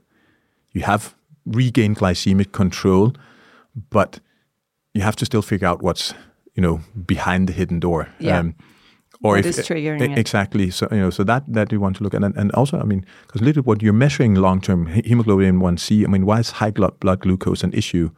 you 0.72 0.82
have 0.82 1.14
regained 1.44 1.98
glycemic 1.98 2.52
control, 2.52 3.12
but 3.90 4.20
you 4.94 5.02
have 5.02 5.16
to 5.16 5.24
still 5.24 5.42
figure 5.42 5.68
out 5.68 5.82
what's 5.82 6.14
you 6.56 6.62
know 6.62 6.80
behind 7.06 7.48
the 7.48 7.52
hidden 7.52 7.80
door. 7.80 8.08
Yeah. 8.18 8.38
Um, 8.40 8.54
or 9.22 9.32
What 9.36 9.46
if 9.46 9.58
is 9.58 9.58
triggering 9.66 10.02
e- 10.02 10.12
it. 10.12 10.18
exactly 10.18 10.70
so 10.70 10.88
you 10.90 10.98
know 10.98 11.10
so 11.10 11.24
that 11.24 11.42
that 11.48 11.72
you 11.72 11.80
want 11.80 11.96
to 11.96 12.04
look 12.04 12.14
at 12.14 12.22
and, 12.22 12.36
and 12.36 12.52
also 12.52 12.78
I 12.78 12.84
mean 12.84 13.04
because 13.26 13.40
little 13.40 13.62
what 13.62 13.82
you're 13.82 13.94
measuring 14.04 14.34
long 14.34 14.60
term 14.60 14.86
hemoglobin 14.86 15.58
A1c 15.60 16.04
I 16.04 16.08
mean 16.08 16.26
why 16.26 16.38
is 16.40 16.50
high 16.50 16.70
blood, 16.70 17.00
blood 17.00 17.20
glucose 17.20 17.64
an 17.64 17.72
issue? 17.72 18.10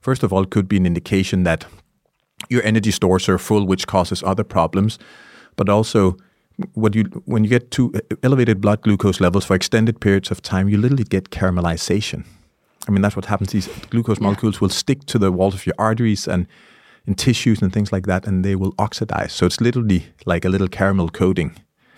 First 0.00 0.22
of 0.22 0.32
all, 0.32 0.42
it 0.44 0.50
could 0.50 0.66
be 0.68 0.76
an 0.76 0.86
indication 0.86 1.44
that 1.44 1.66
your 2.48 2.62
energy 2.64 2.90
stores 2.90 3.28
are 3.28 3.38
full, 3.38 3.66
which 3.66 3.86
causes 3.86 4.22
other 4.22 4.44
problems. 4.44 4.98
But 5.56 5.68
also, 5.68 6.16
what 6.74 6.94
you 6.94 7.04
when 7.26 7.44
you 7.44 7.50
get 7.50 7.70
to 7.72 7.92
uh, 7.94 8.16
elevated 8.22 8.60
blood 8.60 8.80
glucose 8.82 9.20
levels 9.20 9.44
for 9.46 9.54
extended 9.56 10.00
periods 10.00 10.30
of 10.30 10.40
time, 10.40 10.68
you 10.68 10.78
literally 10.80 11.04
get 11.04 11.30
caramelization. 11.30 12.24
I 12.88 12.92
mean, 12.92 13.02
that's 13.02 13.16
what 13.16 13.24
happens. 13.26 13.50
These 13.50 13.68
glucose 13.90 14.20
molecules 14.20 14.60
will 14.60 14.70
stick 14.70 15.04
to 15.06 15.18
the 15.18 15.30
walls 15.30 15.54
of 15.54 15.66
your 15.66 15.74
arteries 15.78 16.28
and 16.28 16.46
in 17.06 17.14
tissues 17.14 17.62
and 17.62 17.72
things 17.72 17.92
like 17.92 18.06
that, 18.06 18.26
and 18.26 18.44
they 18.44 18.56
will 18.56 18.72
oxidize. 18.78 19.32
So 19.32 19.46
it's 19.46 19.60
literally 19.60 20.06
like 20.26 20.44
a 20.44 20.48
little 20.48 20.68
caramel 20.68 21.08
coating 21.08 21.52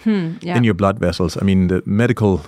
hmm, 0.05 0.37
Yeah. 0.43 0.57
in 0.57 0.65
your 0.65 0.75
blood 0.75 0.99
vessels. 0.99 1.37
I 1.41 1.45
mean, 1.45 1.69
the 1.69 1.83
medical 1.87 2.41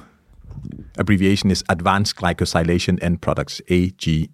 abbreviation 0.98 1.50
is 1.50 1.64
Advanced 1.68 2.16
Glycosylation 2.16 2.98
End 3.02 3.20
Products, 3.20 3.60
AGE, 3.68 4.28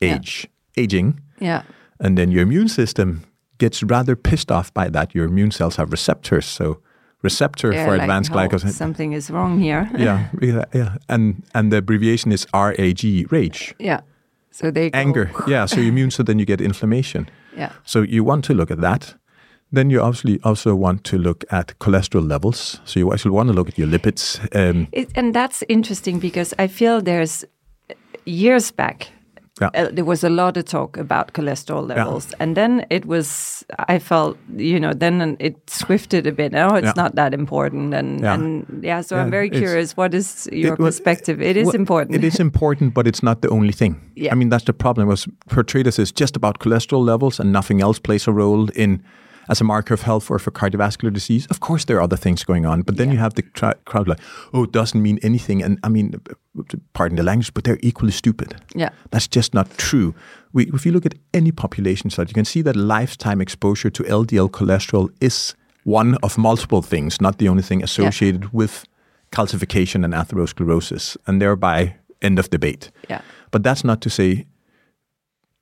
age, 0.00 0.48
aging. 0.76 1.20
yeah. 1.40 1.62
And 1.98 2.18
then 2.18 2.30
your 2.30 2.42
immune 2.42 2.68
system 2.68 3.22
gets 3.58 3.82
rather 3.82 4.16
pissed 4.16 4.52
off 4.52 4.72
by 4.74 4.90
that. 4.90 5.14
Your 5.14 5.24
immune 5.24 5.50
cells 5.50 5.76
have 5.76 5.90
receptors. 5.90 6.44
So 6.44 6.82
receptor 7.22 7.72
Yeah, 7.72 7.84
for 7.86 7.92
like 7.92 8.02
advanced 8.02 8.30
oh, 8.32 8.38
how 8.38 8.48
glycosyl. 8.48 8.70
Something 8.70 9.14
is 9.14 9.30
wrong 9.30 9.58
here. 9.60 9.88
yeah, 9.98 10.28
yeah, 10.42 10.64
yeah. 10.74 10.96
And 11.08 11.42
and 11.54 11.72
the 11.72 11.78
abbreviation 11.78 12.32
is 12.32 12.46
RAG, 12.52 13.32
rage, 13.32 13.74
yeah. 13.78 14.00
So 14.50 14.70
they 14.70 14.90
anger. 14.92 15.30
Yeah, 15.46 15.66
so 15.66 15.80
your 15.80 15.88
immune 15.88 16.10
so 16.10 16.22
then 16.22 16.38
you 16.38 16.46
get 16.46 16.60
inflammation. 16.60 17.28
Yeah. 17.56 17.72
So 17.84 18.02
you 18.02 18.24
want 18.24 18.44
to 18.46 18.54
look 18.54 18.70
at 18.70 18.80
that. 18.80 19.14
Then 19.72 19.90
you 19.90 20.00
obviously 20.00 20.38
also 20.44 20.74
want 20.74 21.04
to 21.04 21.18
look 21.18 21.44
at 21.50 21.78
cholesterol 21.78 22.28
levels. 22.28 22.80
So 22.84 23.00
you 23.00 23.12
actually 23.12 23.32
want 23.32 23.48
to 23.48 23.54
look 23.54 23.68
at 23.68 23.78
your 23.78 23.88
lipids. 23.88 24.38
Um, 24.54 24.86
It, 24.92 25.10
and 25.16 25.34
that's 25.34 25.64
interesting 25.68 26.20
because 26.20 26.54
I 26.58 26.68
feel 26.68 27.02
there's 27.02 27.44
years 28.24 28.70
back. 28.70 29.08
Yeah. 29.60 29.70
Uh, 29.74 29.88
there 29.90 30.04
was 30.04 30.22
a 30.22 30.28
lot 30.28 30.56
of 30.58 30.64
talk 30.66 30.98
about 30.98 31.32
cholesterol 31.32 31.88
levels, 31.88 32.34
and 32.40 32.54
then 32.56 32.84
it 32.90 33.06
was. 33.06 33.64
I 33.88 33.98
felt, 33.98 34.36
you 34.54 34.78
know, 34.78 34.92
then 34.92 35.36
it 35.40 35.54
swifted 35.70 36.26
a 36.26 36.32
bit. 36.32 36.54
Oh, 36.54 36.74
it's 36.74 36.84
Yeah. 36.86 36.92
not 37.02 37.14
that 37.14 37.32
important, 37.32 37.94
and 37.94 38.20
Yeah. 38.20 38.34
and 38.34 38.66
yeah. 38.84 39.00
So 39.02 39.16
Yeah, 39.16 39.22
I'm 39.22 39.30
very 39.30 39.48
curious. 39.50 39.96
What 39.96 40.14
is 40.14 40.46
your 40.52 40.74
It- 40.74 40.78
well, 40.78 40.88
perspective? 40.88 41.40
It 41.40 41.56
is 41.56 41.66
well, 41.66 41.74
important. 41.74 42.16
It 42.16 42.24
is 42.24 42.38
important, 42.40 42.92
but 42.94 43.06
it's 43.06 43.22
not 43.22 43.40
the 43.40 43.48
only 43.48 43.72
thing. 43.72 43.96
Yeah. 44.14 44.32
I 44.32 44.34
mean, 44.36 44.50
that's 44.50 44.64
the 44.64 44.72
problem. 44.74 45.08
Was 45.08 45.26
portrayed 45.48 45.86
as 45.86 46.12
just 46.20 46.36
about 46.36 46.58
cholesterol 46.58 47.04
levels 47.06 47.40
and 47.40 47.50
nothing 47.52 47.80
else 47.82 47.98
plays 47.98 48.28
a 48.28 48.32
role 48.32 48.68
in 48.74 49.00
as 49.48 49.60
a 49.60 49.64
marker 49.64 49.94
of 49.94 50.02
health 50.02 50.30
or 50.30 50.38
for 50.38 50.50
cardiovascular 50.50 51.12
disease. 51.12 51.46
Of 51.50 51.60
course, 51.60 51.84
there 51.84 51.96
are 51.98 52.02
other 52.02 52.16
things 52.16 52.44
going 52.44 52.66
on, 52.66 52.82
but 52.82 52.96
then 52.96 53.10
you 53.12 53.18
have 53.18 53.34
the 53.34 53.42
tri- 53.42 53.74
crowd 53.84 54.08
like, 54.08 54.20
oh, 54.52 54.64
it 54.64 54.72
doesn't 54.72 55.00
mean 55.00 55.18
anything. 55.22 55.62
And 55.62 55.78
I 55.82 55.88
mean, 55.88 56.14
pardon 56.92 57.16
the 57.16 57.22
language, 57.22 57.52
but 57.54 57.64
they're 57.64 57.78
equally 57.82 58.12
stupid. 58.12 58.56
Yeah. 58.74 58.90
That's 59.10 59.28
just 59.28 59.54
not 59.54 59.66
true. 59.78 60.14
We, 60.52 60.66
if 60.74 60.84
you 60.86 60.92
look 60.92 61.06
at 61.06 61.14
any 61.32 61.52
population 61.52 62.10
study, 62.10 62.30
you 62.30 62.34
can 62.34 62.44
see 62.44 62.62
that 62.62 62.76
lifetime 62.76 63.40
exposure 63.40 63.90
to 63.90 64.02
LDL 64.04 64.50
cholesterol 64.50 65.10
is 65.20 65.54
one 65.84 66.16
of 66.22 66.36
multiple 66.38 66.82
things, 66.82 67.20
not 67.20 67.38
the 67.38 67.48
only 67.48 67.62
thing 67.62 67.82
associated 67.82 68.52
with 68.52 68.84
calcification 69.30 70.04
and 70.04 70.14
atherosclerosis, 70.14 71.16
and 71.26 71.40
thereby 71.40 71.96
end 72.22 72.38
of 72.38 72.48
debate. 72.50 72.90
yeah. 73.10 73.20
But 73.50 73.62
that's 73.62 73.84
not 73.84 74.00
to 74.02 74.10
say 74.10 74.46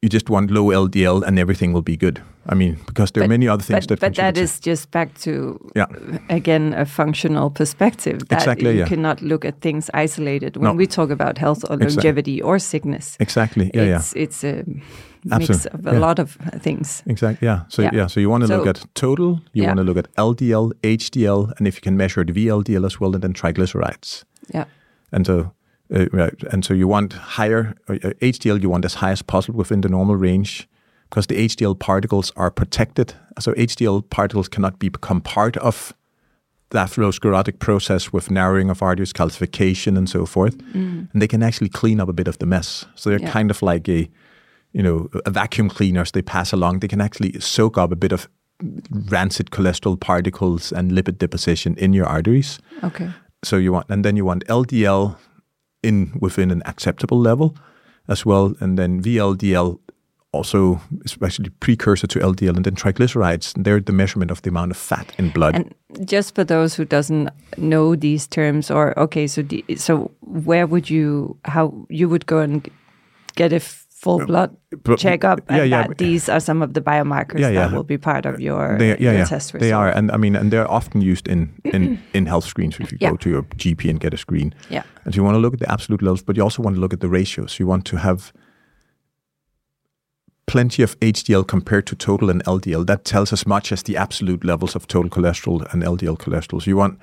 you 0.05 0.11
just 0.13 0.29
want 0.31 0.51
low 0.51 0.67
LDL 0.73 1.23
and 1.27 1.39
everything 1.39 1.73
will 1.75 1.83
be 1.83 1.97
good. 1.97 2.19
I 2.53 2.55
mean, 2.55 2.77
because 2.87 3.13
there 3.13 3.25
are 3.25 3.29
many 3.29 3.49
other 3.49 3.65
things 3.65 3.87
but, 3.87 4.01
that 4.01 4.01
but 4.01 4.17
that 4.17 4.37
is 4.39 4.61
just 4.67 4.91
back 4.91 5.09
to 5.21 5.31
Yeah. 5.75 5.87
again 6.29 6.75
a 6.75 6.85
functional 6.85 7.51
perspective 7.51 8.19
that 8.29 8.39
Exactly, 8.43 8.71
you 8.71 8.79
yeah. 8.79 8.89
cannot 8.89 9.21
look 9.23 9.45
at 9.45 9.61
things 9.61 9.91
isolated 10.05 10.57
when 10.57 10.65
No. 10.65 10.77
we 10.79 10.87
talk 10.87 11.11
about 11.11 11.39
health 11.39 11.65
or 11.71 11.77
longevity 11.79 12.43
or 12.43 12.59
sickness 12.59 13.17
exactly. 13.19 13.71
Yeah, 13.75 13.87
yeah. 13.89 13.97
it's 13.99 14.13
it's 14.17 14.45
a 14.45 14.63
mix 15.25 15.51
Absolutely, 15.51 15.71
of 15.81 15.87
a 15.87 15.91
yeah. 15.93 16.07
lot 16.07 16.19
of 16.19 16.37
things 16.63 17.03
Exactly. 17.07 17.47
Yeah. 17.49 17.61
So 17.69 17.83
Yeah. 17.83 18.09
So 18.09 18.21
you 18.21 18.31
want 18.31 18.45
to 18.47 18.57
look 18.57 18.67
at 18.69 18.85
total. 18.95 19.41
You 19.55 19.67
want 19.67 19.79
to 19.79 19.85
look 19.85 19.99
at 19.99 20.09
LDL, 20.19 20.73
HDL, 20.83 21.53
and 21.59 21.67
if 21.69 21.75
you 21.77 21.81
can 21.83 21.97
measure 21.97 22.25
the 22.27 22.33
VLDL 22.35 22.85
as 22.85 23.01
well, 23.01 23.15
and 23.15 23.23
then 23.23 23.33
triglycerides. 23.33 24.25
yeah 24.55 24.65
And 25.13 25.27
so, 25.27 25.53
and 25.91 26.65
so 26.65 26.75
you 26.75 26.89
want 26.89 27.13
higher 27.13 27.75
uh, 27.89 27.95
uh, 27.95 28.11
HDL. 28.21 28.61
You 28.63 28.71
want 28.71 28.85
as 28.85 28.95
high 28.95 29.13
as 29.13 29.23
possible 29.23 29.59
within 29.59 29.81
the 29.83 29.89
normal 29.89 30.17
range, 30.17 30.69
because 31.11 31.27
the 31.27 31.37
HDL 31.49 31.79
particles 31.79 32.33
are 32.37 32.51
protected. 32.51 33.15
So 33.39 33.53
HDL 33.53 34.03
particles 34.11 34.49
cannot 34.49 34.79
be 34.79 34.89
become 34.89 35.21
part 35.21 35.57
of 35.59 35.93
the 36.71 36.79
atherosclerotic 36.79 37.59
process 37.59 38.13
with 38.13 38.31
narrowing 38.31 38.71
of 38.71 38.83
arteries, 38.83 39.13
calcification, 39.13 39.97
and 39.97 40.09
so 40.09 40.27
forth. 40.27 40.57
And 40.75 41.09
they 41.15 41.29
can 41.29 41.43
actually 41.43 41.69
clean 41.69 42.01
up 42.01 42.09
a 42.09 42.13
bit 42.13 42.29
of 42.29 42.39
the 42.39 42.47
mess. 42.47 42.87
So 42.95 43.11
they're 43.11 43.19
Mm. 43.21 43.23
Yeah. 43.27 43.33
kind 43.33 43.51
of 43.51 43.63
like 43.63 43.89
a, 43.89 44.09
you 44.73 44.83
know, 44.83 45.09
a 45.27 45.31
vacuum 45.31 45.69
cleaners. 45.69 46.11
They 46.13 46.23
pass 46.23 46.53
along. 46.53 46.81
They 46.81 46.89
can 46.89 47.01
actually 47.01 47.39
soak 47.41 47.79
up 47.79 47.93
a 47.93 47.97
bit 47.97 48.13
of 48.13 48.29
rancid 49.11 49.51
cholesterol 49.51 49.97
particles 50.01 50.73
and 50.73 50.93
lipid 50.93 51.19
deposition 51.19 51.75
in 51.77 51.93
your 51.93 52.07
arteries 52.07 52.59
okay 52.85 53.11
so 53.43 53.57
you 53.57 53.73
want 53.73 53.85
and 53.91 54.05
then 54.05 54.17
you 54.17 54.25
want 54.25 54.45
LDL 54.47 55.17
in 55.85 56.13
within 56.21 56.51
an 56.51 56.63
acceptable 56.67 57.21
level 57.21 57.57
as 58.09 58.27
well. 58.27 58.55
And 58.61 58.79
then 58.79 59.03
VLDL 59.03 59.79
also 60.35 60.81
especially 61.05 61.49
precursor 61.61 62.09
to 62.09 62.19
LDL 62.19 62.57
and 62.57 62.65
then 62.65 62.75
triglycerides 62.75 63.55
they're 63.63 63.81
the 63.81 63.93
measurement 63.93 64.31
of 64.31 64.43
the 64.43 64.51
amount 64.51 64.73
of 64.73 64.77
fat 64.77 65.15
in 65.17 65.31
blood. 65.31 65.55
And 65.55 66.09
just 66.09 66.35
for 66.35 66.43
those 66.43 66.75
who 66.75 66.85
doesn't 66.85 67.31
know 67.57 67.95
these 67.95 68.27
terms 68.27 68.71
or 68.71 68.99
okay 68.99 69.29
so 69.29 69.43
the, 69.43 69.65
so 69.77 70.11
where 70.21 70.67
would 70.67 70.91
you 70.91 71.39
how 71.45 71.87
you 71.89 72.09
would 72.09 72.27
go 72.27 72.41
and 72.41 72.69
get 73.37 73.53
a 73.53 73.61
full 74.05 74.27
blood 74.27 74.51
but- 74.85 74.99
checkup 74.99 75.39
yeah, 75.39 75.57
and 75.57 75.71
yeah, 75.71 75.79
that 75.83 75.89
but- 75.89 75.99
these 75.99 76.29
are 76.29 76.41
some 76.41 76.63
of 76.65 76.71
the 76.75 76.81
biomarkers 76.81 77.41
Yeah, 77.41 77.53
yeah. 77.53 77.69
that 77.69 77.77
will 77.77 77.89
be 77.95 77.99
part 77.99 78.27
of 78.27 78.41
your, 78.41 78.79
they, 78.79 78.89
yeah, 78.89 79.01
your 79.01 79.15
yeah, 79.15 79.25
test 79.25 79.55
result 79.55 79.61
they 79.61 79.73
are, 79.73 79.89
and 79.97 80.11
I 80.11 80.17
mean, 80.17 80.37
and 80.37 80.51
they're 80.53 80.71
often 80.71 81.01
used 81.13 81.27
in 81.29 81.41
in 81.65 81.99
in 82.15 82.27
health 82.27 82.45
screens. 82.45 82.75
If 82.81 82.93
you 82.93 82.99
go 82.99 83.17
to 83.17 83.31
your 83.31 83.43
GP 83.63 83.91
and 83.91 83.99
get 84.01 84.15
a 84.15 84.17
screen, 84.17 84.55
yeah 84.71 84.85
and 85.05 85.15
so 85.15 85.19
you 85.19 85.25
want 85.25 85.35
to 85.37 85.41
look 85.41 85.55
at 85.55 85.61
the 85.61 85.73
absolute 85.73 86.03
levels, 86.03 86.23
but 86.23 86.37
you 86.37 86.43
also 86.43 86.63
want 86.63 86.77
to 86.77 86.81
look 86.81 86.93
at 86.93 87.01
the 87.01 87.09
ratios. 87.09 87.59
You 87.59 87.67
want 87.69 87.85
to 87.87 87.97
have 87.97 88.33
plenty 90.47 90.83
of 90.83 90.99
HDL 91.01 91.47
compared 91.47 91.87
to 91.87 91.97
total 91.97 92.31
and 92.31 92.45
LDL. 92.45 92.87
That 92.87 93.05
tells 93.05 93.33
as 93.33 93.47
much 93.47 93.73
as 93.73 93.83
the 93.83 93.97
absolute 93.97 94.45
levels 94.45 94.75
of 94.77 94.87
total 94.87 95.11
cholesterol 95.11 95.73
and 95.73 95.83
LDL 95.83 96.19
cholesterol. 96.19 96.63
So 96.63 96.69
you 96.71 96.77
want, 96.77 96.99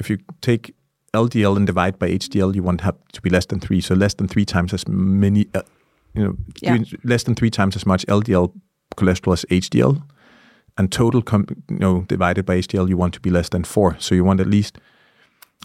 if 0.00 0.10
you 0.10 0.18
take 0.40 0.74
LDL 1.14 1.56
and 1.56 1.66
divide 1.66 1.98
by 1.98 2.10
HDL, 2.10 2.54
you 2.54 2.62
want 2.62 2.78
to 2.80 2.84
have 2.84 2.96
to 3.12 3.22
be 3.22 3.30
less 3.30 3.46
than 3.46 3.60
three. 3.60 3.80
So 3.80 3.94
less 3.94 4.14
than 4.14 4.28
three 4.28 4.44
times 4.44 4.72
as 4.72 4.86
many, 4.88 5.46
uh, 5.54 5.62
you 6.18 6.24
know, 6.24 6.36
Yeah. 6.62 6.78
less 7.04 7.22
than 7.24 7.34
three 7.34 7.50
times 7.50 7.76
as 7.76 7.86
much 7.86 8.04
LDL 8.08 8.52
cholesterol 8.96 9.32
as 9.32 9.44
HDL. 9.50 10.02
And 10.76 10.92
total, 10.92 11.22
com- 11.22 11.46
you 11.70 11.78
know, 11.78 12.04
divided 12.08 12.44
by 12.46 12.56
HDL, 12.56 12.88
you 12.88 12.96
want 12.96 13.14
to 13.14 13.20
be 13.20 13.30
less 13.30 13.48
than 13.48 13.64
four. 13.64 13.96
So 13.98 14.14
you 14.14 14.24
want 14.24 14.40
at 14.40 14.46
least 14.46 14.78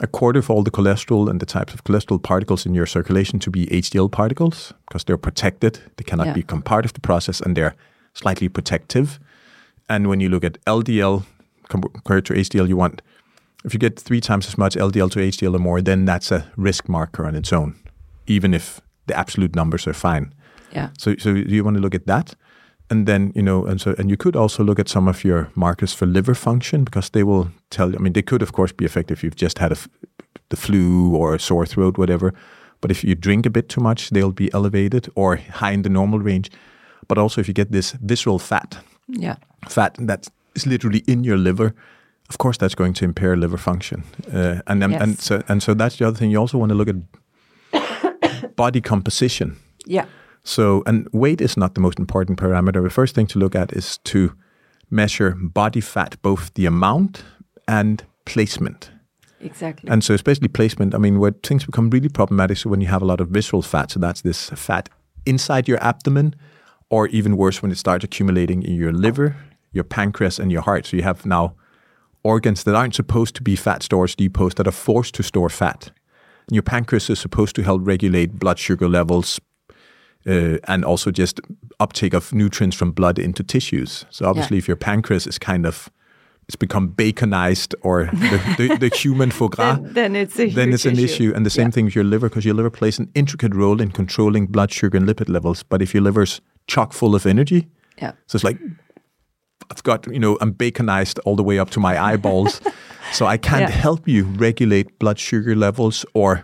a 0.02 0.08
quarter 0.08 0.40
of 0.40 0.50
all 0.50 0.64
the 0.64 0.72
cholesterol 0.72 1.30
and 1.30 1.40
the 1.40 1.46
types 1.46 1.74
of 1.74 1.84
cholesterol 1.84 2.20
particles 2.22 2.66
in 2.66 2.74
your 2.74 2.88
circulation 2.88 3.40
to 3.40 3.52
be 3.52 3.68
HDL 3.72 4.10
particles 4.10 4.74
because 4.88 5.04
they're 5.04 5.18
protected. 5.20 5.80
They 5.98 6.04
cannot 6.04 6.28
Yeah. 6.28 6.34
become 6.34 6.62
part 6.64 6.86
of 6.86 6.94
the 6.94 7.00
process 7.02 7.42
and 7.42 7.56
they're 7.56 7.76
slightly 8.14 8.50
protective. 8.50 9.20
And 9.88 10.08
when 10.08 10.20
you 10.20 10.30
look 10.30 10.44
at 10.44 10.58
LDL 10.66 11.24
compared 11.70 12.26
to 12.26 12.34
HDL, 12.34 12.68
you 12.68 12.76
want, 12.78 13.02
if 13.66 13.74
you 13.74 13.80
get 13.80 14.00
three 14.00 14.22
times 14.22 14.48
as 14.48 14.58
much 14.58 14.76
LDL 14.76 15.10
to 15.10 15.20
HDL 15.20 15.56
or 15.56 15.60
more, 15.60 15.82
then 15.82 16.06
that's 16.06 16.32
a 16.32 16.46
risk 16.58 16.90
marker 16.90 17.26
on 17.28 17.36
its 17.36 17.54
own, 17.54 17.76
even 18.26 18.54
if 18.54 18.82
the 19.06 19.16
absolute 19.16 19.56
numbers 19.56 19.86
are 19.88 19.94
fine. 19.94 20.34
Yeah 20.76 20.90
So, 21.00 21.16
so 21.18 21.30
you 21.30 21.64
want 21.64 21.76
to 21.78 21.82
look 21.82 21.96
at 21.96 22.06
that, 22.06 22.36
and 22.90 23.06
then 23.08 23.32
you 23.36 23.42
know, 23.44 23.66
and 23.66 23.80
so 23.82 23.94
and 23.98 24.10
you 24.10 24.18
could 24.18 24.36
also 24.36 24.64
look 24.64 24.80
at 24.80 24.90
some 24.90 25.10
of 25.10 25.24
your 25.24 25.48
markers 25.56 25.94
for 25.94 26.06
liver 26.08 26.36
function 26.36 26.84
because 26.84 27.10
they 27.12 27.24
will 27.24 27.48
tell 27.70 27.90
you. 27.90 27.96
I 28.00 28.02
mean, 28.02 28.14
they 28.14 28.24
could 28.24 28.42
of 28.42 28.52
course 28.52 28.74
be 28.74 28.86
effective 28.86 29.18
if 29.20 29.24
you've 29.24 29.42
just 29.42 29.60
had 29.60 29.72
a 29.72 29.76
f- 29.76 29.90
the 30.50 30.58
flu 30.58 31.16
or 31.16 31.36
a 31.36 31.40
sore 31.40 31.66
throat, 31.66 31.98
whatever. 31.98 32.34
But 32.82 32.92
if 32.92 33.04
you 33.04 33.16
drink 33.16 33.46
a 33.46 33.50
bit 33.50 33.68
too 33.70 33.82
much, 33.82 34.10
they'll 34.10 34.32
be 34.34 34.50
elevated 34.54 35.08
or 35.16 35.38
high 35.38 35.74
in 35.74 35.82
the 35.84 35.90
normal 35.90 36.20
range. 36.20 36.50
But 37.08 37.18
also, 37.18 37.42
if 37.42 37.48
you 37.48 37.54
get 37.54 37.72
this 37.72 37.96
visceral 38.08 38.40
fat, 38.40 38.78
yeah 39.08 39.36
fat 39.70 39.96
that 40.08 40.28
is 40.56 40.66
literally 40.66 41.02
in 41.08 41.24
your 41.26 41.38
liver, 41.38 41.74
of 42.30 42.38
course 42.38 42.58
that's 42.58 42.76
going 42.76 42.94
to 42.96 43.06
impair 43.06 43.38
liver 43.38 43.58
function. 43.58 44.04
Uh, 44.34 44.62
and 44.66 44.82
then, 44.82 44.92
and 45.02 45.20
so 45.20 45.42
and 45.48 45.62
so 45.64 45.74
that's 45.74 45.96
the 45.98 46.08
other 46.08 46.18
thing. 46.18 46.32
You 46.32 46.42
also 46.42 46.58
want 46.58 46.72
to 46.72 46.76
look 46.78 46.90
at 46.90 48.56
body 48.56 48.82
composition. 48.82 49.56
Yeah. 49.88 50.06
So, 50.44 50.84
and 50.86 51.08
weight 51.14 51.42
is 51.42 51.56
not 51.56 51.74
the 51.74 51.82
most 51.82 52.00
important 52.00 52.38
parameter. 52.38 52.84
The 52.84 52.90
first 52.90 53.16
thing 53.16 53.28
to 53.28 53.40
look 53.40 53.56
at 53.56 53.72
is 53.72 53.98
to 54.00 54.34
measure 54.90 55.36
body 55.40 55.82
fat, 55.82 56.22
both 56.22 56.54
the 56.54 56.66
amount 56.66 57.24
and 57.68 58.04
placement. 58.26 58.92
Exactly. 59.40 59.90
And 59.90 60.04
so, 60.04 60.14
especially 60.14 60.50
placement, 60.50 60.94
I 60.94 60.98
mean, 60.98 61.20
where 61.20 61.32
things 61.44 61.66
become 61.66 61.90
really 61.90 62.10
problematic 62.10 62.58
is 62.58 62.66
when 62.66 62.82
you 62.82 62.88
have 62.88 63.02
a 63.02 63.06
lot 63.06 63.22
of 63.22 63.30
visceral 63.30 63.62
fat. 63.62 63.92
So, 63.92 64.00
that's 64.00 64.22
this 64.22 64.50
fat 64.50 64.90
inside 65.26 65.68
your 65.68 65.82
abdomen, 65.82 66.36
or 66.90 67.08
even 67.08 67.38
worse, 67.38 67.62
when 67.62 67.72
it 67.72 67.78
starts 67.78 68.04
accumulating 68.04 68.64
in 68.64 68.76
your 68.76 68.92
liver, 68.92 69.38
your 69.72 69.84
pancreas, 69.86 70.40
and 70.40 70.52
your 70.52 70.62
heart. 70.62 70.86
So, 70.86 70.98
you 70.98 71.04
have 71.04 71.26
now 71.26 71.56
organs 72.24 72.64
that 72.64 72.76
aren't 72.76 72.96
supposed 72.96 73.36
to 73.36 73.42
be 73.42 73.56
fat 73.56 73.84
storage 73.84 74.16
depots 74.16 74.56
that 74.56 74.68
are 74.68 74.72
forced 74.72 75.16
to 75.16 75.24
store 75.24 75.50
fat. 75.50 75.92
And 76.48 76.56
your 76.56 76.64
pancreas 76.64 77.10
is 77.10 77.20
supposed 77.20 77.56
to 77.56 77.64
help 77.64 77.82
regulate 77.86 78.40
blood 78.40 78.60
sugar 78.60 78.90
levels 78.90 79.40
uh, 80.28 80.58
and 80.68 80.86
also 80.86 81.12
just 81.12 81.40
uptake 81.80 82.14
of 82.14 82.32
nutrients 82.34 82.76
from 82.78 82.92
blood 82.92 83.20
into 83.20 83.44
tissues. 83.44 84.06
So 84.10 84.26
obviously, 84.26 84.58
if 84.58 84.68
your 84.68 84.78
pancreas 84.78 85.28
is 85.28 85.38
kind 85.40 85.66
of 85.66 85.90
it's 86.48 86.58
become 86.58 86.90
baconized 86.90 87.74
or 87.84 88.06
the, 88.12 88.56
the, 88.58 88.78
the 88.90 88.96
human 88.96 89.32
foie 89.32 89.48
gras, 89.48 89.76
then, 89.82 89.94
then 89.94 90.16
it's 90.16 90.38
a 90.40 90.50
then 90.50 90.74
it's 90.74 90.86
an 90.86 91.00
issue. 91.00 91.32
And 91.36 91.46
the 91.46 91.50
same 91.50 91.68
Yeah. 91.68 91.72
thing 91.72 91.86
with 91.86 91.96
your 91.96 92.04
liver, 92.04 92.28
because 92.30 92.44
your 92.46 92.54
liver 92.56 92.70
plays 92.70 93.00
an 93.00 93.10
intricate 93.16 93.56
role 93.56 93.80
in 93.82 93.92
controlling 93.92 94.48
blood 94.48 94.70
sugar 94.72 94.98
and 94.98 95.08
lipid 95.08 95.30
levels. 95.30 95.64
But 95.64 95.82
if 95.82 95.94
your 95.94 96.04
liver's 96.04 96.42
chock 96.68 96.92
full 96.94 97.16
of 97.16 97.26
energy, 97.26 97.68
Yeah. 98.02 98.12
so 98.28 98.36
it's 98.36 98.44
like 98.44 98.60
I've 99.72 99.84
got 99.84 100.06
you 100.08 100.20
know 100.20 100.38
I'm 100.42 100.54
baconized 100.54 101.20
all 101.26 101.36
the 101.36 101.44
way 101.44 101.60
up 101.60 101.70
to 101.72 101.80
my 101.80 101.98
eyeballs, 101.98 102.62
so 103.14 103.26
I 103.26 103.38
can't 103.38 103.62
Yeah. 103.70 103.82
help 103.82 104.08
you 104.08 104.26
regulate 104.38 105.00
blood 105.00 105.20
sugar 105.20 105.56
levels 105.56 106.06
or 106.14 106.44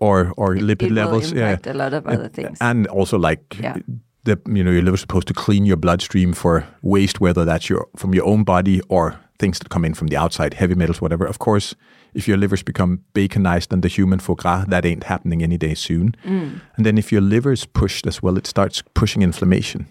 or 0.00 0.32
or 0.36 0.56
lipid 0.56 0.82
it 0.82 0.92
levels. 0.92 1.32
impact 1.32 1.66
a 1.66 1.74
lot 1.74 1.94
of 1.94 2.06
other 2.06 2.28
things. 2.28 2.58
And 2.60 2.86
also 2.88 3.18
like 3.18 3.56
Yeah. 3.60 3.76
the 4.24 4.38
you 4.46 4.64
know 4.64 4.70
your 4.72 4.82
liver's 4.82 5.00
supposed 5.00 5.28
to 5.28 5.34
clean 5.34 5.66
your 5.66 5.76
bloodstream 5.78 6.32
for 6.32 6.64
waste, 6.82 7.20
whether 7.20 7.44
that's 7.44 7.68
your 7.70 7.86
from 7.96 8.14
your 8.14 8.26
own 8.26 8.44
body 8.44 8.80
or 8.88 9.14
things 9.38 9.58
that 9.58 9.68
come 9.68 9.86
in 9.86 9.94
from 9.94 10.08
the 10.08 10.16
outside, 10.16 10.54
heavy 10.54 10.74
metals, 10.74 11.00
whatever. 11.00 11.24
Of 11.24 11.38
course, 11.38 11.76
if 12.14 12.26
your 12.26 12.36
liver's 12.36 12.64
become 12.64 12.98
baconized 13.14 13.72
and 13.72 13.82
the 13.82 13.88
human 13.88 14.18
foie 14.18 14.34
gras, 14.34 14.64
that 14.68 14.84
ain't 14.84 15.04
happening 15.04 15.42
any 15.42 15.56
day 15.56 15.74
soon. 15.74 16.14
Mm. 16.24 16.60
And 16.76 16.84
then 16.86 16.98
if 16.98 17.12
your 17.12 17.20
liver 17.22 17.52
is 17.52 17.64
pushed 17.66 18.06
as 18.06 18.20
well, 18.22 18.36
it 18.36 18.46
starts 18.46 18.82
pushing 18.94 19.22
inflammation. 19.22 19.86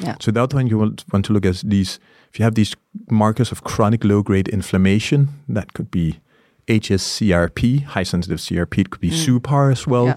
Yeah. 0.00 0.16
So 0.20 0.30
the 0.30 0.42
other 0.42 0.56
one 0.56 0.68
you 0.68 0.78
want, 0.78 1.04
want 1.12 1.24
to 1.26 1.32
look 1.34 1.44
at 1.44 1.50
is 1.50 1.62
these, 1.62 1.98
if 2.32 2.38
you 2.38 2.44
have 2.44 2.54
these 2.54 2.74
markers 3.10 3.52
of 3.52 3.62
chronic 3.64 4.04
low-grade 4.04 4.48
inflammation, 4.48 5.28
that 5.48 5.72
could 5.74 5.90
be 5.90 6.20
HSCRP, 6.68 7.84
high 7.84 8.02
sensitive 8.04 8.38
CRP. 8.38 8.78
It 8.78 8.90
could 8.90 9.00
be 9.00 9.10
SUPAR 9.10 9.70
as 9.70 9.86
well. 9.86 10.06
Mm. 10.06 10.16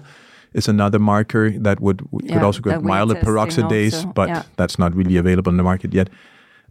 Is 0.54 0.68
another 0.68 0.98
marker 0.98 1.50
that 1.50 1.80
would 1.80 1.98
could 2.10 2.24
Yeah, 2.28 2.44
also 2.44 2.60
go 2.60 2.70
that 2.70 2.82
myeloperoxidase, 2.82 3.94
also, 3.94 4.12
but 4.12 4.28
yeah. 4.28 4.42
that's 4.56 4.78
not 4.78 4.94
really 4.94 5.16
available 5.16 5.50
in 5.50 5.56
the 5.56 5.62
market 5.62 5.94
yet. 5.94 6.10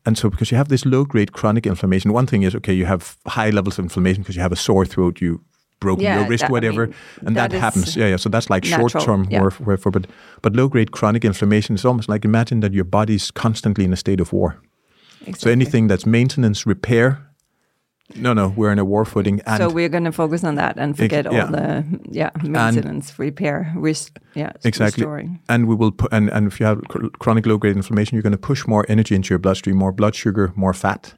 And 0.05 0.17
so, 0.17 0.29
because 0.29 0.51
you 0.51 0.57
have 0.57 0.67
this 0.69 0.85
low-grade 0.85 1.31
chronic 1.31 1.65
inflammation, 1.65 2.13
one 2.13 2.27
thing 2.27 2.43
is 2.43 2.53
okay, 2.55 2.73
you 2.73 2.85
have 2.85 3.17
high 3.25 3.49
levels 3.49 3.79
of 3.79 3.85
inflammation 3.85 4.21
because 4.21 4.35
you 4.35 4.41
have 4.43 4.51
a 4.51 4.55
sore 4.55 4.85
throat, 4.85 5.19
you 5.19 5.41
broken 5.79 6.03
Yeah, 6.03 6.19
your 6.19 6.29
wrist, 6.29 6.41
that- 6.41 6.49
I 6.49 6.51
whatever, 6.51 6.85
mean, 6.87 6.95
and 7.25 7.35
that, 7.35 7.49
that 7.51 7.59
happens. 7.59 7.95
Yeah, 7.95 8.09
yeah. 8.09 8.17
So 8.17 8.29
that's 8.29 8.49
like 8.51 8.63
natural, 8.65 8.89
short-term 8.89 9.27
yeah. 9.31 9.41
warfare, 9.41 9.91
but 9.91 10.05
but 10.43 10.55
low-grade 10.55 10.91
chronic 10.91 11.25
inflammation 11.25 11.75
is 11.75 11.83
almost 11.85 12.07
like 12.07 12.23
imagine 12.23 12.59
that 12.59 12.73
your 12.73 12.85
body's 12.85 13.31
constantly 13.31 13.83
in 13.83 13.93
a 13.93 13.97
state 13.97 14.21
of 14.21 14.31
war. 14.31 14.61
So 15.37 15.49
anything 15.49 15.87
that's 15.89 16.05
maintenance, 16.05 16.67
repair, 16.67 17.17
no, 18.15 18.33
no, 18.33 18.49
we're 18.49 18.71
in 18.71 18.79
a 18.79 18.85
war 18.85 19.05
footing. 19.05 19.41
And 19.45 19.57
so 19.57 19.69
we're 19.69 19.89
going 19.89 20.03
to 20.05 20.11
focus 20.11 20.43
on 20.43 20.55
that 20.55 20.77
and 20.77 20.97
forget 20.97 21.25
yeah. 21.25 21.45
all 21.45 21.51
the 21.51 21.83
yeah 22.09 22.29
maintenance, 22.43 23.17
repair, 23.19 23.71
rest, 23.75 24.19
yeah, 24.35 24.51
exactly, 24.63 25.03
restoring. 25.03 25.39
and 25.49 25.67
we 25.67 25.75
will 25.75 25.91
put, 25.91 26.11
and, 26.13 26.29
and 26.29 26.47
if 26.47 26.59
you 26.59 26.65
have 26.65 26.81
chr- 26.89 27.07
chronic 27.19 27.45
low-grade 27.45 27.75
inflammation, 27.75 28.15
you're 28.15 28.23
going 28.23 28.31
to 28.31 28.47
push 28.47 28.67
more 28.67 28.85
energy 28.89 29.15
into 29.15 29.29
your 29.29 29.39
bloodstream, 29.39 29.75
more 29.77 29.91
blood 29.91 30.15
sugar, 30.15 30.51
more 30.55 30.73
fat, 30.73 31.13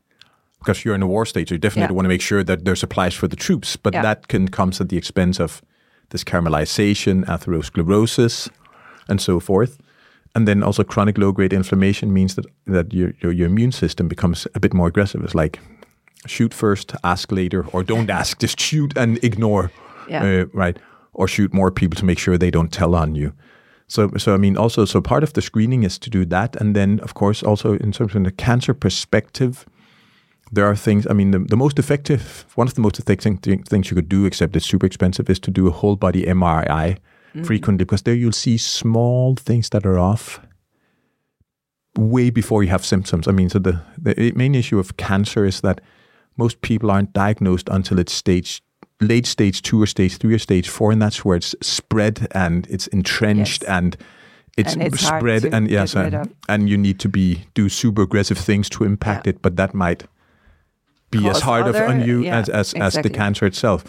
because 0.60 0.86
you're 0.86 0.96
in 0.96 1.02
a 1.02 1.08
war 1.08 1.26
state. 1.26 1.50
So 1.50 1.56
you 1.56 1.60
definitely 1.60 1.94
Yeah. 1.94 1.96
want 1.98 2.06
to 2.06 2.10
make 2.10 2.22
sure 2.22 2.44
that 2.44 2.64
there's 2.66 2.80
supplies 2.80 3.14
for 3.16 3.28
the 3.28 3.36
troops, 3.36 3.76
but 3.78 3.94
Yeah. 3.94 4.02
that 4.04 4.28
can 4.28 4.48
comes 4.48 4.82
at 4.82 4.90
the 4.90 4.98
expense 4.98 5.40
of 5.44 5.62
this 6.10 6.24
caramelization, 6.24 7.26
atherosclerosis, 7.26 8.50
and 9.10 9.20
so 9.22 9.40
forth. 9.40 9.78
And 10.36 10.48
then 10.48 10.64
also 10.64 10.84
chronic 10.84 11.18
low-grade 11.18 11.54
inflammation 11.54 12.12
means 12.14 12.36
that 12.36 12.46
that 12.66 12.94
your, 12.94 13.14
your 13.22 13.32
your 13.32 13.48
immune 13.48 13.72
system 13.72 14.08
becomes 14.08 14.48
a 14.56 14.60
bit 14.60 14.74
more 14.74 14.88
aggressive. 14.88 15.24
It's 15.24 15.36
like 15.36 15.60
shoot 16.28 16.54
first, 16.54 16.94
ask 17.04 17.32
later, 17.32 17.66
or 17.74 17.84
don't 17.84 18.10
ask, 18.10 18.40
just 18.40 18.60
shoot 18.60 18.98
and 18.98 19.24
ignore, 19.24 19.72
Yeah. 20.10 20.24
uh, 20.24 20.46
right? 20.54 20.78
Or 21.14 21.28
shoot 21.28 21.54
more 21.54 21.72
people 21.72 21.98
to 22.00 22.06
make 22.06 22.20
sure 22.20 22.38
they 22.38 22.52
don't 22.52 22.72
tell 22.72 22.96
on 22.96 23.16
you. 23.16 23.34
So, 23.88 24.10
so 24.18 24.34
I 24.34 24.38
mean, 24.38 24.58
also, 24.58 24.86
so 24.86 25.02
part 25.02 25.24
of 25.24 25.34
the 25.34 25.42
screening 25.42 25.84
is 25.84 26.00
to 26.00 26.10
do 26.10 26.26
that, 26.26 26.56
and 26.56 26.76
then 26.76 27.00
of 27.02 27.14
course, 27.14 27.44
also 27.44 27.74
in 27.74 27.92
terms 27.92 28.16
of 28.16 28.24
the 28.24 28.32
cancer 28.32 28.74
perspective, 28.74 29.66
there 30.52 30.66
are 30.66 30.76
things. 30.76 31.06
I 31.10 31.14
mean, 31.14 31.32
the, 31.32 31.40
the 31.40 31.58
most 31.58 31.80
effective, 31.80 32.46
one 32.56 32.68
of 32.68 32.74
the 32.74 32.82
most 32.82 33.00
effective 33.00 33.40
thing, 33.42 33.64
things 33.64 33.90
you 33.92 33.96
could 33.96 34.10
do, 34.10 34.26
except 34.26 34.56
it's 34.56 34.66
super 34.66 34.86
expensive, 34.86 35.30
is 35.30 35.40
to 35.40 35.52
do 35.52 35.68
a 35.68 35.72
whole 35.72 35.96
body 35.96 36.24
MRI 36.24 36.98
frequently 37.44 37.84
because 37.84 38.04
there 38.04 38.14
you'll 38.14 38.32
see 38.32 38.58
small 38.60 39.36
things 39.36 39.70
that 39.70 39.86
are 39.88 39.98
off 39.98 40.40
way 41.98 42.30
before 42.30 42.64
you 42.64 42.70
have 42.70 42.86
symptoms. 42.86 43.28
I 43.28 43.32
mean, 43.32 43.50
so 43.50 43.60
the, 43.60 43.82
the 43.98 44.32
main 44.36 44.56
issue 44.56 44.80
of 44.80 44.98
cancer 44.98 45.46
is 45.46 45.62
that 45.62 45.82
most 46.38 46.62
people 46.62 46.90
aren't 46.92 47.14
diagnosed 47.14 47.70
until 47.70 48.00
it's 48.00 48.14
stage 48.14 48.62
late 49.02 49.26
stage 49.26 49.62
two 49.62 49.82
or 49.82 49.86
stage 49.88 50.18
three 50.18 50.34
or 50.34 50.40
stage 50.40 50.70
four, 50.70 50.92
and 50.92 51.02
that's 51.02 51.26
where 51.26 51.36
it's 51.38 51.56
spread 51.62 52.28
and 52.32 52.68
it's 52.70 52.88
entrenched 52.88 53.64
Yes. 53.64 53.70
and 53.70 53.98
it's, 54.58 54.74
And 54.74 54.84
it's 54.84 55.06
spread 55.06 55.46
and 55.46 55.70
yes, 55.70 55.96
and, 55.96 56.32
and 56.48 56.70
you 56.70 56.78
need 56.78 57.00
to 57.00 57.10
be 57.10 57.46
do 57.54 57.70
super 57.70 58.04
aggressive 58.04 58.38
things 58.38 58.70
to 58.70 58.84
impact 58.84 59.26
Yeah. 59.26 59.32
it, 59.32 59.42
but 59.42 59.56
that 59.58 59.74
might 59.74 60.04
be 61.12 61.20
as 61.28 61.34
Cause 61.38 61.42
hard 61.42 61.68
of, 61.68 61.76
on 61.76 62.02
you 62.08 62.24
yeah, 62.24 62.38
as 62.40 62.50
as, 62.50 62.74
as 62.76 62.94
the 62.94 63.10
cancer 63.10 63.46
itself. 63.46 63.84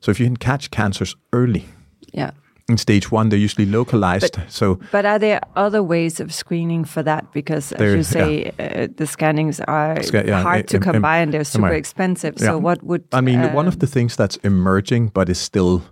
So 0.00 0.10
if 0.10 0.20
you 0.20 0.26
can 0.26 0.36
catch 0.36 0.70
cancers 0.70 1.16
early 1.32 1.64
Yeah. 2.12 2.30
In 2.68 2.76
stage 2.76 3.10
one, 3.10 3.30
they're 3.30 3.38
usually 3.38 3.66
localized. 3.66 4.36
so 4.48 4.78
But 4.92 5.06
are 5.06 5.18
there 5.18 5.40
other 5.56 5.82
ways 5.82 6.20
of 6.20 6.32
screening 6.32 6.84
for 6.84 7.02
that? 7.02 7.32
Because 7.32 7.72
as 7.72 7.94
you 7.94 8.02
say, 8.02 8.52
uh, 8.58 8.88
the 8.94 9.06
scannings 9.06 9.60
are 9.60 9.98
yeah, 10.12 10.42
hard 10.42 10.68
to 10.68 10.78
come 10.78 11.00
by 11.00 11.18
and 11.18 11.32
they're 11.32 11.44
super 11.44 11.72
expensive. 11.72 12.34
Yeah. 12.38 12.48
So 12.48 12.58
what 12.58 12.82
would 12.82 13.04
I 13.12 13.22
mean, 13.22 13.40
one 13.54 13.66
of 13.66 13.74
um, 13.74 13.78
the 13.78 13.86
things 13.86 14.16
that's 14.16 14.36
emerging, 14.44 15.08
but 15.08 15.28
is 15.28 15.38
still 15.38 15.82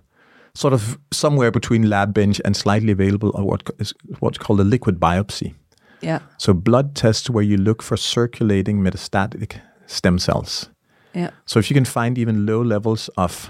sort 0.53 0.73
of 0.73 0.97
somewhere 1.11 1.51
between 1.51 1.89
lab 1.89 2.13
bench 2.13 2.39
and 2.45 2.55
slightly 2.55 2.91
available, 2.91 3.31
are 3.35 3.43
what 3.43 3.63
is 3.79 3.93
what's 4.19 4.37
called 4.37 4.59
a 4.59 4.63
liquid 4.63 4.99
biopsy. 4.99 5.53
yeah 6.01 6.19
So 6.37 6.53
blood 6.53 6.95
tests 6.95 7.29
where 7.29 7.43
you 7.43 7.57
look 7.57 7.83
for 7.83 7.97
circulating 7.97 8.83
metastatic 8.83 9.59
stem 9.87 10.19
cells. 10.19 10.69
yeah 11.13 11.31
So 11.45 11.59
if 11.59 11.71
you 11.71 11.73
can 11.75 11.85
find 11.85 12.17
even 12.17 12.45
low 12.45 12.61
levels 12.61 13.09
of 13.17 13.49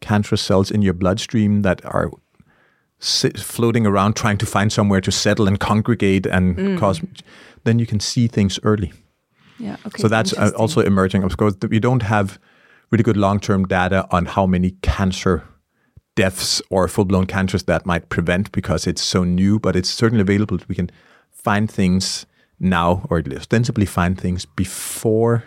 cancerous 0.00 0.42
cells 0.42 0.70
in 0.70 0.82
your 0.82 0.94
bloodstream 0.94 1.62
that 1.62 1.84
are 1.84 2.10
sit, 3.02 3.38
floating 3.38 3.86
around 3.86 4.14
trying 4.14 4.38
to 4.38 4.46
find 4.46 4.72
somewhere 4.72 5.00
to 5.00 5.10
settle 5.10 5.48
and 5.48 5.58
congregate 5.58 6.26
and 6.26 6.56
Mm. 6.56 6.78
cause, 6.78 7.02
then 7.64 7.78
you 7.78 7.86
can 7.86 8.00
see 8.00 8.28
things 8.28 8.58
early. 8.62 8.92
yeah 9.58 9.76
okay. 9.86 10.02
so 10.02 10.08
that's 10.08 10.32
uh, 10.38 10.50
also 10.56 10.80
emerging. 10.80 11.22
Of 11.24 11.36
course, 11.36 11.56
we 11.70 11.80
don't 11.80 12.02
have 12.02 12.38
really 12.90 13.04
good 13.04 13.16
long-term 13.16 13.66
data 13.68 14.06
on 14.10 14.26
how 14.26 14.46
many 14.46 14.70
cancer 14.82 15.42
deaths 16.16 16.62
or 16.70 16.88
full-blown 16.88 17.26
cancers 17.26 17.62
that 17.64 17.86
might 17.86 18.08
prevent 18.08 18.50
because 18.52 18.90
it's 18.90 19.02
so 19.02 19.24
new, 19.24 19.58
but 19.58 19.76
it's 19.76 19.88
certainly 19.90 20.22
available. 20.22 20.58
We 20.68 20.74
can 20.74 20.90
find 21.30 21.70
things 21.70 22.26
now, 22.58 23.06
or 23.10 23.22
ostensibly 23.36 23.86
find 23.86 24.20
things 24.20 24.46
before 24.56 25.42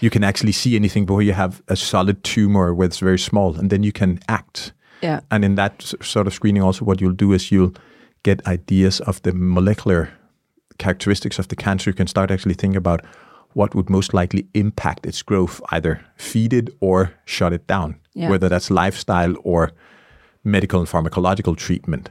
you 0.00 0.10
can 0.10 0.22
actually 0.24 0.52
see 0.52 0.76
anything, 0.76 1.06
before 1.06 1.22
you 1.22 1.32
have 1.34 1.62
a 1.68 1.74
solid 1.76 2.22
tumor 2.22 2.74
where 2.74 2.86
it's 2.86 3.00
very 3.00 3.18
small, 3.18 3.56
and 3.58 3.70
then 3.70 3.82
you 3.82 3.92
can 3.92 4.18
act. 4.28 4.72
Yeah 5.02 5.20
And 5.30 5.44
in 5.44 5.54
that 5.56 5.82
sort 6.02 6.26
of 6.26 6.32
screening, 6.34 6.62
also 6.62 6.84
what 6.84 7.00
you'll 7.00 7.12
do 7.16 7.32
is 7.32 7.50
you'll 7.52 7.72
get 8.22 8.46
ideas 8.46 9.00
of 9.00 9.20
the 9.22 9.32
molecular 9.34 10.08
characteristics 10.78 11.38
of 11.38 11.46
the 11.48 11.56
cancer. 11.56 11.90
You 11.90 11.94
can 11.94 12.06
start 12.06 12.30
actually 12.30 12.54
thinking 12.54 12.76
about 12.76 13.00
what 13.54 13.74
would 13.74 13.90
most 13.90 14.12
likely 14.14 14.46
impact 14.54 15.06
its 15.06 15.22
growth, 15.22 15.60
either 15.72 16.00
feed 16.16 16.52
it 16.52 16.68
or 16.80 17.10
shut 17.24 17.52
it 17.52 17.66
down, 17.66 17.94
Yeah. 18.14 18.30
whether 18.30 18.48
that's 18.48 18.70
lifestyle 18.70 19.34
or 19.44 19.70
medical 20.44 20.80
and 20.80 20.88
pharmacological 20.88 21.56
treatment. 21.56 22.10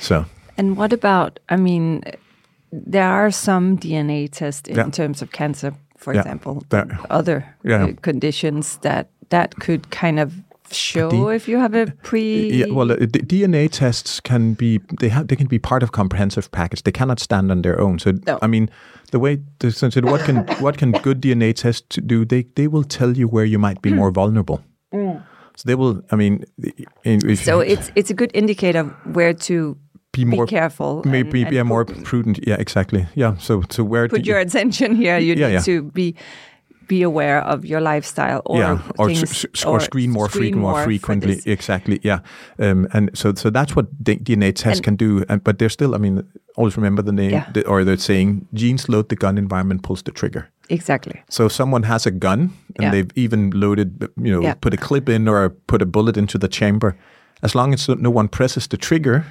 So, 0.00 0.24
And 0.58 0.76
what 0.76 0.92
about? 0.92 1.38
I 1.48 1.56
mean, 1.56 2.02
there 2.72 3.08
are 3.08 3.30
some 3.30 3.76
DNA 3.76 4.28
tests 4.28 4.68
in 4.68 4.76
Yeah. 4.76 4.90
terms 4.90 5.22
of 5.22 5.30
cancer, 5.30 5.72
for 5.98 6.14
Yeah. 6.14 6.20
example, 6.22 6.62
There- 6.68 6.98
other 7.10 7.44
uh, 7.68 7.88
conditions 8.02 8.78
that 8.82 9.06
that 9.28 9.54
could 9.60 9.90
kind 9.90 10.20
of 10.20 10.32
show 10.72 11.10
D- 11.10 11.34
if 11.36 11.48
you 11.48 11.58
have 11.58 11.74
a 11.74 11.86
pre. 12.02 12.50
yeah, 12.50 12.66
well, 12.70 12.90
uh, 12.92 12.96
DNA 12.96 13.68
tests 13.70 14.20
can 14.20 14.54
be 14.54 14.80
they 15.00 15.08
have 15.08 15.26
they 15.28 15.36
can 15.36 15.46
be 15.48 15.58
part 15.58 15.82
of 15.82 15.90
comprehensive 15.92 16.50
package. 16.50 16.82
They 16.82 16.92
cannot 16.92 17.20
stand 17.20 17.50
on 17.50 17.62
their 17.62 17.80
own. 17.80 17.98
So, 17.98 18.12
No. 18.26 18.38
I 18.42 18.46
mean, 18.46 18.68
the 19.12 19.18
way 19.18 19.38
the, 19.58 19.70
so 19.70 19.88
what 20.02 20.20
can 20.24 20.36
what 20.60 20.76
can 20.78 20.92
good 20.92 21.20
DNA 21.20 21.52
tests 21.54 21.96
do? 22.06 22.24
They 22.24 22.44
they 22.54 22.68
will 22.68 22.84
tell 22.84 23.16
you 23.16 23.28
where 23.28 23.44
you 23.46 23.58
might 23.58 23.80
be 23.82 23.92
more 23.92 24.10
vulnerable. 24.10 24.60
So 24.92 25.62
they 25.64 25.74
will. 25.74 26.02
I 26.12 26.16
mean, 26.16 26.44
So 27.36 27.60
it's 27.60 27.90
it's 27.94 28.10
a 28.10 28.14
good 28.14 28.30
indicator 28.34 28.84
where 29.12 29.32
to 29.34 29.76
be 30.12 30.24
more 30.24 30.46
careful. 30.46 31.02
maybe 31.04 31.42
and- 31.42 31.50
be 31.50 31.58
and 31.58 31.68
more 31.68 31.84
prudent. 31.84 32.38
Yeah, 32.46 32.56
exactly. 32.60 33.06
Yeah. 33.14 33.36
So 33.38 33.62
so 33.70 33.84
where 33.84 34.08
to 34.08 34.16
put 34.16 34.26
your 34.26 34.38
you, 34.40 34.46
attention 34.46 34.96
here. 34.96 35.18
You 35.18 35.34
Yeah, 35.34 35.48
need 35.48 35.52
yeah. 35.54 35.60
to 35.64 35.82
be 35.92 36.14
be 36.88 37.02
aware 37.02 37.40
of 37.42 37.64
your 37.64 37.80
lifestyle 37.80 38.40
or 38.46 38.58
yeah 38.58 38.78
or, 38.98 39.06
things, 39.08 39.22
s- 39.22 39.46
s- 39.54 39.64
or, 39.64 39.80
screen 39.80 40.10
more 40.10 40.28
screen 40.28 40.52
frequent, 40.54 40.62
more 40.62 40.84
frequently. 40.84 41.40
Exactly. 41.46 41.98
Yeah. 42.02 42.20
Um, 42.58 42.86
and 42.92 43.10
so 43.14 43.34
so 43.34 43.50
that's 43.50 43.74
what 43.76 43.86
D- 44.04 44.16
DNA 44.18 44.52
tests 44.52 44.78
And- 44.78 44.84
can 44.84 44.96
do. 44.96 45.24
And 45.28 45.42
but 45.44 45.58
they're 45.58 45.68
still. 45.72 45.94
I 45.94 45.98
mean, 45.98 46.22
always 46.56 46.76
remember 46.76 47.02
the 47.02 47.12
name 47.12 47.30
Yeah. 47.30 47.46
the, 47.54 47.66
or 47.66 47.84
the 47.84 47.96
saying: 47.98 48.46
"Genes 48.54 48.88
load 48.88 49.08
the 49.08 49.16
gun, 49.16 49.38
environment 49.38 49.82
pulls 49.82 50.02
the 50.02 50.12
trigger." 50.12 50.48
Exactly. 50.68 51.22
So 51.28 51.46
if 51.46 51.52
someone 51.52 51.84
has 51.86 52.06
a 52.06 52.10
gun 52.10 52.40
and 52.40 52.82
Yeah. 52.82 52.90
they've 52.90 53.10
even 53.14 53.50
loaded, 53.54 54.08
you 54.22 54.32
know, 54.32 54.42
Yeah. 54.42 54.54
put 54.60 54.74
a 54.74 54.76
clip 54.76 55.08
in 55.08 55.28
or 55.28 55.50
put 55.66 55.82
a 55.82 55.86
bullet 55.86 56.16
into 56.16 56.38
the 56.38 56.48
chamber, 56.48 56.94
as 57.42 57.54
long 57.54 57.74
as 57.74 57.88
no 57.88 58.10
one 58.10 58.28
presses 58.28 58.66
the 58.68 58.76
trigger, 58.76 59.24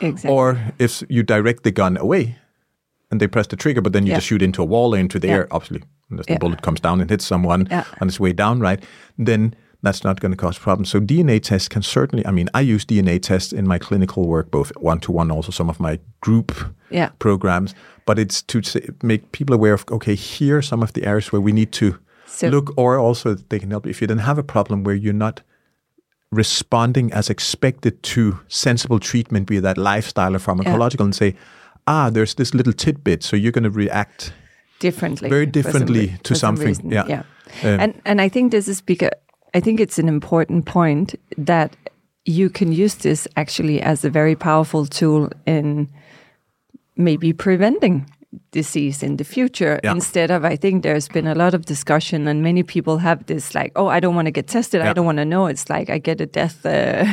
Exactly. 0.00 0.30
or 0.30 0.56
if 0.78 1.02
you 1.08 1.22
direct 1.22 1.62
the 1.62 1.70
gun 1.72 1.96
away 1.96 2.36
and 3.10 3.20
they 3.20 3.28
press 3.28 3.46
the 3.46 3.56
trigger, 3.56 3.80
but 3.82 3.92
then 3.92 4.06
you 4.06 4.14
just 4.14 4.26
shoot 4.26 4.42
into 4.42 4.62
a 4.62 4.64
wall 4.66 4.94
or 4.94 4.98
into 4.98 5.18
the 5.18 5.28
air, 5.28 5.46
obviously, 5.50 5.82
unless 6.12 6.26
the 6.26 6.32
Yeah. 6.34 6.38
bullet 6.38 6.62
comes 6.62 6.80
down 6.80 7.00
and 7.00 7.10
hits 7.10 7.26
someone 7.26 7.66
Yeah. 7.70 7.84
on 8.00 8.08
its 8.08 8.20
way 8.20 8.32
down, 8.32 8.60
right? 8.60 8.82
Then 9.18 9.54
that's 9.82 10.04
not 10.04 10.20
going 10.20 10.30
to 10.30 10.36
cause 10.36 10.58
problems. 10.58 10.88
So 10.90 11.00
DNA 11.00 11.40
tests 11.40 11.68
can 11.68 11.82
certainly, 11.82 12.24
I 12.26 12.30
mean, 12.30 12.48
I 12.54 12.60
use 12.60 12.84
DNA 12.84 13.18
tests 13.18 13.52
in 13.52 13.66
my 13.66 13.78
clinical 13.78 14.28
work, 14.28 14.50
both 14.50 14.70
one 14.80 15.00
to 15.00 15.12
one, 15.12 15.30
also 15.32 15.50
some 15.50 15.68
of 15.68 15.80
my 15.80 15.98
group 16.20 16.52
Yeah. 16.90 17.08
programs. 17.18 17.74
But 18.06 18.18
it's 18.18 18.42
to 18.42 18.60
make 19.02 19.32
people 19.32 19.54
aware 19.54 19.72
of, 19.74 19.84
okay, 19.90 20.14
here 20.14 20.58
are 20.58 20.62
some 20.62 20.82
of 20.84 20.92
the 20.92 21.04
areas 21.04 21.32
where 21.32 21.40
we 21.42 21.52
need 21.52 21.72
to 21.72 21.96
So- 22.26 22.48
look, 22.48 22.72
or 22.76 22.96
also 22.98 23.34
they 23.34 23.58
can 23.58 23.70
help 23.70 23.86
you 23.86 23.90
if 23.90 24.00
you 24.00 24.06
then 24.06 24.18
have 24.18 24.38
a 24.38 24.42
problem 24.44 24.84
where 24.84 24.94
you're 24.94 25.12
not 25.26 25.40
responding 26.30 27.12
as 27.12 27.28
expected 27.28 28.02
to 28.02 28.38
sensible 28.48 28.98
treatment, 28.98 29.46
be 29.46 29.60
that 29.60 29.76
lifestyle 29.76 30.34
or 30.34 30.38
pharmacological, 30.38 31.04
and 31.04 31.14
say, 31.14 31.34
ah, 31.86 32.08
there's 32.10 32.34
this 32.34 32.54
little 32.54 32.72
tidbit, 32.72 33.22
so 33.22 33.36
you're 33.36 33.52
going 33.52 33.64
to 33.64 33.70
react 33.70 34.32
differently, 34.82 35.28
very 35.30 35.46
for 35.46 35.52
some 35.52 35.62
differently 35.62 36.06
to 36.22 36.34
for 36.34 36.38
some 36.38 36.56
something. 36.56 36.92
Yeah. 36.92 37.06
yeah. 37.08 37.22
Um, 37.62 37.80
and 37.80 37.92
and 38.04 38.20
I 38.20 38.28
think 38.30 38.50
this 38.50 38.68
is 38.68 38.82
because 38.82 39.10
I 39.56 39.60
think 39.60 39.80
it's 39.80 39.98
an 39.98 40.08
important 40.08 40.64
point 40.64 41.14
that 41.46 41.76
you 42.24 42.50
can 42.50 42.72
use 42.84 42.94
this 43.02 43.28
actually 43.36 43.82
as 43.82 44.04
a 44.04 44.10
very 44.10 44.34
powerful 44.36 44.86
tool 44.86 45.28
in 45.46 45.88
maybe 46.96 47.32
preventing 47.32 48.06
disease 48.50 49.02
in 49.02 49.16
the 49.16 49.24
future 49.24 49.78
Yeah. 49.84 49.94
instead 49.94 50.30
of 50.30 50.44
i 50.44 50.56
think 50.56 50.82
there's 50.82 51.08
been 51.08 51.26
a 51.26 51.34
lot 51.34 51.54
of 51.54 51.64
discussion 51.66 52.28
and 52.28 52.42
many 52.42 52.62
people 52.62 52.96
have 52.98 53.18
this 53.26 53.54
like 53.54 53.72
oh 53.76 53.88
i 53.96 54.00
don't 54.00 54.14
want 54.14 54.26
to 54.26 54.32
get 54.32 54.46
tested 54.46 54.80
i 54.80 54.92
don't 54.94 55.04
want 55.04 55.18
to 55.18 55.24
know 55.24 55.48
it's 55.50 55.68
like 55.68 55.90
i 55.90 55.98
get 55.98 56.20
a 56.20 56.26
death 56.26 56.64
uh, 56.64 56.70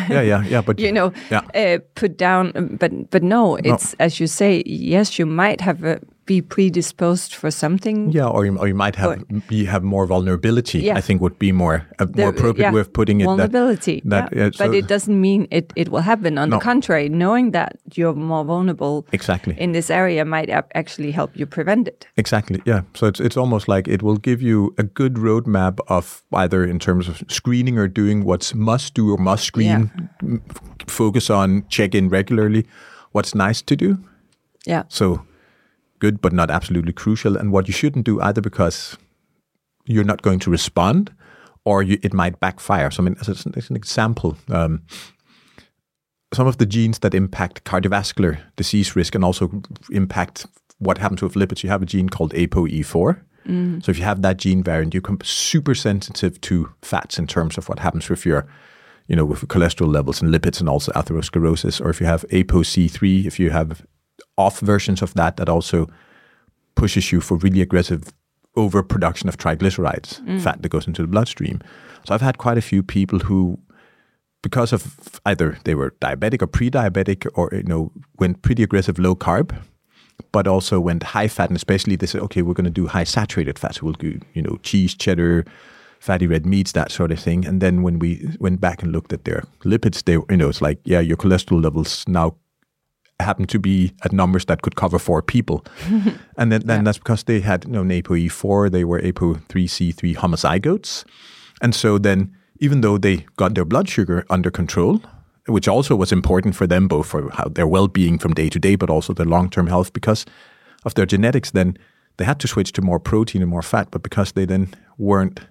yeah, 0.10 0.22
yeah, 0.22 0.44
yeah. 0.50 0.62
But 0.66 0.80
you 0.86 0.92
know 0.94 1.12
yeah. 1.30 1.42
uh, 1.56 1.80
put 1.96 2.18
down 2.18 2.78
but 2.80 2.92
but 3.10 3.22
no 3.24 3.58
it's 3.64 3.96
as 4.00 4.20
you 4.20 4.28
say 4.28 4.64
yes 4.66 5.20
you 5.20 5.26
might 5.26 5.62
have 5.62 5.84
uh, 5.84 5.96
be 6.30 6.42
predisposed 6.56 7.32
for 7.42 7.50
something 7.52 7.98
Yeah, 8.18 8.28
or 8.36 8.46
you, 8.46 8.58
or 8.62 8.68
you 8.72 8.76
might 8.84 8.96
have 9.02 9.12
you 9.50 9.66
have 9.74 9.84
more 9.96 10.06
vulnerability. 10.14 10.80
Yeah. 10.80 11.00
I 11.00 11.02
think 11.02 11.22
would 11.26 11.40
be 11.40 11.52
more 11.52 11.76
a 11.98 12.06
the- 12.06 12.22
more 12.22 12.30
appropriate 12.30 12.68
yeah, 12.68 12.74
way 12.76 12.82
of 12.82 12.90
putting 13.00 13.18
it. 13.22 13.26
that- 13.26 13.30
vulnerability. 13.52 13.98
that, 14.06 14.30
yeah. 14.32 14.40
yeah, 14.44 14.50
so- 14.54 14.66
but 14.66 14.76
it 14.76 14.88
doesn't 14.94 15.20
mean 15.28 15.48
it, 15.60 15.66
it 15.76 15.88
will 15.90 16.04
happen. 16.12 16.38
On 16.38 16.50
No. 16.50 16.56
the 16.58 16.64
contrary, 16.72 17.10
knowing 17.10 17.52
that 17.58 17.72
you're 17.98 18.14
more 18.32 18.44
vulnerable 18.46 18.96
Exactly. 19.12 19.54
in 19.66 19.72
this 19.74 19.90
area 19.90 20.24
might 20.26 20.50
actually 20.82 21.12
help 21.20 21.32
you 21.40 21.46
prevent 21.48 21.88
it. 21.88 22.00
Exactly. 22.24 22.60
Yeah. 22.66 22.82
So 22.94 23.08
it's 23.08 23.20
it's 23.28 23.38
almost 23.44 23.66
like 23.74 23.92
it 23.96 24.02
will 24.04 24.20
give 24.30 24.40
you 24.50 24.58
a 24.78 24.84
good 25.00 25.14
roadmap 25.28 25.76
of 25.88 26.06
either 26.44 26.62
in 26.74 26.78
terms 26.80 27.08
of 27.10 27.16
screening 27.28 27.80
or 27.82 27.88
doing 28.02 28.24
what's 28.30 28.54
must 28.54 28.94
do 28.98 29.04
or 29.14 29.18
must 29.18 29.44
screen, 29.44 29.90
focus 30.88 31.30
on, 31.30 31.64
check 31.70 31.96
in 31.96 32.10
regularly, 32.10 32.64
what's 33.16 33.34
nice 33.34 33.62
to 33.66 33.76
do. 33.76 33.98
Yeah, 34.68 34.84
So 34.90 35.22
good, 36.00 36.22
but 36.22 36.34
not 36.34 36.50
absolutely 36.50 36.94
crucial, 36.94 37.38
and 37.38 37.52
what 37.52 37.68
you 37.68 37.74
shouldn't 37.74 38.06
do 38.06 38.22
either 38.22 38.42
because 38.42 38.98
you're 39.86 40.04
not 40.04 40.22
going 40.22 40.40
to 40.40 40.50
respond, 40.52 41.12
or 41.66 41.84
you, 41.84 41.98
it 42.04 42.14
might 42.14 42.40
backfire. 42.40 42.92
So 42.92 43.04
I 43.04 43.06
mean, 43.06 43.16
as, 43.22 43.28
a- 43.46 43.52
as 43.58 43.70
an 43.70 43.76
example. 43.76 44.38
Um, 44.50 44.84
some 46.34 46.46
of 46.48 46.58
the 46.58 46.66
genes 46.66 47.00
that 47.00 47.16
impact 47.16 47.64
cardiovascular 47.64 48.38
disease 48.56 48.96
risk 48.96 49.16
and 49.16 49.26
also 49.26 49.64
impact 49.92 50.46
what 50.78 51.00
happens 51.00 51.22
with 51.24 51.34
lipids. 51.34 51.64
You 51.64 51.70
have 51.72 51.82
a 51.82 51.88
gene 51.88 52.08
called 52.10 52.34
ApoE4. 52.34 53.22
So 53.82 53.90
if 53.90 53.98
you 53.98 54.04
have 54.04 54.22
that 54.22 54.38
gene 54.38 54.62
variant, 54.62 54.94
you're 54.94 55.02
com- 55.02 55.18
super 55.24 55.74
sensitive 55.74 56.40
to 56.42 56.70
fats 56.84 57.18
in 57.18 57.26
terms 57.26 57.58
of 57.58 57.68
what 57.68 57.80
happens 57.80 58.08
with 58.08 58.24
your, 58.28 58.46
you 59.08 59.16
know, 59.16 59.26
with 59.26 59.42
cholesterol 59.48 59.92
levels 59.92 60.22
and 60.22 60.32
lipids 60.32 60.60
and 60.60 60.70
also 60.70 60.92
atherosclerosis. 60.92 61.82
Or 61.84 61.90
if 61.90 62.00
you 62.00 62.06
have 62.06 62.24
ApoC3, 62.30 63.26
if 63.26 63.40
you 63.40 63.50
have 63.50 63.84
off 64.38 64.60
versions 64.60 65.02
of 65.02 65.14
that, 65.16 65.38
that 65.38 65.50
also 65.50 65.88
pushes 66.76 67.12
you 67.12 67.22
for 67.22 67.38
really 67.38 67.62
aggressive 67.62 68.14
overproduction 68.56 69.30
of 69.30 69.38
triglycerides, 69.38 70.22
mm. 70.22 70.42
fat 70.42 70.62
that 70.62 70.70
goes 70.70 70.88
into 70.88 71.02
the 71.02 71.08
bloodstream. 71.08 71.62
So 72.06 72.14
I've 72.14 72.22
had 72.22 72.38
quite 72.38 72.58
a 72.58 72.62
few 72.62 72.84
people 72.84 73.20
who 73.20 73.60
because 74.42 74.72
of 74.72 75.20
either 75.26 75.58
they 75.66 75.76
were 75.76 75.92
diabetic 76.00 76.42
or 76.42 76.48
pre-diabetic 76.48 77.28
or 77.36 77.50
you 77.52 77.64
know 77.64 77.92
went 78.20 78.42
pretty 78.42 78.64
aggressive 78.64 78.98
low 78.98 79.16
carb 79.16 79.54
but 80.32 80.48
also 80.48 80.80
went 80.80 81.04
high 81.04 81.28
fat 81.28 81.50
and 81.50 81.58
especially 81.58 81.96
they 81.96 82.06
said 82.06 82.22
okay 82.22 82.42
we're 82.42 82.54
going 82.54 82.66
to 82.66 82.70
do 82.70 82.88
high 82.88 83.04
saturated 83.04 83.60
fats. 83.60 83.82
We'll 83.82 83.94
do 83.94 84.20
you 84.34 84.42
know 84.42 84.58
cheese 84.64 84.94
cheddar 84.94 85.46
fatty 86.00 86.28
red 86.28 86.46
meats 86.46 86.72
that 86.72 86.92
sort 86.92 87.12
of 87.12 87.20
thing. 87.20 87.46
And 87.46 87.62
then 87.62 87.84
when 87.84 88.00
we 88.00 88.30
went 88.40 88.62
back 88.62 88.82
and 88.82 88.92
looked 88.92 89.12
at 89.12 89.26
their 89.26 89.44
lipids 89.64 90.04
they 90.06 90.14
you 90.14 90.38
know 90.38 90.50
it's 90.50 90.62
like 90.62 90.80
yeah 90.84 91.00
your 91.00 91.18
cholesterol 91.18 91.62
levels 91.64 92.06
now 92.08 92.36
happen 93.20 93.46
to 93.46 93.60
be 93.60 93.92
at 94.04 94.12
numbers 94.12 94.46
that 94.46 94.62
could 94.62 94.76
cover 94.76 95.00
four 95.00 95.22
people 95.22 95.66
and 96.38 96.52
then, 96.52 96.62
then 96.66 96.78
Yeah. 96.80 96.84
that's 96.84 96.98
because 97.00 97.24
they 97.26 97.42
had 97.42 97.66
you 97.66 97.72
know 97.72 97.82
an 97.82 97.90
ApoE4 97.90 98.72
they 98.72 98.84
were 98.86 99.02
APO3C3 99.02 100.16
homozygotes 100.16 101.06
and 101.62 101.76
so 101.76 101.98
then, 101.98 102.32
even 102.60 102.82
though 102.82 102.98
they 102.98 103.26
got 103.36 103.54
their 103.54 103.66
blood 103.66 103.90
sugar 103.90 104.26
under 104.30 104.50
control, 104.52 105.02
which 105.48 105.68
also 105.68 105.94
was 105.96 106.12
important 106.12 106.56
for 106.56 106.68
them, 106.68 106.88
both 106.88 107.08
for 107.08 107.30
how 107.32 107.50
their 107.50 107.68
well 107.68 107.88
being 107.90 108.18
from 108.18 108.34
day 108.34 108.50
to 108.50 108.60
day, 108.60 108.76
but 108.78 108.90
also 108.90 109.14
their 109.14 109.26
long 109.26 109.50
term 109.50 109.68
health, 109.68 109.92
because 109.92 110.26
of 110.86 110.94
their 110.94 111.06
genetics, 111.06 111.52
then 111.52 111.78
they 112.18 112.26
had 112.26 112.40
to 112.40 112.48
switch 112.48 112.72
to 112.72 112.82
more 112.82 113.00
protein 113.00 113.42
and 113.42 113.52
more 113.52 113.62
fat. 113.62 113.92
But 113.92 114.04
because 114.04 114.32
they 114.34 114.46
then 114.46 114.68
weren't 114.98 115.42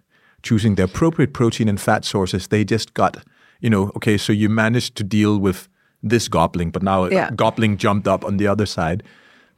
choosing 0.42 0.76
the 0.76 0.84
appropriate 0.84 1.32
protein 1.34 1.68
and 1.68 1.78
fat 1.80 2.04
sources, 2.06 2.48
they 2.48 2.64
just 2.64 2.94
got, 2.94 3.16
you 3.60 3.68
know, 3.68 3.90
okay, 3.96 4.16
so 4.16 4.32
you 4.32 4.48
managed 4.48 4.94
to 4.96 5.04
deal 5.04 5.38
with 5.38 5.68
this 6.02 6.28
gobbling, 6.28 6.70
but 6.70 6.82
now 6.82 7.06
Yeah. 7.06 7.30
gobbling 7.34 7.76
jumped 7.76 8.06
up 8.08 8.24
on 8.24 8.36
the 8.36 8.46
other 8.46 8.66
side. 8.66 9.02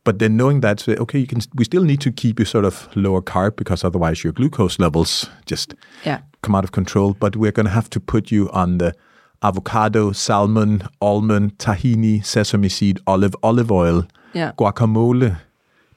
But 0.05 0.18
then 0.18 0.36
knowing 0.36 0.61
that, 0.62 0.80
so, 0.80 0.93
okay, 0.93 1.18
you 1.18 1.26
can, 1.26 1.41
we 1.55 1.64
still 1.64 1.84
need 1.84 2.01
to 2.01 2.11
keep 2.11 2.38
you 2.38 2.47
sort 2.47 2.64
of 2.64 2.88
lower 2.97 3.20
carb 3.20 3.57
because 3.57 3.84
otherwise 3.84 4.24
your 4.24 4.32
glucose 4.32 4.78
levels 4.78 5.28
just 5.45 5.74
yeah, 6.07 6.20
come 6.43 6.55
out 6.55 6.64
of 6.64 6.72
control. 6.72 7.12
But 7.20 7.36
we're 7.36 7.53
going 7.53 7.66
to 7.66 7.72
have 7.72 7.91
to 7.91 8.01
put 8.01 8.30
you 8.30 8.49
on 8.53 8.78
the 8.78 8.95
avocado, 9.43 10.12
salmon, 10.12 10.82
almond, 11.03 11.59
tahini, 11.59 12.24
sesame 12.24 12.70
seed, 12.70 12.99
olive, 13.07 13.34
olive 13.43 13.70
oil, 13.70 14.07
yeah, 14.32 14.53
guacamole, 14.59 15.36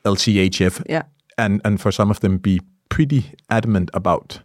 LCHF, 0.06 0.84
yeah. 0.89 1.04
and 1.38 1.62
and 1.64 1.80
for 1.80 1.91
some 1.91 2.12
of 2.12 2.20
them 2.20 2.38
be 2.38 2.60
pretty 2.89 3.32
adamant 3.50 3.89
about 3.94 4.39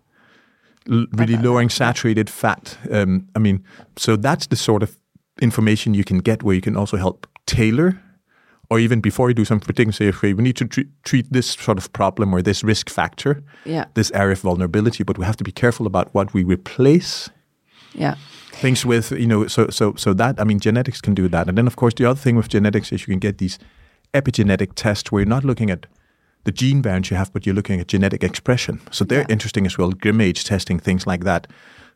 l- 0.90 1.06
really 1.16 1.36
lowering 1.36 1.68
saturated 1.68 2.30
fat. 2.30 2.78
Um, 2.90 3.26
I 3.34 3.38
mean, 3.40 3.64
so 3.96 4.16
that's 4.16 4.46
the 4.46 4.56
sort 4.56 4.82
of 4.82 4.96
information 5.40 5.94
you 5.94 6.04
can 6.04 6.18
get 6.18 6.42
where 6.42 6.54
you 6.54 6.60
can 6.60 6.76
also 6.76 6.96
help 6.96 7.26
tailor, 7.46 8.00
or 8.70 8.78
even 8.78 9.00
before 9.00 9.28
you 9.30 9.34
do 9.34 9.44
something 9.44 9.66
particular, 9.66 9.92
say, 9.92 10.08
okay, 10.08 10.34
we 10.34 10.42
need 10.42 10.56
to 10.56 10.66
treat, 10.66 10.88
treat 11.04 11.32
this 11.32 11.46
sort 11.52 11.78
of 11.78 11.90
problem 11.92 12.34
or 12.34 12.42
this 12.42 12.62
risk 12.62 12.90
factor, 12.90 13.42
Yeah. 13.64 13.84
this 13.94 14.10
area 14.12 14.32
of 14.32 14.40
vulnerability, 14.40 15.04
but 15.04 15.16
we 15.18 15.24
have 15.24 15.36
to 15.36 15.44
be 15.44 15.52
careful 15.52 15.86
about 15.86 16.08
what 16.14 16.34
we 16.34 16.44
replace 16.44 17.30
Yeah. 17.94 18.14
things 18.52 18.84
with 18.84 19.12
you 19.12 19.26
know 19.26 19.46
so 19.46 19.68
so 19.70 19.94
so 19.96 20.12
that 20.14 20.34
i 20.40 20.44
mean 20.44 20.58
genetics 20.58 21.00
can 21.00 21.14
do 21.14 21.28
that 21.28 21.48
and 21.48 21.56
then 21.56 21.66
of 21.66 21.76
course 21.76 21.94
the 21.94 22.04
other 22.04 22.18
thing 22.20 22.36
with 22.36 22.48
genetics 22.48 22.92
is 22.92 23.00
you 23.02 23.12
can 23.12 23.20
get 23.20 23.38
these 23.38 23.58
epigenetic 24.12 24.72
tests 24.74 25.10
where 25.12 25.20
you're 25.22 25.28
not 25.36 25.44
looking 25.44 25.70
at 25.70 25.86
the 26.44 26.52
gene 26.52 26.82
variants 26.82 27.10
you 27.10 27.16
have 27.16 27.32
but 27.32 27.46
you're 27.46 27.54
looking 27.54 27.80
at 27.80 27.86
genetic 27.92 28.22
expression 28.24 28.80
so 28.90 29.04
they're 29.04 29.20
Yeah. 29.20 29.32
interesting 29.34 29.64
as 29.66 29.78
well 29.78 29.92
grimage 29.92 30.44
testing 30.44 30.78
things 30.80 31.06
like 31.06 31.24
that 31.24 31.46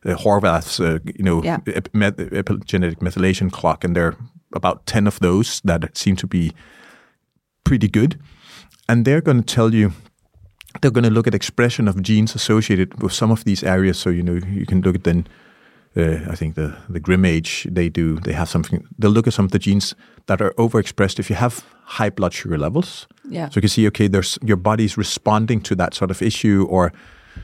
uh, 0.05 0.15
horvath's 0.15 0.79
uh, 0.79 0.99
you 1.17 1.23
know 1.23 1.43
Yeah. 1.43 1.57
met- 1.93 2.17
epigenetic 2.17 2.99
methylation 3.01 3.49
clock 3.51 3.83
and 3.83 3.95
there 3.95 4.05
are 4.07 4.15
about 4.55 4.85
10 4.85 5.07
of 5.07 5.19
those 5.19 5.61
that 5.65 5.97
seem 5.97 6.15
to 6.15 6.27
be 6.27 6.51
pretty 7.63 7.87
good 7.87 8.19
and 8.87 9.05
they're 9.05 9.21
going 9.21 9.43
to 9.43 9.55
tell 9.55 9.73
you 9.73 9.91
they're 10.81 10.91
going 10.91 11.03
to 11.09 11.13
look 11.13 11.27
at 11.27 11.33
expression 11.35 11.87
of 11.87 12.01
genes 12.01 12.35
associated 12.35 13.01
with 13.01 13.13
some 13.13 13.31
of 13.31 13.43
these 13.43 13.63
areas 13.63 13.97
so 13.97 14.09
you 14.09 14.23
know 14.23 14.39
you 14.59 14.65
can 14.65 14.81
look 14.81 14.95
at 14.95 15.03
then 15.03 15.25
uh, 15.95 16.31
I 16.31 16.35
think 16.35 16.55
the 16.55 16.75
the 16.89 16.99
Grim 16.99 17.23
Age 17.25 17.67
they 17.75 17.89
do 17.89 18.19
they 18.19 18.33
have 18.33 18.47
something 18.49 18.83
they'll 18.99 19.13
look 19.13 19.27
at 19.27 19.33
some 19.33 19.45
of 19.45 19.51
the 19.51 19.59
genes 19.59 19.95
that 20.25 20.41
are 20.41 20.51
overexpressed 20.57 21.19
if 21.19 21.29
you 21.29 21.35
have 21.35 21.63
high 21.85 22.09
blood 22.09 22.33
sugar 22.33 22.57
levels. 22.57 23.07
Yeah. 23.29 23.49
So 23.49 23.57
you 23.57 23.61
can 23.61 23.69
see 23.69 23.87
okay, 23.87 24.07
there's 24.09 24.39
your 24.41 24.57
body's 24.57 24.97
responding 24.97 25.61
to 25.63 25.75
that 25.75 25.93
sort 25.93 26.11
of 26.11 26.21
issue 26.21 26.65
or 26.69 26.91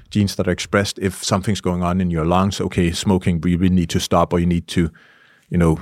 genes 0.09 0.35
that 0.35 0.47
are 0.47 0.51
expressed 0.51 0.99
if 0.99 1.23
something's 1.23 1.61
going 1.61 1.83
on 1.83 2.01
in 2.01 2.11
your 2.11 2.25
lungs. 2.25 2.59
Okay, 2.61 2.91
smoking, 2.91 3.41
we 3.41 3.55
really 3.55 3.75
need 3.75 3.89
to 3.89 3.99
stop, 3.99 4.33
or 4.33 4.39
you 4.39 4.45
need 4.47 4.67
to, 4.67 4.89
you 5.49 5.57
know, 5.57 5.77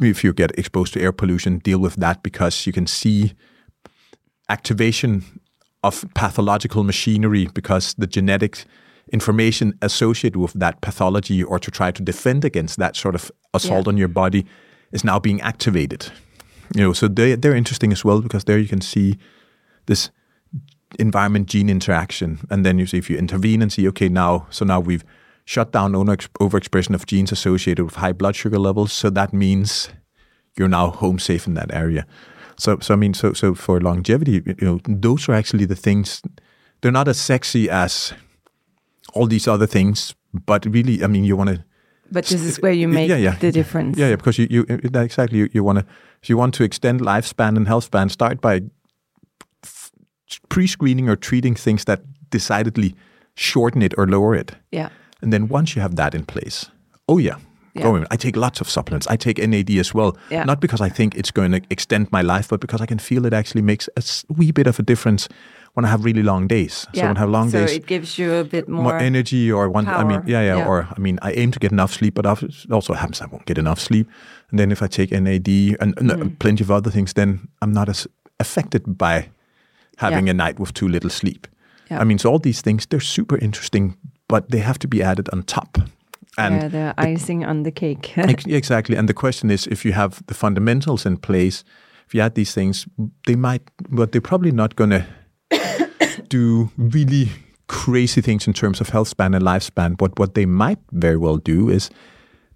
if 0.00 0.22
you 0.24 0.32
get 0.32 0.58
exposed 0.58 0.92
to 0.94 1.00
air 1.00 1.12
pollution, 1.12 1.58
deal 1.58 1.78
with 1.78 1.96
that 1.96 2.22
because 2.22 2.66
you 2.66 2.72
can 2.72 2.86
see 2.86 3.32
activation 4.48 5.22
of 5.82 6.04
pathological 6.14 6.84
machinery 6.84 7.48
because 7.54 7.94
the 7.94 8.06
genetic 8.06 8.64
information 9.12 9.72
associated 9.82 10.38
with 10.38 10.52
that 10.52 10.80
pathology 10.80 11.42
or 11.42 11.58
to 11.58 11.70
try 11.70 11.90
to 11.90 12.02
defend 12.02 12.44
against 12.44 12.78
that 12.78 12.96
sort 12.96 13.14
of 13.14 13.30
assault 13.54 13.86
Yeah. 13.86 13.90
on 13.92 13.96
your 13.96 14.08
body 14.08 14.44
is 14.92 15.04
now 15.04 15.18
being 15.18 15.40
activated. 15.40 16.12
You 16.76 16.82
know, 16.84 16.92
so 16.92 17.08
they 17.08 17.34
they're 17.34 17.56
interesting 17.56 17.92
as 17.92 18.04
well 18.04 18.20
because 18.20 18.44
there 18.44 18.58
you 18.58 18.68
can 18.68 18.80
see 18.80 19.16
this 19.86 20.10
environment 20.98 21.48
gene 21.48 21.68
interaction, 21.68 22.40
and 22.50 22.64
then 22.64 22.78
you 22.78 22.86
see 22.86 22.98
if 22.98 23.08
you 23.10 23.16
intervene 23.16 23.62
and 23.62 23.72
see, 23.72 23.88
okay, 23.88 24.08
now 24.08 24.46
so 24.50 24.64
now 24.64 24.80
we've 24.80 25.04
shut 25.44 25.72
down 25.72 25.92
overexpression 25.92 26.94
of 26.94 27.06
genes 27.06 27.32
associated 27.32 27.84
with 27.84 27.96
high 27.96 28.12
blood 28.12 28.36
sugar 28.36 28.58
levels, 28.58 28.92
so 28.92 29.10
that 29.10 29.32
means 29.32 29.90
you're 30.56 30.68
now 30.68 30.90
home 30.90 31.18
safe 31.18 31.46
in 31.46 31.54
that 31.54 31.72
area. 31.72 32.06
So, 32.56 32.78
so 32.80 32.94
I 32.94 32.96
mean, 32.96 33.14
so 33.14 33.32
so 33.32 33.54
for 33.54 33.80
longevity, 33.80 34.42
you 34.46 34.54
know, 34.60 34.80
those 34.84 35.28
are 35.28 35.34
actually 35.34 35.64
the 35.64 35.76
things. 35.76 36.22
They're 36.80 36.92
not 36.92 37.08
as 37.08 37.18
sexy 37.18 37.70
as 37.70 38.12
all 39.14 39.26
these 39.26 39.48
other 39.48 39.66
things, 39.66 40.14
but 40.32 40.66
really, 40.66 41.02
I 41.02 41.06
mean, 41.06 41.24
you 41.24 41.36
want 41.36 41.50
to 41.50 41.64
But 42.12 42.26
this 42.26 42.42
is 42.42 42.60
where 42.60 42.72
you 42.72 42.88
make 42.88 43.08
yeah, 43.08 43.16
yeah. 43.16 43.36
the 43.38 43.52
difference. 43.52 43.98
yeah, 43.98 44.08
yeah, 44.08 44.16
because 44.16 44.38
you, 44.38 44.46
you 44.50 44.64
that 44.90 45.04
exactly 45.04 45.38
you, 45.38 45.48
you 45.52 45.64
want 45.64 45.78
to 45.78 45.86
if 46.22 46.28
you 46.28 46.36
want 46.36 46.54
to 46.54 46.64
extend 46.64 47.00
lifespan 47.00 47.56
and 47.56 47.66
health 47.66 47.84
span, 47.84 48.08
start 48.08 48.40
by 48.40 48.62
pre-screening 50.48 51.08
or 51.08 51.16
treating 51.16 51.54
things 51.56 51.84
that 51.84 52.00
decidedly 52.30 52.94
shorten 53.34 53.82
it 53.82 53.94
or 53.98 54.06
lower 54.06 54.34
it, 54.34 54.52
Yeah. 54.72 54.88
and 55.22 55.32
then 55.32 55.48
once 55.48 55.74
you 55.76 55.82
have 55.82 55.96
that 55.96 56.14
in 56.14 56.24
place, 56.24 56.70
oh 57.06 57.18
yeah. 57.18 57.36
Yeah. 57.74 58.04
I 58.10 58.16
take 58.16 58.36
lots 58.36 58.60
of 58.60 58.68
supplements. 58.68 59.06
I 59.06 59.16
take 59.16 59.38
NAD 59.38 59.70
as 59.78 59.94
well. 59.94 60.16
Yeah. 60.28 60.44
Not 60.44 60.60
because 60.60 60.80
I 60.86 60.88
think 60.90 61.14
it's 61.14 61.30
going 61.30 61.52
to 61.52 61.60
extend 61.70 62.10
my 62.10 62.20
life, 62.20 62.48
but 62.48 62.60
because 62.60 62.82
I 62.82 62.86
can 62.86 62.98
feel 62.98 63.24
it 63.26 63.32
actually 63.32 63.62
makes 63.62 63.88
a 63.96 64.02
wee 64.36 64.50
bit 64.52 64.66
of 64.66 64.78
a 64.80 64.82
difference 64.82 65.28
when 65.74 65.84
I 65.84 65.88
have 65.88 66.04
really 66.04 66.22
long 66.24 66.48
days. 66.48 66.86
Yeah. 66.92 67.02
So 67.02 67.06
when 67.06 67.16
I 67.16 67.20
have 67.20 67.30
long 67.30 67.50
so 67.50 67.58
days, 67.60 67.76
it 67.76 67.86
gives 67.86 68.18
you 68.18 68.32
a 68.34 68.44
bit 68.44 68.68
more, 68.68 68.82
more, 68.82 68.98
energy 68.98 69.52
or 69.52 69.70
one 69.70 69.86
i 69.88 70.02
mean 70.02 70.20
yeah, 70.26 70.42
yeah 70.42 70.56
Yeah. 70.56 70.66
or 70.68 70.88
i 70.96 71.00
mean 71.00 71.18
i 71.22 71.32
aim 71.32 71.50
to 71.52 71.58
get 71.60 71.70
enough 71.72 71.92
sleep 71.92 72.14
but 72.14 72.26
it 72.42 72.70
also 72.72 72.92
happens 72.94 73.20
i 73.22 73.26
won't 73.26 73.46
get 73.46 73.56
enough 73.58 73.78
sleep 73.78 74.06
and 74.50 74.58
then 74.58 74.72
if 74.72 74.82
i 74.82 74.88
take 74.88 75.12
nad 75.12 75.48
and, 75.80 75.94
and 75.98 76.10
Mm. 76.10 76.38
plenty 76.38 76.64
of 76.64 76.70
other 76.70 76.90
things 76.90 77.12
then 77.12 77.38
i'm 77.62 77.72
not 77.72 77.88
as 77.88 78.08
affected 78.40 78.82
by 78.98 79.28
having 80.00 80.28
a 80.28 80.34
night 80.34 80.58
with 80.58 80.72
too 80.72 80.88
little 80.88 81.10
sleep 81.10 81.46
Yeah. 81.90 82.00
i 82.00 82.04
mean 82.04 82.18
so 82.18 82.30
all 82.30 82.38
these 82.40 82.62
things 82.62 82.86
they're 82.86 83.00
super 83.00 83.38
interesting 83.38 83.96
but 84.28 84.50
they 84.50 84.60
have 84.60 84.78
to 84.78 84.88
be 84.88 85.02
added 85.02 85.28
on 85.32 85.42
top 85.42 85.78
and 86.38 86.54
yeah, 86.54 86.68
the 86.68 86.94
icing 86.98 87.44
on 87.44 87.62
the 87.62 87.72
cake. 87.72 88.14
Exactly. 88.46 88.96
And 88.96 89.08
the 89.08 89.14
question 89.14 89.50
is, 89.50 89.66
if 89.66 89.84
you 89.84 89.92
have 89.92 90.22
the 90.26 90.34
fundamentals 90.34 91.06
in 91.06 91.16
place, 91.16 91.64
if 92.06 92.14
you 92.14 92.20
add 92.20 92.34
these 92.34 92.54
things, 92.54 92.86
they 93.26 93.36
might, 93.36 93.62
but 93.88 94.12
they're 94.12 94.20
probably 94.20 94.52
not 94.52 94.76
going 94.76 94.90
to 95.50 96.22
do 96.28 96.70
really 96.76 97.28
crazy 97.66 98.20
things 98.20 98.46
in 98.46 98.52
terms 98.52 98.80
of 98.80 98.88
health 98.90 99.08
span 99.08 99.34
and 99.34 99.44
lifespan. 99.44 99.96
But 99.96 100.18
what 100.18 100.34
they 100.34 100.46
might 100.46 100.78
very 100.92 101.16
well 101.16 101.36
do 101.36 101.68
is 101.68 101.90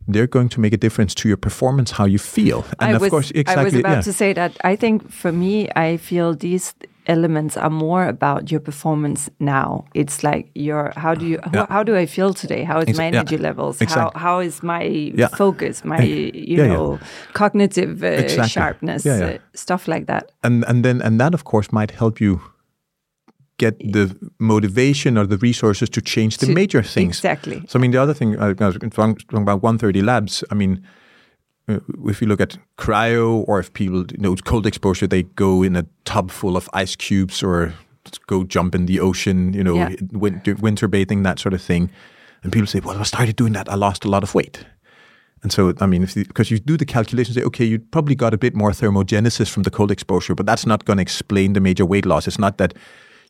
they're 0.07 0.27
going 0.27 0.49
to 0.51 0.61
make 0.61 0.73
a 0.73 0.77
difference 0.77 1.15
to 1.15 1.29
your 1.29 1.37
performance, 1.37 1.93
how 1.93 2.05
you 2.05 2.19
feel. 2.19 2.65
And 2.81 2.91
I 2.91 2.95
of 2.95 3.01
was, 3.01 3.11
course, 3.11 3.33
I 3.47 3.65
was 3.65 3.75
about 3.75 3.97
yeah. 3.97 4.01
to 4.03 4.13
say 4.13 4.33
that 4.33 4.57
I 4.65 4.77
think 4.77 5.11
for 5.11 5.33
me, 5.33 5.69
I 5.77 5.97
feel 5.97 6.35
these 6.35 6.75
elements 7.07 7.57
are 7.57 7.71
more 7.71 8.07
about 8.09 8.51
your 8.51 8.61
performance 8.61 9.31
now. 9.39 9.85
It's 9.95 10.23
like 10.23 10.51
your 10.55 10.93
how 10.97 11.15
do 11.15 11.27
you 11.27 11.39
how, 11.45 11.51
Yeah. 11.53 11.67
how 11.69 11.83
do 11.85 11.97
I 11.97 12.07
feel 12.07 12.33
today? 12.35 12.65
How 12.65 12.79
is 12.81 12.89
Ex- 12.89 12.99
my 12.99 13.05
yeah. 13.05 13.19
energy 13.19 13.37
levels? 13.39 13.81
Exactly. 13.81 14.21
How 14.21 14.29
how 14.29 14.41
is 14.41 14.63
my 14.63 14.83
Yeah. 15.19 15.29
focus? 15.37 15.85
My 15.85 16.01
you 16.03 16.33
yeah, 16.35 16.65
yeah. 16.67 16.73
know 16.75 16.99
cognitive 17.33 18.03
uh, 18.03 18.23
Exactly. 18.25 18.49
sharpness, 18.49 19.05
Yeah, 19.05 19.19
yeah. 19.19 19.35
Uh, 19.35 19.39
stuff 19.55 19.87
like 19.89 20.07
that. 20.07 20.25
and 20.43 20.65
and 20.69 20.83
then 20.85 21.03
and 21.03 21.19
that 21.21 21.35
of 21.35 21.43
course 21.45 21.69
might 21.73 21.91
help 21.99 22.21
you 22.21 22.41
get 23.59 23.79
the 23.93 24.15
motivation 24.39 25.17
or 25.19 25.27
the 25.27 25.37
resources 25.37 25.89
to 25.91 26.01
change 26.01 26.39
the 26.39 26.47
To- 26.47 26.53
major 26.55 26.83
things. 26.83 27.17
Exactly. 27.19 27.63
So 27.69 27.79
I 27.79 27.83
mean, 27.83 27.93
the 27.93 28.03
other 28.03 28.15
thing 28.15 28.37
I 28.41 28.53
was 28.53 28.77
talking 28.91 29.43
about 29.43 29.63
130 29.63 30.03
labs. 30.03 30.43
I 30.51 30.55
mean, 30.55 30.73
uh, 30.73 30.79
Uh, 31.69 31.79
if 32.07 32.21
you 32.21 32.27
look 32.29 32.41
at 32.41 32.59
cryo, 32.79 33.45
or 33.49 33.59
if 33.59 33.73
people 33.73 34.05
you 34.13 34.19
know 34.19 34.35
cold 34.37 34.67
exposure, 34.67 35.07
they 35.07 35.23
go 35.23 35.63
in 35.63 35.77
a 35.77 35.87
tub 36.05 36.31
full 36.31 36.57
of 36.57 36.69
ice 36.75 36.95
cubes, 36.97 37.43
or 37.43 37.73
go 38.27 38.45
jump 38.45 38.75
in 38.75 38.87
the 38.87 39.01
ocean. 39.01 39.53
You 39.55 39.65
know, 39.65 39.75
Yeah. 39.75 39.95
winter, 40.13 40.55
winter 40.61 40.89
bathing, 40.89 41.23
that 41.23 41.39
sort 41.39 41.55
of 41.55 41.63
thing. 41.63 41.91
And 42.43 42.53
people 42.53 42.67
say, 42.67 42.81
"Well, 42.81 42.99
I 42.99 43.05
started 43.05 43.37
doing 43.37 43.55
that. 43.55 43.69
I 43.71 43.77
lost 43.77 44.05
a 44.05 44.09
lot 44.11 44.23
of 44.23 44.35
weight." 44.35 44.67
And 45.43 45.53
so, 45.53 45.73
I 45.81 45.87
mean, 45.87 46.07
because 46.15 46.51
you 46.51 46.59
do 46.59 46.77
the 46.79 46.87
calculations, 46.87 47.37
say, 47.37 47.43
okay, 47.45 47.67
you 47.67 47.79
probably 47.79 48.15
got 48.15 48.33
a 48.33 48.39
bit 48.39 48.55
more 48.55 48.71
thermogenesis 48.73 49.51
from 49.51 49.63
the 49.63 49.71
cold 49.71 49.91
exposure, 49.91 50.35
but 50.35 50.47
that's 50.47 50.65
not 50.67 50.87
going 50.87 50.97
to 50.97 51.03
explain 51.03 51.53
the 51.53 51.61
major 51.61 51.85
weight 51.85 52.07
loss. 52.07 52.27
It's 52.27 52.39
not 52.39 52.57
that 52.57 52.73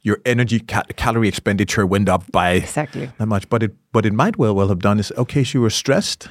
your 0.03 0.18
energy 0.24 0.61
ca- 0.61 0.85
calorie 0.97 1.26
expenditure 1.28 1.85
went 1.85 2.09
up 2.09 2.22
by 2.30 2.51
Exactly. 2.53 3.11
that 3.18 3.26
much. 3.26 3.49
But 3.49 3.64
it, 3.64 3.72
what 3.91 4.07
it 4.07 4.12
might 4.12 4.37
well 4.39 4.55
well 4.55 4.68
have 4.68 4.78
done 4.78 5.01
is, 5.01 5.11
okay, 5.18 5.43
so 5.43 5.59
you 5.59 5.62
were 5.62 5.70
stressed, 5.70 6.28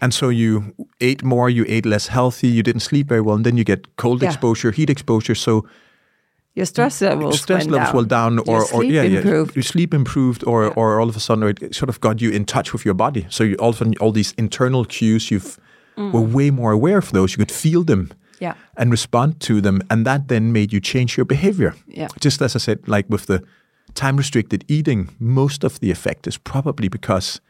and 0.00 0.12
so 0.14 0.28
you 0.28 0.74
ate 1.00 1.22
more, 1.24 1.48
you 1.50 1.64
ate 1.68 1.86
less 1.86 2.08
healthy, 2.08 2.48
you 2.48 2.62
didn't 2.62 2.80
sleep 2.82 3.08
very 3.08 3.20
well, 3.20 3.36
and 3.36 3.44
then 3.46 3.56
you 3.56 3.64
get 3.64 3.96
cold 3.96 4.22
Yeah. 4.22 4.28
exposure, 4.30 4.70
heat 4.72 4.90
exposure. 4.90 5.34
So 5.34 5.64
Your 6.54 6.66
stress 6.66 7.00
levels 7.00 7.40
stress 7.40 7.62
went 7.62 7.72
levels 7.72 7.88
down. 7.88 7.96
were 7.96 8.08
down, 8.08 8.38
or, 8.48 8.58
Your 8.58 8.66
sleep 8.66 8.92
yeah, 8.92 9.02
yeah, 9.02 9.18
improved. 9.20 9.56
your 9.56 9.62
sleep 9.64 9.92
improved, 9.94 10.44
or 10.46 10.66
or 10.78 11.00
all 11.00 11.08
of 11.08 11.16
a 11.16 11.20
sudden 11.20 11.44
it 11.48 11.74
sort 11.74 11.88
of 11.88 11.98
got 12.00 12.20
you 12.20 12.30
in 12.30 12.44
touch 12.44 12.72
with 12.72 12.84
your 12.84 12.94
body. 12.94 13.26
So 13.28 13.44
you 13.44 13.56
all 13.58 13.68
of 13.70 13.74
a 13.74 13.78
sudden 13.78 13.94
all 14.00 14.12
these 14.12 14.32
internal 14.36 14.84
cues 14.84 15.30
you've 15.30 15.58
mm. 15.96 16.12
were 16.12 16.20
way 16.20 16.50
more 16.50 16.72
aware 16.72 16.98
of 16.98 17.10
those. 17.10 17.32
You 17.32 17.38
could 17.44 17.52
feel 17.54 17.84
them 17.84 18.08
Yeah. 18.40 18.54
and 18.76 18.90
respond 18.90 19.40
to 19.40 19.60
them, 19.60 19.80
and 19.90 20.06
that 20.06 20.28
then 20.28 20.52
made 20.52 20.72
you 20.72 20.80
change 20.80 21.16
your 21.16 21.26
behavior. 21.26 21.72
Yeah. 21.88 22.08
Just 22.24 22.40
as 22.42 22.54
I 22.56 22.58
said, 22.58 22.78
like 22.86 23.06
with 23.08 23.26
the 23.26 23.40
time 23.94 24.16
restricted 24.16 24.64
eating, 24.68 25.08
most 25.18 25.64
of 25.64 25.78
the 25.80 25.90
effect 25.90 26.26
is 26.26 26.38
probably 26.38 26.88
because 26.88 27.40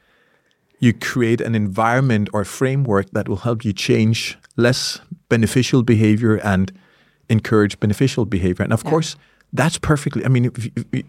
you 0.81 0.93
create 0.93 1.41
an 1.41 1.55
environment 1.55 2.29
or 2.33 2.45
framework 2.45 3.11
that 3.11 3.29
will 3.29 3.43
help 3.43 3.64
you 3.64 3.72
change 3.72 4.37
less 4.57 5.01
beneficial 5.29 5.83
behavior 5.83 6.37
and 6.37 6.72
encourage 7.29 7.79
beneficial 7.81 8.25
behavior. 8.27 8.64
And 8.64 8.72
of 8.72 8.83
Yeah. 8.85 8.91
course, 8.91 9.16
that's 9.53 9.79
perfectly. 9.79 10.25
I 10.25 10.29
mean, 10.29 10.45
if, 10.45 10.66
if, 10.93 11.05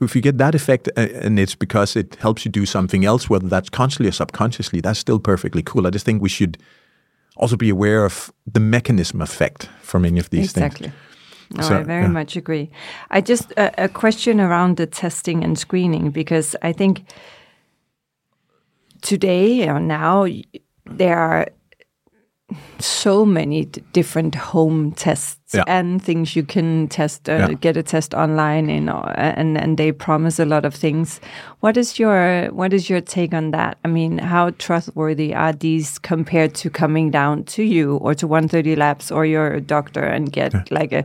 if 0.00 0.16
you 0.16 0.22
get 0.22 0.38
that 0.38 0.54
effect 0.54 0.88
uh, 0.96 1.08
and 1.22 1.38
it's 1.38 1.54
because 1.56 1.96
it 1.96 2.16
helps 2.20 2.44
you 2.44 2.50
do 2.50 2.66
something 2.66 3.04
else, 3.04 3.28
whether 3.28 3.48
that's 3.48 3.68
consciously 3.68 4.06
or 4.08 4.12
subconsciously, 4.12 4.80
that's 4.80 4.98
still 4.98 5.18
perfectly 5.18 5.62
cool. 5.62 5.86
I 5.86 5.90
just 5.90 6.04
think 6.06 6.22
we 6.22 6.28
should 6.28 6.56
also 7.36 7.56
be 7.56 7.70
aware 7.70 8.04
of 8.04 8.32
the 8.52 8.60
mechanism 8.60 9.20
effect 9.20 9.68
for 9.82 9.98
many 10.00 10.20
of 10.20 10.30
these 10.30 10.52
things. 10.52 10.66
exactly. 10.66 10.92
No, 11.50 11.62
So, 11.62 11.76
I 11.78 11.82
very 11.82 12.02
yeah. 12.04 12.08
much 12.12 12.36
agree. 12.36 12.70
I 13.10 13.20
just 13.20 13.52
a, 13.56 13.84
a 13.84 13.88
question 13.88 14.40
around 14.40 14.76
the 14.76 14.86
testing 14.86 15.44
and 15.44 15.58
screening 15.58 16.10
because 16.10 16.56
I 16.62 16.72
think 16.72 17.04
today 19.04 19.68
or 19.68 19.78
now 19.80 20.26
there 20.86 21.18
are 21.18 21.46
so 22.78 23.24
many 23.24 23.64
d- 23.64 23.82
different 23.92 24.34
home 24.34 24.92
tests 24.92 25.54
Yeah. 25.54 25.64
and 25.66 26.02
things 26.02 26.36
you 26.36 26.42
can 26.44 26.88
test, 26.88 27.28
uh, 27.28 27.32
Yeah. 27.32 27.54
get 27.60 27.76
a 27.76 27.82
test 27.82 28.14
online, 28.14 28.68
and 28.70 28.90
and 29.16 29.56
and 29.56 29.76
they 29.78 29.92
promise 29.92 30.38
a 30.42 30.44
lot 30.44 30.64
of 30.64 30.74
things. 30.74 31.20
What 31.60 31.76
is 31.76 31.98
your 31.98 32.48
what 32.52 32.72
is 32.72 32.90
your 32.90 33.00
take 33.00 33.32
on 33.36 33.50
that? 33.52 33.78
I 33.84 33.88
mean, 33.88 34.18
how 34.18 34.50
trustworthy 34.58 35.34
are 35.34 35.52
these 35.52 35.98
compared 35.98 36.54
to 36.62 36.70
coming 36.70 37.10
down 37.10 37.44
to 37.56 37.62
you 37.62 37.96
or 38.02 38.14
to 38.14 38.26
130 38.26 38.76
Labs 38.76 39.10
or 39.10 39.24
your 39.26 39.60
doctor 39.60 40.02
and 40.04 40.30
get 40.32 40.52
like 40.70 40.92
a 40.92 41.04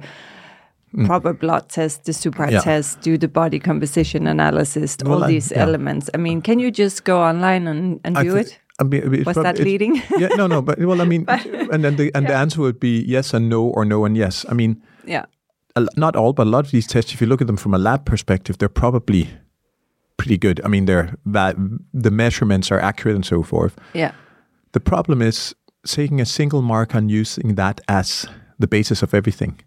proper 1.05 1.33
blood 1.33 1.69
test, 1.69 2.05
the 2.05 2.13
super 2.13 2.45
Mm. 2.47 2.51
Yeah. 2.51 2.61
test, 2.61 3.01
do 3.01 3.17
the 3.17 3.27
body 3.27 3.59
composition 3.59 4.27
analysis, 4.27 4.97
Well, 5.03 5.23
all 5.23 5.27
these 5.27 5.51
yeah. 5.51 5.61
elements? 5.63 6.09
I 6.13 6.17
mean, 6.17 6.41
can 6.41 6.59
you 6.59 6.71
just 6.71 7.03
go 7.03 7.21
online 7.21 7.67
and, 7.67 7.99
and 8.03 8.17
I 8.17 8.23
do 8.23 8.35
it? 8.37 8.59
I 8.79 8.83
mean, 8.83 9.23
Was 9.25 9.35
that 9.35 9.59
leading? 9.59 9.95
yeah, 10.17 10.29
no, 10.37 10.47
no, 10.47 10.61
but 10.61 10.79
well, 10.79 11.01
I 11.01 11.05
mean, 11.05 11.25
and 11.73 11.83
then 11.83 11.95
the 11.97 12.11
and 12.15 12.25
the 12.27 12.33
answer 12.35 12.61
would 12.61 12.79
be 12.79 13.03
yes 13.07 13.33
and 13.33 13.49
no 13.49 13.61
or 13.75 13.85
no 13.85 14.05
and 14.05 14.15
yes. 14.17 14.45
I 14.49 14.53
mean, 14.53 14.81
Yeah. 15.05 15.25
a, 15.75 15.85
not 15.95 16.15
all, 16.15 16.33
but 16.33 16.47
a 16.47 16.49
lot 16.49 16.65
of 16.65 16.71
these 16.71 16.87
tests, 16.87 17.13
if 17.13 17.21
you 17.21 17.27
look 17.27 17.41
at 17.41 17.47
them 17.47 17.57
from 17.57 17.73
a 17.73 17.77
lab 17.77 18.05
perspective, 18.05 18.57
they're 18.57 18.69
probably 18.73 19.27
pretty 20.17 20.37
good. 20.37 20.59
I 20.65 20.67
mean, 20.69 20.85
they're 20.85 21.13
that 21.33 21.55
the 21.93 22.11
measurements 22.11 22.71
are 22.71 22.79
accurate 22.79 23.15
and 23.15 23.25
so 23.25 23.43
forth. 23.43 23.75
Yeah. 23.93 24.11
The 24.71 24.79
problem 24.79 25.21
is 25.21 25.55
taking 25.85 26.21
a 26.21 26.25
single 26.25 26.61
mark 26.61 26.95
and 26.95 27.11
using 27.11 27.55
that 27.55 27.81
as 27.87 28.27
the 28.59 28.67
basis 28.67 29.03
of 29.03 29.13
everything. 29.13 29.59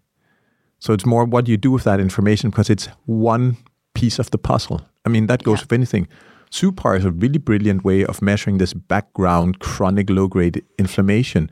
So 0.83 0.91
it's 0.91 1.05
more 1.05 1.23
what 1.23 1.47
you 1.47 1.55
do 1.55 1.71
with 1.71 1.85
that 1.85 2.01
information 2.01 2.49
because 2.49 2.69
it's 2.69 2.89
one 3.05 3.55
piece 3.93 4.19
of 4.19 4.29
the 4.31 4.37
puzzle. 4.37 4.81
I 5.05 5.09
mean, 5.09 5.27
that 5.27 5.41
goes 5.43 5.59
Yeah. 5.59 5.63
with 5.63 5.71
anything. 5.71 6.07
SUPAR 6.49 6.97
is 6.97 7.05
a 7.05 7.11
really 7.11 7.37
brilliant 7.39 7.85
way 7.85 8.03
of 8.05 8.21
measuring 8.21 8.57
this 8.57 8.73
background 8.73 9.59
chronic 9.59 10.09
low 10.09 10.27
grade 10.27 10.61
inflammation. 10.77 11.49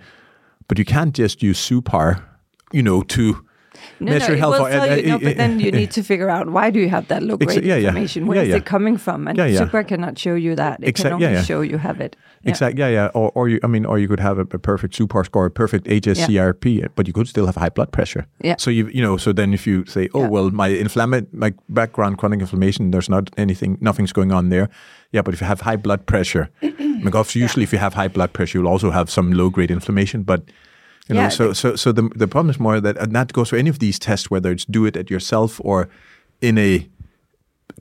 But 0.67 0.77
you 0.79 0.83
can't 0.83 1.15
just 1.15 1.41
use 1.41 1.57
SUPAR, 1.59 2.21
you 2.73 2.83
know, 2.83 3.03
to 3.03 3.37
no, 3.99 4.11
measure 4.11 4.33
no, 4.33 4.37
health. 4.37 4.55
It 4.55 4.61
will 4.61 4.69
tell 4.69 4.97
you, 4.99 5.05
no, 5.07 5.15
uh, 5.15 5.19
but 5.19 5.37
then 5.37 5.59
you 5.59 5.71
uh, 5.71 5.75
need 5.75 5.91
to 5.91 6.03
figure 6.03 6.29
out 6.29 6.49
why 6.49 6.69
do 6.69 6.79
you 6.79 6.89
have 6.89 7.07
that 7.09 7.23
low 7.23 7.37
Exa- 7.37 7.45
grade 7.45 7.63
yeah, 7.65 7.75
yeah. 7.75 7.87
information? 7.89 8.27
Where 8.27 8.37
Yeah, 8.37 8.43
is 8.43 8.49
yeah. 8.49 8.55
it 8.57 8.65
coming 8.65 8.97
from? 8.97 9.27
And 9.27 9.37
Yeah, 9.37 9.45
yeah. 9.45 9.59
SUPAR 9.59 9.83
cannot 9.87 10.17
show 10.17 10.35
you 10.35 10.55
that. 10.55 10.79
It 10.81 10.89
Exact- 10.89 11.03
can 11.07 11.13
only 11.13 11.25
yeah, 11.25 11.31
yeah. 11.33 11.43
show 11.43 11.61
you 11.61 11.77
have 11.77 11.99
it. 12.01 12.15
Yeah. 12.43 12.49
Exactly. 12.49 12.79
Yeah, 12.79 12.89
yeah. 12.89 13.07
Or, 13.13 13.31
or 13.35 13.49
you, 13.49 13.59
I 13.63 13.67
mean, 13.67 13.85
or 13.85 13.99
you 13.99 14.07
could 14.07 14.19
have 14.19 14.37
a, 14.39 14.41
a 14.41 14.59
perfect 14.59 14.95
SUPAR 14.95 15.25
score, 15.25 15.45
a 15.45 15.51
perfect 15.51 15.85
HSCRP, 15.87 16.87
but 16.95 17.07
you 17.07 17.13
could 17.13 17.27
still 17.27 17.45
have 17.45 17.55
high 17.55 17.69
blood 17.69 17.91
pressure. 17.91 18.25
Yeah. 18.41 18.55
So 18.57 18.71
you, 18.71 18.87
you 18.87 19.01
know, 19.01 19.17
so 19.17 19.31
then 19.33 19.53
if 19.53 19.67
you 19.67 19.85
say, 19.85 20.09
oh 20.13 20.21
Yeah. 20.21 20.27
well, 20.27 20.49
my 20.51 20.69
inflammation, 20.71 21.27
my 21.31 21.53
background 21.69 22.17
chronic 22.17 22.39
inflammation, 22.39 22.91
there's 22.91 23.09
not 23.09 23.29
anything, 23.37 23.77
nothing's 23.81 24.11
going 24.13 24.31
on 24.31 24.49
there. 24.49 24.69
Yeah, 25.11 25.21
but 25.21 25.33
if 25.33 25.41
you 25.41 25.47
have 25.47 25.61
high 25.61 25.75
blood 25.75 26.05
pressure, 26.05 26.49
because 27.03 27.35
usually 27.35 27.63
if 27.63 27.73
you 27.73 27.79
have 27.79 27.93
high 27.93 28.07
blood 28.07 28.33
pressure, 28.33 28.57
you'll 28.59 28.67
also 28.67 28.91
have 28.91 29.09
some 29.09 29.31
low 29.33 29.49
grade 29.49 29.71
inflammation, 29.71 30.23
but. 30.23 30.41
You 31.11 31.15
know, 31.15 31.23
Yeah, 31.23 31.29
so 31.29 31.53
so 31.53 31.75
so 31.75 31.91
the 31.91 32.09
the 32.15 32.27
problem 32.27 32.49
is 32.49 32.59
more 32.59 32.81
that 32.81 32.97
and 32.97 33.13
that 33.13 33.33
goes 33.33 33.49
for 33.49 33.57
any 33.57 33.69
of 33.69 33.79
these 33.79 33.99
tests, 33.99 34.31
whether 34.31 34.51
it's 34.51 34.65
do 34.65 34.85
it 34.85 34.97
at 34.97 35.09
yourself 35.09 35.59
or 35.63 35.89
in 36.41 36.57
a 36.57 36.87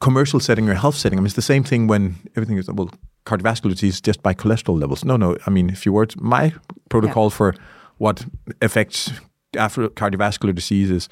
commercial 0.00 0.40
setting 0.40 0.68
or 0.68 0.74
health 0.74 0.96
setting. 0.96 1.18
I 1.18 1.20
mean, 1.20 1.26
it's 1.26 1.34
the 1.34 1.42
same 1.42 1.64
thing 1.64 1.86
when 1.86 2.16
everything 2.36 2.58
is 2.58 2.68
well, 2.68 2.90
cardiovascular 3.24 3.70
disease 3.70 4.00
just 4.00 4.22
by 4.22 4.34
cholesterol 4.34 4.80
levels. 4.80 5.04
No, 5.04 5.16
no. 5.16 5.36
I 5.46 5.50
mean, 5.50 5.70
if 5.70 5.86
you 5.86 5.92
were 5.92 6.06
to, 6.06 6.22
my 6.22 6.52
protocol 6.88 7.30
for 7.30 7.54
what 7.98 8.24
affects 8.60 9.12
after 9.56 9.88
cardiovascular 9.88 10.54
disease 10.54 10.90
is 10.90 11.08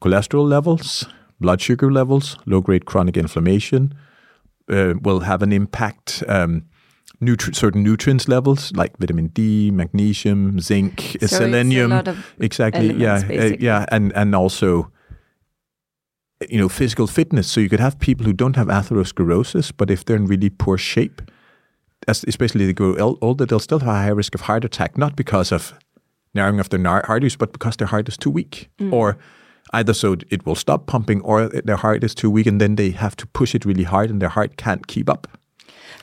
cholesterol 0.00 0.48
levels, 0.48 1.06
blood 1.40 1.60
sugar 1.60 1.92
levels, 1.92 2.36
low 2.46 2.60
grade 2.60 2.86
chronic 2.86 3.16
inflammation 3.16 3.94
uh, 4.70 4.94
will 5.02 5.20
have 5.20 5.42
an 5.42 5.52
impact. 5.52 6.22
Um, 6.28 6.64
nutri- 7.22 7.54
certain 7.54 7.82
nutrients 7.82 8.26
levels 8.28 8.72
like 8.76 8.92
vitamin 8.98 9.28
D, 9.28 9.70
magnesium, 9.70 10.60
zinc, 10.60 11.16
a 11.22 11.28
selenium. 11.28 11.92
exactly. 12.38 12.90
elements, 12.90 13.24
Yeah, 13.30 13.42
uh, 13.44 13.56
yeah, 13.60 13.86
and 13.90 14.12
and 14.14 14.34
also 14.34 14.90
you 16.50 16.58
know 16.60 16.68
physical 16.68 17.06
fitness. 17.06 17.46
So 17.50 17.60
you 17.60 17.68
could 17.68 17.80
have 17.80 17.98
people 17.98 18.26
who 18.26 18.32
don't 18.32 18.56
have 18.56 18.66
atherosclerosis, 18.68 19.72
but 19.76 19.90
if 19.90 20.04
they're 20.04 20.16
in 20.16 20.26
really 20.26 20.50
poor 20.50 20.76
shape, 20.78 21.22
as 22.08 22.24
especially 22.26 22.66
they 22.66 22.72
grow 22.72 23.16
older, 23.20 23.46
they'll 23.46 23.60
still 23.60 23.78
have 23.78 23.88
a 23.88 23.92
high 23.92 24.08
risk 24.08 24.34
of 24.34 24.42
heart 24.42 24.64
attack, 24.64 24.98
not 24.98 25.14
because 25.16 25.52
of 25.52 25.72
narrowing 26.34 26.60
of 26.60 26.68
their 26.70 26.86
arteries, 26.88 27.36
but 27.36 27.52
because 27.52 27.76
their 27.76 27.88
heart 27.88 28.08
is 28.08 28.16
too 28.16 28.30
weak, 28.30 28.68
Mm. 28.80 28.92
or 28.92 29.16
either 29.72 29.94
so 29.94 30.16
it 30.30 30.44
will 30.44 30.54
stop 30.56 30.86
pumping, 30.86 31.20
or 31.22 31.48
their 31.48 31.76
heart 31.76 32.02
is 32.04 32.14
too 32.14 32.30
weak, 32.30 32.46
and 32.46 32.60
then 32.60 32.76
they 32.76 32.90
have 32.90 33.14
to 33.16 33.26
push 33.26 33.54
it 33.54 33.64
really 33.64 33.84
hard, 33.84 34.10
and 34.10 34.20
their 34.20 34.30
heart 34.30 34.56
can't 34.56 34.86
keep 34.86 35.08
up. 35.08 35.26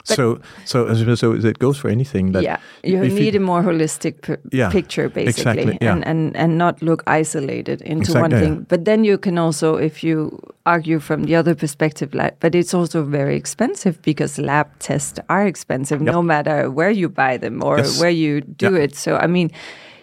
So, 0.03 0.39
so, 0.65 1.15
so 1.15 1.33
it 1.33 1.59
goes 1.59 1.77
for 1.77 1.89
anything 1.89 2.31
that 2.33 2.43
yeah, 2.43 2.57
you 2.83 2.99
need 3.09 3.35
a 3.35 3.39
more 3.39 3.61
holistic 3.63 4.21
p- 4.21 4.57
Yeah, 4.57 4.69
picture, 4.71 5.09
basically, 5.09 5.29
exactly, 5.61 5.77
yeah. 5.81 5.91
and, 5.93 6.07
and 6.07 6.35
and 6.35 6.57
not 6.57 6.81
look 6.81 7.03
isolated 7.07 7.81
into 7.81 8.01
Exact- 8.11 8.21
one 8.21 8.31
thing. 8.31 8.53
yeah. 8.55 8.65
But 8.69 8.85
then 8.85 9.03
you 9.03 9.17
can 9.17 9.37
also, 9.37 9.75
if 9.77 10.03
you 10.03 10.39
argue 10.65 10.99
from 10.99 11.23
the 11.25 11.35
other 11.35 11.55
perspective, 11.55 12.13
like, 12.13 12.39
but 12.39 12.55
it's 12.55 12.73
also 12.73 13.03
very 13.03 13.35
expensive 13.35 14.01
because 14.01 14.37
lab 14.41 14.67
tests 14.79 15.19
are 15.29 15.45
expensive, 15.47 16.01
no 16.01 16.21
matter 16.21 16.69
where 16.71 16.91
you 16.91 17.09
buy 17.09 17.37
them 17.37 17.63
or 17.63 17.77
Yes. 17.77 17.99
where 17.99 18.11
you 18.13 18.41
do 18.41 18.73
Yeah. 18.73 18.83
it. 18.83 18.95
So 18.95 19.15
I 19.17 19.27
mean, 19.27 19.49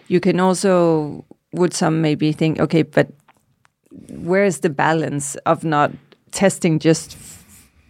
you 0.07 0.19
can 0.19 0.39
also 0.39 1.23
would 1.53 1.73
some 1.73 2.01
maybe 2.01 2.31
think, 2.33 2.59
okay, 2.59 2.83
but 2.83 3.07
where's 4.09 4.59
the 4.59 4.69
balance 4.69 5.35
of 5.45 5.63
not 5.63 5.91
testing 6.31 6.79
just 6.79 7.15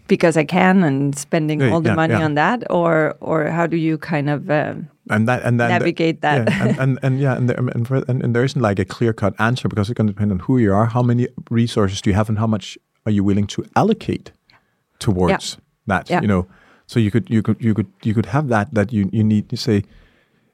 because 0.08 0.38
I 0.38 0.44
can 0.46 0.84
and 0.84 1.18
spending 1.18 1.62
Yeah, 1.62 1.72
all 1.72 1.82
the 1.82 1.90
yeah, 1.90 1.96
money 1.96 2.14
yeah. 2.14 2.26
on 2.26 2.36
that, 2.36 2.64
or 2.70 3.16
or 3.20 3.46
how 3.52 3.68
do 3.68 3.78
you 3.78 3.98
kind 3.98 4.30
of 4.30 4.50
um, 4.50 4.88
and 5.10 5.28
that 5.28 5.44
and 5.44 5.60
that 5.60 5.70
navigate 5.70 6.22
that? 6.22 6.50
Yeah, 6.50 6.64
and, 6.64 6.80
and, 6.80 7.00
and 7.04 7.20
yeah, 7.20 7.38
and 7.38 7.50
there, 7.50 7.58
and, 7.58 7.88
for, 7.88 8.04
and, 8.08 8.24
and 8.24 8.36
there 8.36 8.44
isn't 8.44 8.62
like 8.62 8.80
a 8.80 8.86
clear 8.86 9.14
cut 9.14 9.34
answer 9.40 9.68
because 9.70 9.90
it's 9.90 9.98
going 9.98 10.08
to 10.08 10.14
depend 10.14 10.32
on 10.32 10.40
who 10.40 10.58
you 10.58 10.74
are, 10.74 10.86
how 10.86 11.02
many 11.04 11.28
resources 11.50 12.02
do 12.02 12.10
you 12.10 12.16
have, 12.16 12.30
and 12.30 12.38
how 12.40 12.48
much 12.48 12.78
are 13.06 13.12
you 13.12 13.24
willing 13.24 13.48
to 13.48 13.64
allocate 13.76 14.32
towards 15.00 15.58
that. 15.88 16.10
You 16.10 16.28
know, 16.28 16.48
so 16.88 17.00
you 17.00 17.12
could 17.12 17.30
you 17.30 17.42
could 17.42 17.58
you 17.62 17.74
could 17.74 17.88
you 18.04 18.14
could 18.14 18.26
have 18.28 18.48
that 18.50 18.74
that 18.74 18.92
you 18.92 19.10
you 19.12 19.24
need 19.24 19.50
to 19.50 19.58
say, 19.58 19.84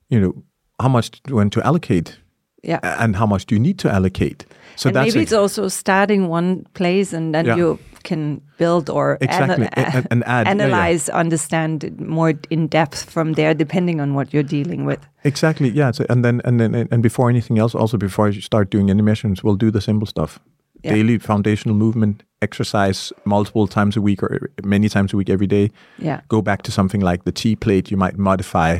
you 0.09 0.19
know, 0.19 0.33
how 0.79 0.89
much 0.89 1.11
do 1.11 1.19
you 1.29 1.35
want 1.35 1.53
to 1.53 1.61
allocate, 1.65 2.17
yeah. 2.63 2.79
and 2.99 3.15
how 3.15 3.25
much 3.25 3.45
do 3.45 3.55
you 3.55 3.61
need 3.61 3.77
to 3.79 3.89
allocate. 3.89 4.45
So 4.75 4.89
and 4.89 4.95
that's 4.95 5.07
maybe 5.13 5.19
it. 5.19 5.23
it's 5.23 5.33
also 5.33 5.67
starting 5.69 6.27
one 6.29 6.65
place 6.73 7.13
and 7.13 7.33
then 7.33 7.45
Yeah. 7.45 7.57
you 7.57 7.79
can 8.03 8.41
build 8.57 8.89
or 8.89 9.17
Exactly, 9.21 9.67
ana- 9.73 9.95
and- 9.95 10.07
and 10.11 10.23
add, 10.25 10.47
yeah, 10.47 10.53
yeah. 10.55 10.63
analyze, 10.63 11.09
understand 11.09 11.99
more 11.99 12.33
in 12.49 12.67
depth 12.67 13.09
from 13.09 13.33
there, 13.33 13.53
depending 13.53 14.01
on 14.01 14.13
what 14.13 14.33
you're 14.33 14.43
dealing 14.43 14.85
with. 14.85 14.99
Exactly. 15.23 15.69
Yeah. 15.69 15.91
So, 15.91 16.05
and 16.09 16.23
then 16.23 16.41
and 16.45 16.59
then 16.59 16.75
and 16.91 17.01
before 17.03 17.29
anything 17.29 17.59
else, 17.59 17.73
also 17.75 17.97
before 17.97 18.29
you 18.29 18.41
start 18.41 18.69
doing 18.69 18.89
any 18.89 19.01
measurements, 19.01 19.43
we'll 19.43 19.55
do 19.55 19.71
the 19.71 19.81
simple 19.81 20.05
stuff: 20.07 20.39
Yeah. 20.83 20.93
daily 20.95 21.17
foundational 21.19 21.75
movement, 21.77 22.23
exercise 22.41 23.13
multiple 23.25 23.67
times 23.67 23.97
a 23.97 24.01
week 24.01 24.21
or 24.23 24.35
uh, 24.35 24.67
many 24.67 24.89
times 24.89 25.13
a 25.13 25.17
week 25.17 25.29
every 25.29 25.47
day. 25.47 25.69
Yeah. 25.97 26.21
Go 26.27 26.41
back 26.41 26.61
to 26.63 26.71
something 26.71 27.01
like 27.01 27.23
the 27.23 27.31
T 27.31 27.55
plate. 27.55 27.89
You 27.91 27.97
might 27.97 28.17
modify 28.17 28.79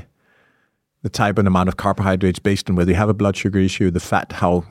the 1.04 1.10
type 1.10 1.38
and 1.40 1.48
amount 1.48 1.70
of 1.70 1.76
carbohydrates 1.76 2.40
based 2.40 2.70
on 2.70 2.76
whether 2.78 2.92
you 2.92 2.98
have 2.98 3.10
a 3.10 3.14
blood 3.14 3.36
sugar 3.36 3.60
issue, 3.60 3.92
the 3.92 4.00
fat, 4.00 4.32
how 4.32 4.64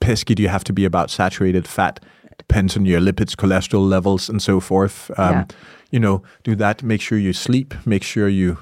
pesky 0.00 0.34
do 0.34 0.42
you 0.42 0.48
have 0.50 0.64
to 0.64 0.72
be 0.72 0.84
about 0.84 1.10
saturated 1.10 1.66
fat. 1.66 2.00
Depends 2.48 2.76
on 2.76 2.84
your 2.86 3.00
lipids, 3.00 3.34
cholesterol 3.36 3.88
levels, 3.88 4.28
and 4.28 4.40
so 4.42 4.60
forth. 4.60 5.10
Um, 5.18 5.32
Yeah. 5.32 5.44
You 5.90 6.00
know, 6.00 6.22
do 6.42 6.56
that. 6.56 6.82
Make 6.82 7.00
sure 7.00 7.18
you 7.18 7.32
sleep. 7.32 7.74
Make 7.86 8.02
sure 8.04 8.28
you 8.28 8.56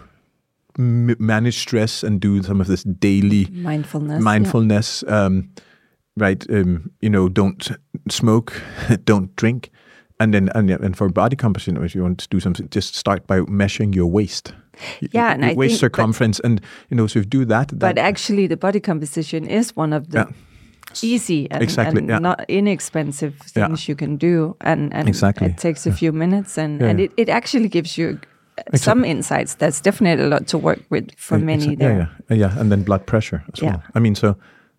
m- 0.79 1.17
manage 1.19 1.59
stress 1.59 2.05
and 2.05 2.21
do 2.21 2.43
some 2.43 2.61
of 2.61 2.67
this 2.67 2.83
daily 2.85 3.47
Mindfulness. 3.51 4.19
yeah. 4.19 4.25
mindfulness 4.25 5.05
um, 5.09 5.49
right 6.17 6.47
um, 6.51 6.91
you 7.01 7.09
know 7.11 7.29
don't 7.29 7.71
smoke 8.11 8.53
don't 9.05 9.35
drink 9.37 9.71
and 10.21 10.33
then 10.35 10.51
and, 10.55 10.71
and 10.71 10.97
for 10.97 11.09
body 11.09 11.37
composition 11.37 11.83
if 11.85 11.95
you 11.95 12.03
want 12.03 12.19
to 12.19 12.29
do 12.29 12.41
something 12.41 12.69
just 12.75 12.95
start 12.97 13.27
by 13.27 13.41
measuring 13.49 13.95
your 13.95 14.11
waist 14.11 14.53
Yeah, 15.13 15.33
and 15.33 15.43
your 15.43 15.51
I 15.53 15.55
waist 15.55 15.81
think- 15.81 15.93
but- 15.93 15.97
circumference 15.97 16.41
and 16.45 16.61
you 16.91 16.97
know 16.97 17.07
so 17.07 17.19
if 17.21 17.25
you 17.25 17.41
do 17.41 17.45
that, 17.47 17.79
But 17.79 17.99
actually, 17.99 18.47
the 18.49 18.57
body 18.57 18.81
composition 18.81 19.47
is 19.47 19.77
one 19.77 19.97
of 19.97 20.09
the 20.11 20.19
Yeah. 20.19 20.27
Easy 21.03 21.49
and, 21.51 21.63
Exactly, 21.63 21.99
and 22.01 22.09
yeah. 22.09 22.19
not 22.19 22.45
inexpensive 22.49 23.33
Yeah. 23.57 23.67
things 23.67 23.89
you 23.89 23.97
can 23.97 24.17
do, 24.17 24.55
and, 24.61 24.93
and 24.95 25.09
Exactly, 25.09 25.49
it 25.49 25.59
takes 25.59 25.87
a 25.87 25.93
few 25.93 26.13
minutes, 26.13 26.59
and, 26.59 26.81
Yeah, 26.81 26.89
and 26.91 26.99
yeah. 26.99 27.05
it, 27.07 27.13
it 27.17 27.29
actually 27.29 27.69
gives 27.69 27.97
you 27.99 28.19
uh, 28.59 28.77
some 28.77 29.05
insights. 29.05 29.55
That's 29.57 29.81
definitely 29.81 30.25
a 30.25 30.29
lot 30.29 30.47
to 30.49 30.59
work 30.59 30.81
with 30.91 31.11
for 31.17 31.37
Ex- 31.37 31.45
many 31.45 31.67
exa- 31.67 31.79
there. 31.79 31.97
Yeah, 31.99 32.07
yeah, 32.29 32.37
yeah, 32.49 32.61
and 32.61 32.71
then 32.71 32.83
blood 32.85 33.07
pressure 33.07 33.43
as 33.53 33.63
Yeah. 33.63 33.71
well. 33.71 33.83
I 33.95 34.01
mean, 34.01 34.15
so 34.15 34.35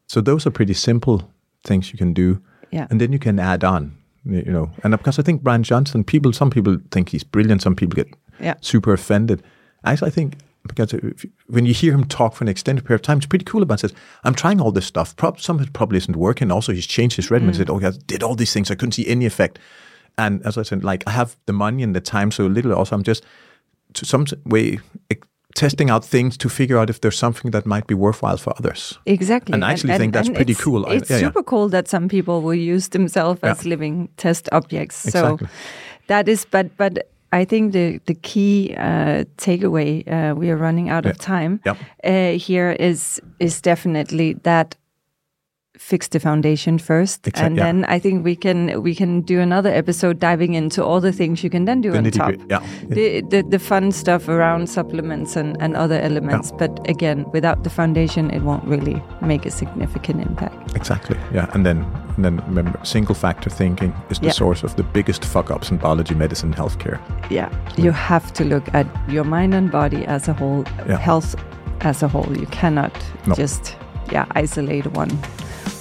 so 0.07 0.21
those 0.21 0.45
are 0.47 0.51
pretty 0.51 0.73
simple 0.73 1.21
things 1.67 1.91
you 1.91 1.97
can 1.97 2.13
do, 2.13 2.37
Yeah. 2.71 2.87
and 2.91 2.99
then 2.99 3.11
you 3.13 3.19
can 3.19 3.39
add 3.39 3.63
on, 3.63 3.91
you 4.25 4.51
know. 4.51 4.69
And 4.83 4.91
because 4.97 5.17
I 5.21 5.23
think 5.23 5.41
Bryan 5.43 5.63
Johnson, 5.63 6.03
people, 6.03 6.33
some 6.33 6.49
people 6.49 6.77
think 6.91 7.09
he's 7.09 7.23
brilliant, 7.31 7.61
some 7.61 7.75
people 7.75 7.95
get 8.03 8.07
Yeah. 8.39 8.55
super 8.61 8.93
offended. 8.93 9.41
Actually, 9.85 10.11
I 10.11 10.11
think 10.13 10.33
because 10.67 10.93
if, 10.93 11.25
when 11.47 11.65
you 11.65 11.73
hear 11.73 11.93
him 11.93 12.05
talk 12.05 12.35
for 12.35 12.43
an 12.43 12.47
extended 12.47 12.85
period 12.85 12.99
of 12.99 13.01
time, 13.01 13.17
it's 13.17 13.25
pretty 13.25 13.45
cool 13.45 13.63
about 13.63 13.75
it. 13.83 13.89
Says, 13.89 13.93
I'm 14.23 14.33
trying 14.33 14.61
all 14.61 14.71
this 14.71 14.85
stuff. 14.85 15.15
Prob- 15.15 15.39
some 15.39 15.57
of 15.59 15.67
it 15.67 15.73
probably 15.73 15.97
isn't 15.97 16.15
working. 16.15 16.51
Also, 16.51 16.71
he's 16.71 16.87
changed 16.87 17.15
his 17.17 17.29
regimen. 17.29 17.53
Mm. 17.53 17.57
Said, 17.57 17.69
oh, 17.69 17.79
yeah, 17.79 17.91
did 18.07 18.23
all 18.23 18.35
these 18.35 18.53
things. 18.53 18.71
I 18.71 18.75
couldn't 18.75 18.93
see 18.93 19.07
any 19.07 19.25
effect. 19.25 19.59
And 20.17 20.45
as 20.45 20.57
I 20.57 20.63
said, 20.63 20.83
like 20.83 21.03
I 21.07 21.11
have 21.11 21.35
the 21.45 21.53
money 21.53 21.83
and 21.83 21.95
the 21.95 22.01
time 22.01 22.31
so 22.31 22.45
little. 22.45 22.73
Also, 22.73 22.95
I'm 22.95 23.03
just 23.03 23.25
to 23.93 24.05
some 24.05 24.25
way 24.45 24.79
ex- 25.09 25.27
testing 25.55 25.89
out 25.89 26.05
things 26.05 26.37
to 26.37 26.49
figure 26.49 26.77
out 26.77 26.89
if 26.89 27.01
there's 27.01 27.17
something 27.17 27.51
that 27.51 27.65
might 27.65 27.87
be 27.87 27.93
worthwhile 27.93 28.37
for 28.37 28.53
others. 28.57 28.97
Exactly. 29.05 29.53
And 29.53 29.63
I 29.63 29.71
actually 29.71 29.97
think 29.97 30.13
that's 30.13 30.29
pretty 30.29 30.53
it's- 30.53 30.63
cool. 30.63 30.85
It's 30.85 31.09
yeah, 31.09 31.17
yeah. 31.17 31.27
super 31.27 31.43
cool 31.43 31.69
that 31.69 31.87
some 31.87 32.07
people 32.07 32.41
will 32.41 32.53
use 32.53 32.89
themselves 32.89 33.39
as 33.43 33.65
living 33.65 34.09
test 34.17 34.49
objects. 34.51 35.05
Exactly. 35.05 35.47
So 35.47 35.53
that 36.07 36.27
is, 36.27 36.45
but 36.45 36.75
but 36.77 37.09
I 37.33 37.45
think 37.45 37.73
the 37.73 37.99
the 38.05 38.13
key 38.13 38.75
uh, 38.77 39.25
takeaway 39.37 40.03
uh, 40.07 40.35
we 40.35 40.51
are 40.51 40.57
running 40.57 40.89
out 40.89 41.05
of 41.05 41.17
time 41.17 41.59
uh, 42.03 42.37
here 42.37 42.71
is 42.79 43.21
is 43.39 43.61
definitely 43.61 44.33
that 44.43 44.75
fix 45.77 46.07
the 46.09 46.19
foundation 46.19 46.77
first 46.77 47.27
and 47.33 47.57
yeah. 47.57 47.63
then 47.63 47.83
i 47.85 47.97
think 47.97 48.23
we 48.23 48.35
can 48.35 48.81
we 48.83 48.93
can 48.93 49.21
do 49.21 49.39
another 49.39 49.71
episode 49.71 50.19
diving 50.19 50.53
into 50.53 50.83
all 50.83 51.01
the 51.01 51.11
things 51.11 51.43
you 51.43 51.49
can 51.49 51.65
then 51.65 51.81
do 51.81 51.91
The 51.91 51.97
on 51.97 52.11
top 52.11 52.33
yeah. 52.47 52.61
the, 52.87 53.21
the 53.21 53.41
the 53.41 53.57
fun 53.57 53.91
stuff 53.91 54.27
around 54.27 54.69
supplements 54.69 55.35
and, 55.35 55.57
and 55.59 55.75
other 55.75 55.99
elements 55.99 56.51
but 56.51 56.87
again 56.87 57.25
without 57.31 57.63
the 57.63 57.71
foundation 57.71 58.29
it 58.29 58.41
won't 58.43 58.63
really 58.65 59.01
make 59.21 59.47
a 59.47 59.51
significant 59.51 60.21
impact 60.21 60.75
Exactly. 60.75 61.17
Yeah. 61.33 61.49
And 61.53 61.65
then 61.65 61.77
and 62.15 62.25
then 62.25 62.37
remember, 62.47 62.79
single 62.83 63.15
factor 63.15 63.49
thinking 63.49 63.93
is 64.09 64.19
the 64.19 64.27
Yeah. 64.27 64.33
source 64.33 64.63
of 64.63 64.75
the 64.75 64.83
biggest 64.83 65.25
fuck 65.25 65.49
ups 65.49 65.71
in 65.71 65.77
biology, 65.77 66.13
medicine, 66.15 66.53
healthcare. 66.53 66.99
yeah 67.31 67.49
you 67.77 67.91
have 67.91 68.31
to 68.33 68.43
look 68.45 68.65
at 68.75 68.85
your 69.09 69.23
mind 69.23 69.53
and 69.55 69.71
body 69.71 70.05
as 70.05 70.27
a 70.27 70.33
whole 70.33 70.63
Yeah. 70.87 70.97
health 70.97 71.35
as 71.81 72.03
a 72.03 72.07
whole 72.07 72.31
you 72.37 72.45
cannot 72.47 72.93
No. 73.25 73.33
just 73.35 73.75
yeah 74.11 74.25
isolate 74.35 74.85
one 74.97 75.09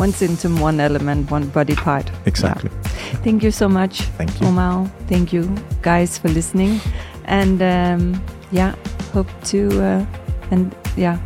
one 0.02 0.12
symptom 0.12 0.52
one 0.68 0.84
element 0.84 1.30
one 1.30 1.46
body 1.54 1.74
part 1.74 2.06
Exactly. 2.26 2.70
Yeah. 2.70 3.24
thank 3.24 3.42
you 3.44 3.50
so 3.50 3.68
much 3.68 3.94
Thank 4.18 4.40
you. 4.40 4.46
Umahro 4.48 4.90
thank 5.08 5.32
you 5.34 5.42
guys 5.82 6.18
for 6.20 6.28
listening 6.28 6.80
And 7.24 7.62
um, 7.62 8.22
yeah, 8.50 8.74
hope 9.12 9.30
to 9.44 9.68
uh, 9.82 10.04
and 10.50 10.74
yeah, 10.96 11.18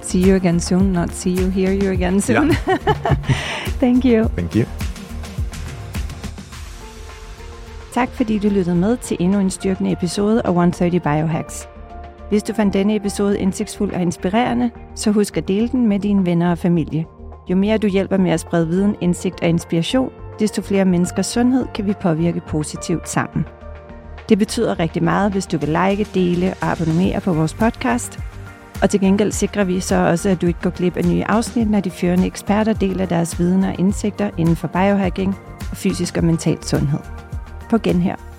see 0.00 0.18
you 0.18 0.34
again 0.34 0.60
soon. 0.60 0.92
Not 0.92 1.10
see 1.10 1.30
you, 1.30 1.48
hear 1.48 1.72
you 1.72 1.90
again 1.90 2.20
soon. 2.20 2.50
Yeah. 2.50 3.14
Thank 3.80 4.04
you. 4.04 4.24
Thank 4.24 4.56
you. 4.56 4.66
Tak 7.92 8.08
fordi 8.08 8.38
du 8.38 8.48
lyttede 8.48 8.76
med 8.76 8.96
til 8.96 9.16
endnu 9.20 9.38
en 9.38 9.50
styrkende 9.50 9.92
episode 9.92 10.42
af 10.44 10.48
130 10.48 11.00
Biohacks. 11.00 11.68
Hvis 12.28 12.42
du 12.42 12.52
fandt 12.52 12.74
denne 12.74 12.96
episode 12.96 13.38
indsigtsfuld 13.38 13.92
og 13.92 14.02
inspirerende, 14.02 14.70
så 14.94 15.10
husk 15.10 15.36
at 15.36 15.48
dele 15.48 15.68
den 15.68 15.88
med 15.88 16.00
dine 16.00 16.26
venner 16.26 16.50
og 16.50 16.58
familie. 16.58 17.04
Jo 17.50 17.56
mere 17.56 17.78
du 17.78 17.86
hjælper 17.86 18.16
med 18.16 18.30
at 18.30 18.40
sprede 18.40 18.68
viden, 18.68 18.96
indsigt 19.00 19.42
og 19.42 19.48
inspiration, 19.48 20.12
desto 20.38 20.62
flere 20.62 20.84
menneskers 20.84 21.26
sundhed 21.26 21.66
kan 21.74 21.86
vi 21.86 21.92
påvirke 22.02 22.40
positivt 22.48 23.08
sammen. 23.08 23.44
Det 24.28 24.38
betyder 24.38 24.78
rigtig 24.78 25.02
meget, 25.04 25.32
hvis 25.32 25.46
du 25.46 25.58
vil 25.58 25.68
like, 25.68 26.06
dele 26.14 26.54
og 26.62 26.70
abonnere 26.70 27.20
på 27.20 27.32
vores 27.32 27.54
podcast. 27.54 28.18
Og 28.82 28.90
til 28.90 29.00
gengæld 29.00 29.32
sikrer 29.32 29.64
vi 29.64 29.80
så 29.80 29.94
også, 29.94 30.28
at 30.28 30.40
du 30.42 30.46
ikke 30.46 30.60
går 30.62 30.70
glip 30.70 30.96
af 30.96 31.04
nye 31.04 31.24
afsnit, 31.24 31.70
når 31.70 31.80
de 31.80 31.90
førende 31.90 32.26
eksperter 32.26 32.72
deler 32.72 33.06
deres 33.06 33.38
viden 33.38 33.64
og 33.64 33.74
indsigter 33.78 34.30
inden 34.38 34.56
for 34.56 34.68
biohacking 34.68 35.36
og 35.70 35.76
fysisk 35.76 36.16
og 36.16 36.24
mental 36.24 36.64
sundhed. 36.64 37.00
På 37.70 37.78
genhør. 37.78 38.35